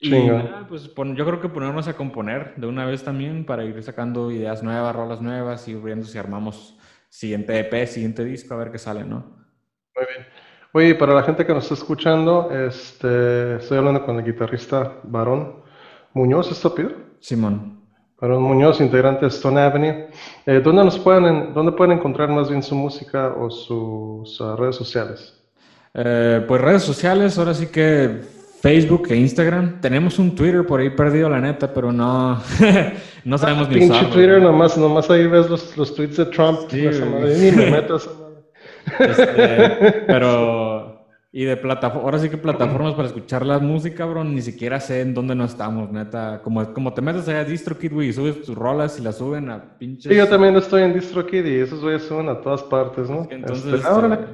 y 0.00 0.10
nada, 0.10 0.66
pues 0.68 0.90
yo 0.94 1.26
creo 1.26 1.40
que 1.40 1.48
ponernos 1.48 1.88
a 1.88 1.94
componer 1.94 2.54
de 2.56 2.66
una 2.66 2.84
vez 2.84 3.02
también 3.02 3.44
para 3.44 3.64
ir 3.64 3.82
sacando 3.82 4.30
ideas 4.30 4.62
nuevas, 4.62 4.94
rolas 4.94 5.20
nuevas 5.20 5.66
y 5.66 5.74
viendo 5.74 6.06
si 6.06 6.18
armamos 6.18 6.78
siguiente 7.08 7.58
EP, 7.58 7.86
siguiente 7.86 8.24
disco, 8.24 8.54
a 8.54 8.58
ver 8.58 8.70
qué 8.70 8.78
sale, 8.78 9.04
¿no? 9.04 9.44
Muy 9.96 10.04
bien. 10.08 10.26
Oye, 10.72 10.94
para 10.96 11.14
la 11.14 11.22
gente 11.22 11.46
que 11.46 11.54
nos 11.54 11.64
está 11.64 11.74
escuchando, 11.74 12.50
este, 12.50 13.56
estoy 13.56 13.78
hablando 13.78 14.04
con 14.04 14.18
el 14.18 14.24
guitarrista 14.24 14.98
Varón. 15.04 15.62
Muñoz, 16.12 16.50
¿está 16.50 16.74
pido? 16.74 16.90
Simón. 17.20 17.83
Aaron 18.20 18.42
Muñoz, 18.42 18.80
integrante 18.80 19.22
de 19.22 19.28
Stone 19.28 19.60
Avenue. 19.60 20.08
Eh, 20.46 20.60
¿dónde, 20.62 20.84
nos 20.84 20.98
pueden, 20.98 21.52
¿Dónde 21.52 21.72
pueden 21.72 21.98
encontrar 21.98 22.28
más 22.28 22.48
bien 22.48 22.62
su 22.62 22.74
música 22.74 23.34
o 23.36 23.50
sus 23.50 24.40
uh, 24.40 24.56
redes 24.56 24.76
sociales? 24.76 25.34
Eh, 25.94 26.44
pues 26.46 26.60
redes 26.60 26.82
sociales, 26.82 27.38
ahora 27.38 27.54
sí 27.54 27.66
que 27.66 28.20
Facebook 28.60 29.08
e 29.10 29.16
Instagram. 29.16 29.80
Tenemos 29.80 30.18
un 30.18 30.34
Twitter 30.34 30.64
por 30.64 30.80
ahí 30.80 30.90
perdido, 30.90 31.28
la 31.28 31.40
neta, 31.40 31.72
pero 31.72 31.92
no, 31.92 32.40
no 33.24 33.38
sabemos 33.38 33.68
ni 33.68 33.80
Pinche 33.80 34.04
Twitter, 34.06 34.40
nomás, 34.40 34.78
nomás 34.78 35.10
ahí 35.10 35.26
ves 35.26 35.50
los, 35.50 35.76
los 35.76 35.94
tweets 35.94 36.16
de 36.16 36.24
Trump. 36.26 36.60
Sí, 36.70 36.88
me. 36.88 37.84
Este, 39.00 40.04
pero 40.06 40.73
y 41.36 41.44
de 41.46 41.56
plataforma, 41.56 42.04
ahora 42.04 42.20
sí 42.20 42.28
que 42.28 42.36
plataformas 42.36 42.94
para 42.94 43.08
escuchar 43.08 43.44
la 43.44 43.58
música, 43.58 44.04
bro, 44.04 44.22
ni 44.22 44.40
siquiera 44.40 44.78
sé 44.78 45.00
en 45.00 45.14
dónde 45.14 45.34
no 45.34 45.44
estamos, 45.44 45.90
neta. 45.90 46.40
Como, 46.44 46.72
como 46.72 46.94
te 46.94 47.02
metes 47.02 47.26
allá 47.26 47.40
a 47.40 47.44
DistroKid, 47.44 47.92
güey, 47.92 48.10
y 48.10 48.12
subes 48.12 48.40
tus 48.42 48.54
rolas 48.54 49.00
y 49.00 49.02
las 49.02 49.18
suben 49.18 49.50
a 49.50 49.76
pinches... 49.76 50.12
Sí, 50.12 50.16
yo 50.16 50.28
también 50.28 50.54
estoy 50.54 50.84
en 50.84 50.94
DistroKid 50.94 51.44
y 51.44 51.56
esos 51.56 51.82
güeyes 51.82 52.04
suben 52.04 52.28
a 52.28 52.40
todas 52.40 52.62
partes, 52.62 53.10
¿no? 53.10 53.26
entonces, 53.28 53.74
este, 53.74 53.84
ahora, 53.84 54.28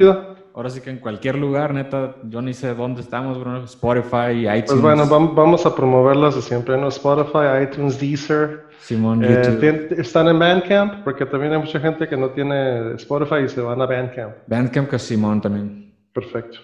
ahora, 0.52 0.68
sí 0.68 0.82
que 0.82 0.90
en 0.90 0.98
cualquier 0.98 1.38
lugar, 1.38 1.72
neta, 1.72 2.16
yo 2.28 2.42
ni 2.42 2.52
sé 2.52 2.74
dónde 2.74 3.00
estamos, 3.00 3.40
bro. 3.40 3.64
Spotify, 3.64 4.40
iTunes. 4.40 4.64
Pues 4.66 4.82
bueno, 4.82 5.06
vamos 5.06 5.64
a 5.64 5.74
promoverlas 5.74 6.34
de 6.34 6.42
siempre, 6.42 6.76
¿no? 6.76 6.88
Spotify, 6.88 7.62
iTunes, 7.62 7.98
Deezer. 7.98 8.64
Simón, 8.78 9.24
eh, 9.24 9.88
¿Están 9.96 10.28
en 10.28 10.38
Bandcamp? 10.38 11.02
Porque 11.02 11.24
también 11.24 11.54
hay 11.54 11.60
mucha 11.60 11.80
gente 11.80 12.06
que 12.06 12.16
no 12.18 12.28
tiene 12.28 12.92
Spotify 12.96 13.36
y 13.46 13.48
se 13.48 13.62
van 13.62 13.80
a 13.80 13.86
Bandcamp. 13.86 14.34
Bandcamp 14.46 14.90
que 14.90 14.98
Simón 14.98 15.40
también. 15.40 15.94
Perfecto. 16.12 16.58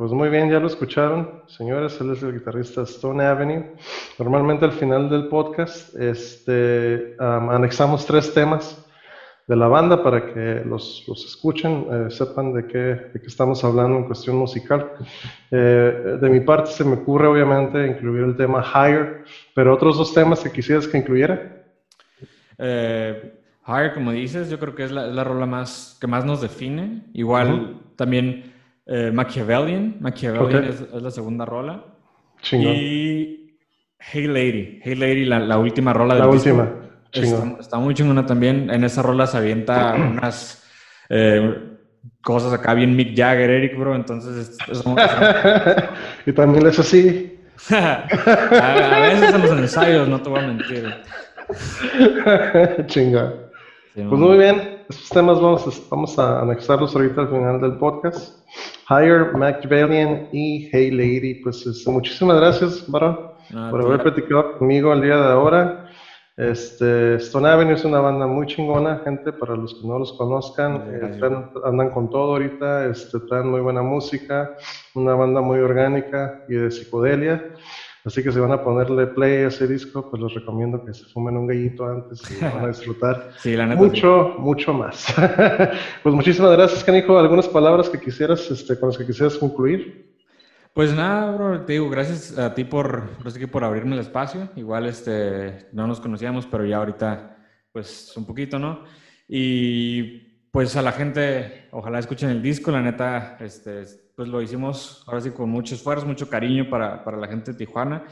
Pues 0.00 0.12
muy 0.12 0.30
bien, 0.30 0.48
ya 0.48 0.58
lo 0.58 0.66
escucharon, 0.66 1.42
señores, 1.46 2.00
él 2.00 2.12
es 2.12 2.22
el 2.22 2.32
guitarrista 2.32 2.80
Stone 2.84 3.22
Avenue. 3.22 3.76
Normalmente 4.18 4.64
al 4.64 4.72
final 4.72 5.10
del 5.10 5.28
podcast 5.28 5.94
este, 5.94 7.16
anexamos 7.18 8.06
tres 8.06 8.32
temas 8.32 8.82
de 9.46 9.56
la 9.56 9.68
banda 9.68 10.02
para 10.02 10.32
que 10.32 10.62
los, 10.64 11.04
los 11.06 11.26
escuchen, 11.26 11.86
eh, 11.92 12.06
sepan 12.08 12.54
de 12.54 12.66
qué, 12.66 12.78
de 12.78 13.20
qué 13.20 13.26
estamos 13.26 13.62
hablando 13.62 13.98
en 13.98 14.04
cuestión 14.04 14.36
musical. 14.36 14.90
Eh, 15.50 16.16
de 16.18 16.30
mi 16.30 16.40
parte 16.40 16.70
se 16.70 16.82
me 16.82 16.94
ocurre 16.94 17.26
obviamente 17.26 17.86
incluir 17.86 18.24
el 18.24 18.36
tema 18.38 18.64
Higher, 18.64 19.24
pero 19.54 19.74
otros 19.74 19.98
dos 19.98 20.14
temas 20.14 20.40
que 20.40 20.50
quisieras 20.50 20.88
que 20.88 20.96
incluyera. 20.96 21.62
Eh, 22.56 23.34
higher, 23.68 23.92
como 23.92 24.12
dices, 24.12 24.48
yo 24.48 24.58
creo 24.58 24.74
que 24.74 24.84
es 24.84 24.92
la, 24.92 25.08
la 25.08 25.24
rola 25.24 25.44
más, 25.44 25.98
que 26.00 26.06
más 26.06 26.24
nos 26.24 26.40
define. 26.40 27.02
Igual 27.12 27.82
también 27.96 28.49
eh, 28.90 29.12
Machiavellian. 29.12 29.96
Machiavellian 30.00 30.64
es, 30.64 30.92
la 30.92 31.10
segunda 31.10 31.44
rola. 31.44 31.84
Y 32.50 33.56
Hey 34.00 34.26
Lady. 34.26 34.80
Hey 34.82 34.96
Lady, 34.96 35.24
la, 35.24 35.58
última 35.58 35.92
rola 35.92 36.14
del 36.14 36.24
La 36.24 36.28
última. 36.28 36.68
Está, 37.12 37.78
muy 37.78 37.94
chingona 37.94 38.26
también. 38.26 38.68
En 38.68 38.82
esa 38.82 39.00
rola 39.02 39.26
se 39.28 39.36
avienta 39.36 39.94
unas 39.94 40.64
eh, 41.08 41.70
cosas 42.20 42.52
acá 42.52 42.74
bien 42.74 42.96
Mick 42.96 43.16
Jagger, 43.16 43.50
Eric, 43.50 43.78
bro. 43.78 43.94
Entonces, 43.94 44.58
y 46.26 46.32
también 46.32 46.66
es 46.66 46.78
así. 46.78 47.38
a, 47.70 49.00
veces 49.02 49.34
en 49.34 49.42
los 49.42 49.50
ensayos, 49.52 50.08
no 50.08 50.20
te 50.20 50.30
voy 50.30 50.40
a 50.40 50.46
mentir. 50.48 50.94
Chinga. 52.86 53.34
pues 53.94 54.06
muy 54.06 54.38
bien. 54.38 54.79
Estos 54.90 55.08
temas 55.10 55.40
vamos 55.40 55.68
a, 55.68 55.88
vamos 55.88 56.18
a 56.18 56.40
anexarlos 56.40 56.96
ahorita 56.96 57.20
al 57.20 57.28
final 57.28 57.60
del 57.60 57.78
podcast. 57.78 58.44
Higher, 58.88 59.32
Machiavellian 59.36 60.28
y 60.32 60.68
Hey 60.72 60.90
Lady. 60.90 61.34
Pues 61.44 61.64
este, 61.64 61.88
muchísimas 61.92 62.38
gracias, 62.38 62.90
Barón, 62.90 63.16
por 63.70 63.82
haber 63.82 64.02
platicado 64.02 64.58
conmigo 64.58 64.92
el 64.92 65.02
día 65.02 65.16
de 65.16 65.28
ahora. 65.28 65.88
Este, 66.36 67.14
Stone 67.14 67.48
Avenue 67.48 67.74
es 67.74 67.84
una 67.84 68.00
banda 68.00 68.26
muy 68.26 68.48
chingona, 68.48 69.00
gente, 69.04 69.32
para 69.32 69.54
los 69.54 69.74
que 69.74 69.86
no 69.86 69.96
los 69.96 70.12
conozcan. 70.14 70.82
Eh, 70.88 71.20
andan 71.64 71.90
con 71.90 72.10
todo 72.10 72.32
ahorita, 72.32 72.86
este, 72.86 73.20
traen 73.20 73.48
muy 73.48 73.60
buena 73.60 73.82
música, 73.82 74.56
una 74.96 75.14
banda 75.14 75.40
muy 75.40 75.60
orgánica 75.60 76.42
y 76.48 76.54
de 76.54 76.68
psicodelia. 76.68 77.54
Así 78.04 78.22
que 78.22 78.32
si 78.32 78.38
van 78.38 78.52
a 78.52 78.64
ponerle 78.64 79.06
play 79.08 79.44
a 79.44 79.48
ese 79.48 79.66
disco, 79.66 80.08
pues 80.10 80.22
les 80.22 80.32
recomiendo 80.32 80.82
que 80.84 80.94
se 80.94 81.04
fumen 81.04 81.36
un 81.36 81.46
gallito 81.46 81.86
antes 81.86 82.22
y 82.30 82.42
van 82.42 82.64
a 82.64 82.68
disfrutar 82.68 83.32
mucho, 83.76 84.36
mucho 84.38 84.72
más. 84.72 85.06
pues 86.02 86.14
muchísimas 86.14 86.52
gracias, 86.52 86.82
Canijo. 86.82 87.18
¿Algunas 87.18 87.48
palabras 87.48 87.90
que 87.90 88.00
quisieras, 88.00 88.50
este, 88.50 88.78
con 88.78 88.88
las 88.88 88.98
que 88.98 89.06
quisieras 89.06 89.36
concluir? 89.36 90.10
Pues 90.72 90.94
nada, 90.94 91.32
bro, 91.32 91.64
te 91.66 91.74
digo, 91.74 91.90
gracias 91.90 92.38
a 92.38 92.54
ti 92.54 92.64
por, 92.64 93.10
por 93.50 93.64
abrirme 93.64 93.94
el 93.94 94.00
espacio. 94.00 94.48
Igual 94.56 94.86
este, 94.86 95.68
no 95.72 95.86
nos 95.86 96.00
conocíamos, 96.00 96.46
pero 96.46 96.64
ya 96.64 96.78
ahorita, 96.78 97.36
pues 97.72 98.16
un 98.16 98.24
poquito, 98.24 98.58
¿no? 98.58 98.84
Y 99.28 100.30
pues 100.50 100.74
a 100.76 100.82
la 100.82 100.92
gente, 100.92 101.68
ojalá 101.70 101.98
escuchen 101.98 102.30
el 102.30 102.40
disco, 102.40 102.70
la 102.70 102.80
neta, 102.80 103.36
este, 103.40 103.82
pues 104.20 104.28
lo 104.28 104.42
hicimos 104.42 105.02
ahora 105.06 105.22
sí 105.22 105.30
con 105.30 105.48
mucho 105.48 105.74
esfuerzo, 105.74 106.04
mucho 106.04 106.28
cariño 106.28 106.68
para, 106.68 107.02
para 107.02 107.16
la 107.16 107.26
gente 107.26 107.52
de 107.52 107.56
Tijuana. 107.56 108.04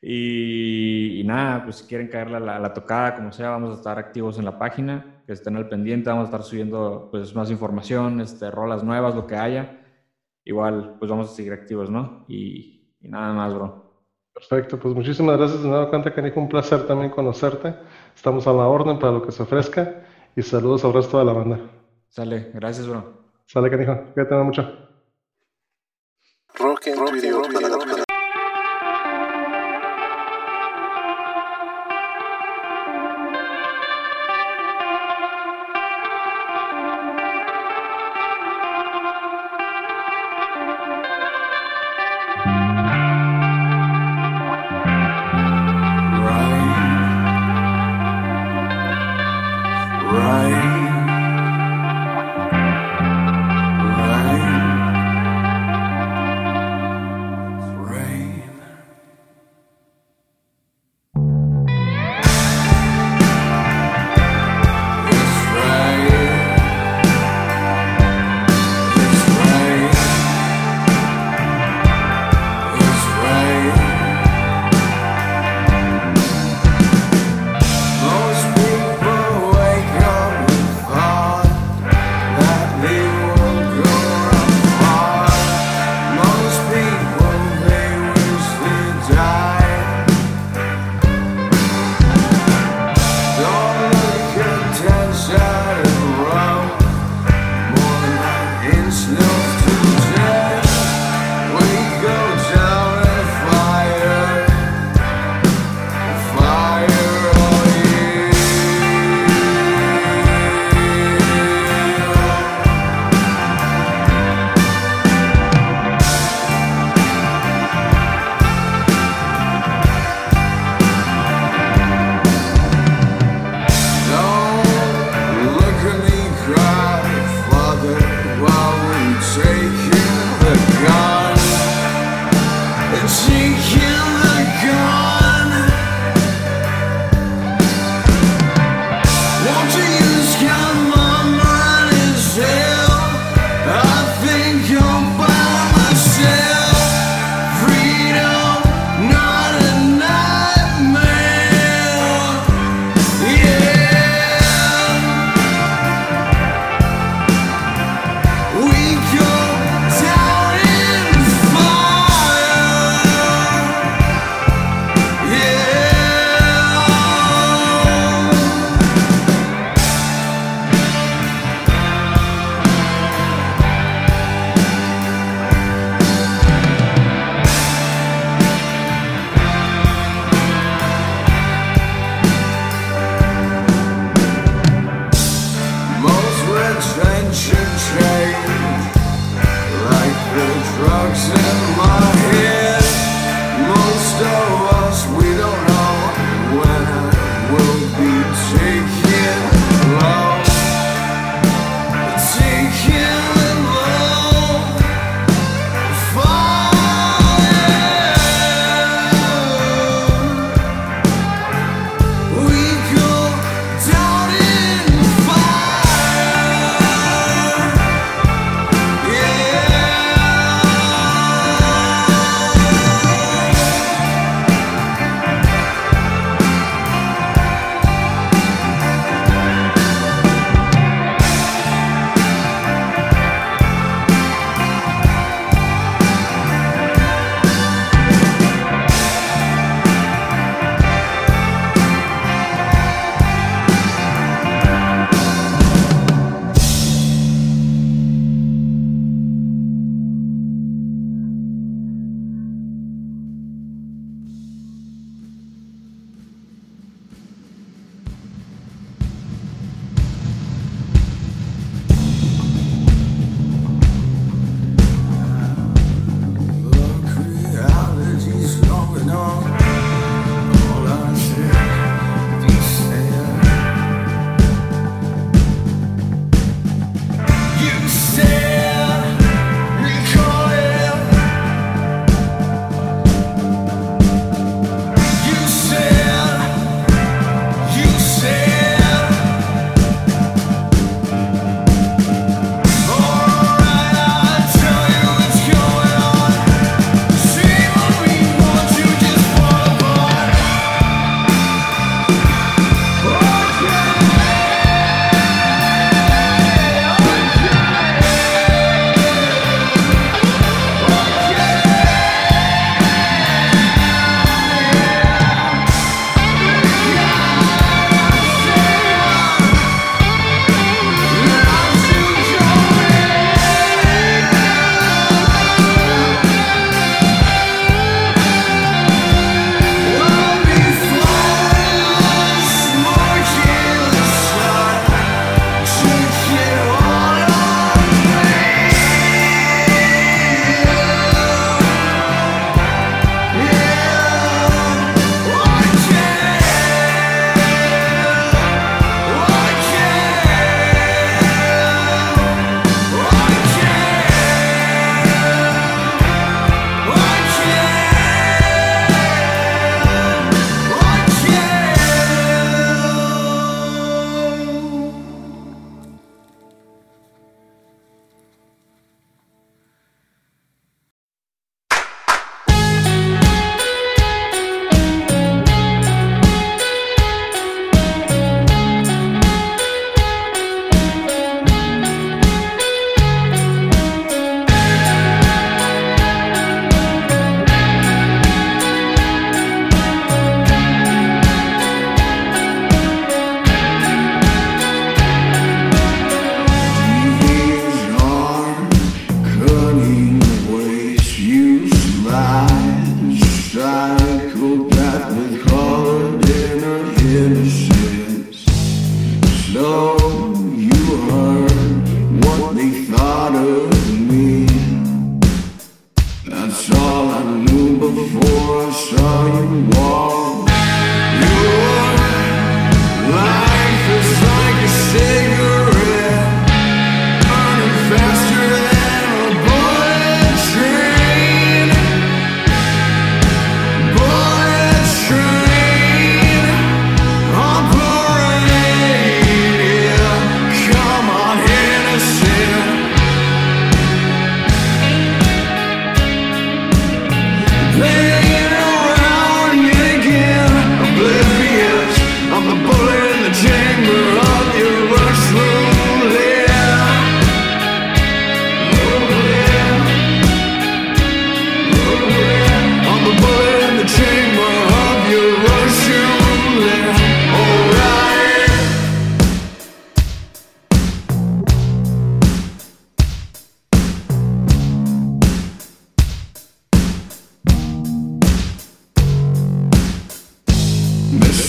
Y, 0.00 1.20
nada, 1.26 1.64
pues 1.64 1.76
si 1.76 1.86
quieren 1.86 2.08
caerle 2.08 2.38
a 2.38 2.58
la, 2.58 2.72
tocada, 2.72 3.14
como 3.14 3.30
sea, 3.30 3.50
vamos 3.50 3.72
a 3.72 3.74
estar 3.74 3.98
activos 3.98 4.38
en 4.38 4.46
la 4.46 4.58
página, 4.58 5.22
que 5.26 5.34
estén 5.34 5.56
al 5.56 5.68
pendiente, 5.68 6.08
vamos 6.08 6.22
a 6.22 6.28
estar 6.28 6.42
subiendo 6.44 7.08
pues 7.10 7.34
más 7.34 7.50
información, 7.50 8.22
este, 8.22 8.50
rolas 8.50 8.82
nuevas, 8.82 9.14
lo 9.14 9.26
que 9.26 9.36
haya. 9.36 9.82
Igual, 10.46 10.96
pues 10.98 11.10
vamos 11.10 11.30
a 11.30 11.34
seguir 11.34 11.52
activos, 11.52 11.90
¿no? 11.90 12.24
Y, 12.26 12.96
nada 13.02 13.34
más, 13.34 13.52
bro. 13.52 14.08
Perfecto, 14.32 14.80
pues 14.80 14.94
muchísimas 14.94 15.36
gracias 15.36 15.62
de 15.62 15.68
nuevo, 15.68 15.90
Canta 15.90 16.14
Canijo, 16.14 16.40
un 16.40 16.48
placer 16.48 16.86
también 16.86 17.10
conocerte. 17.10 17.74
Estamos 18.16 18.46
a 18.46 18.54
la 18.54 18.66
orden 18.66 18.98
para 18.98 19.12
lo 19.12 19.20
que 19.20 19.30
se 19.30 19.42
ofrezca 19.42 20.04
y 20.34 20.40
saludos 20.40 20.86
al 20.86 20.94
resto 20.94 21.18
de 21.18 21.26
la 21.26 21.34
banda. 21.34 21.60
Sale, 22.08 22.50
gracias, 22.54 22.88
bro. 22.88 23.12
Sale, 23.44 23.68
Canijo, 23.68 24.04
cuídate 24.14 24.34
mucho. 24.36 24.89
Rock 26.60 26.88
en 26.88 27.04
tu 27.06 27.16
idioma. 27.16 28.09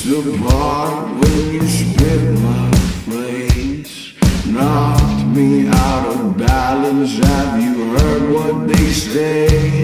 to 0.03 0.19
the 0.23 0.37
bar 0.39 1.05
when 1.05 1.53
you 1.53 1.67
spit 1.67 2.39
my 2.39 2.71
face. 3.05 4.13
Knocked 4.47 5.27
me 5.27 5.67
out 5.67 6.07
of 6.07 6.37
balance. 6.37 7.17
Have 7.19 7.61
you 7.61 7.95
heard 7.95 8.33
what 8.33 8.67
they 8.67 8.89
say? 8.89 9.80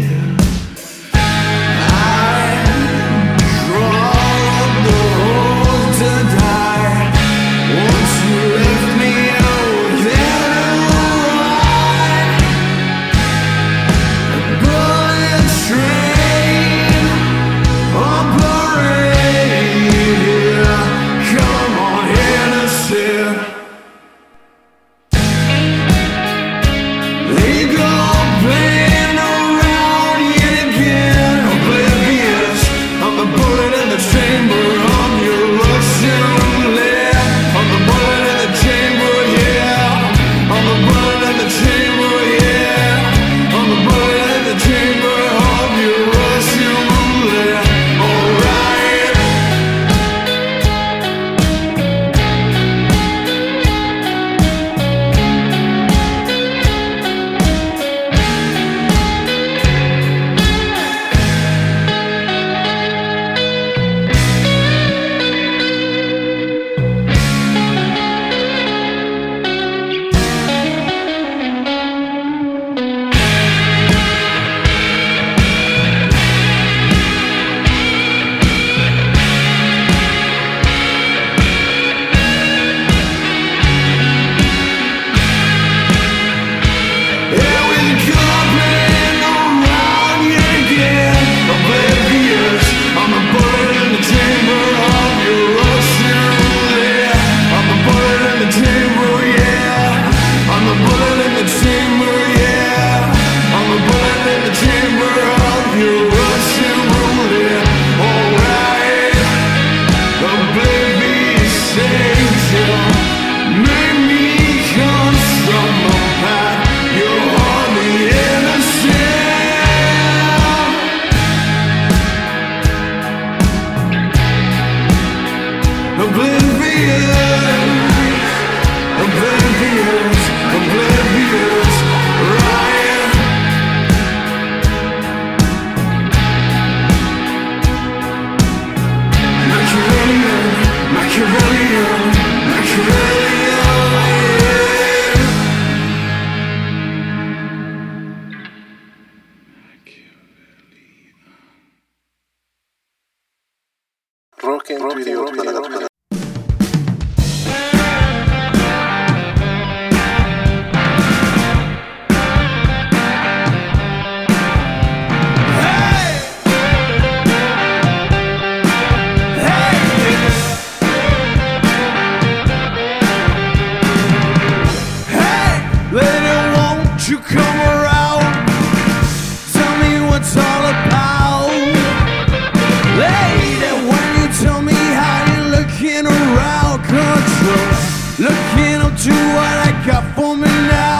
Looking 188.19 188.33
to 188.33 189.11
what 189.35 189.57
I 189.67 189.83
got 189.85 190.15
for 190.15 190.35
me 190.35 190.47
now. 190.47 190.96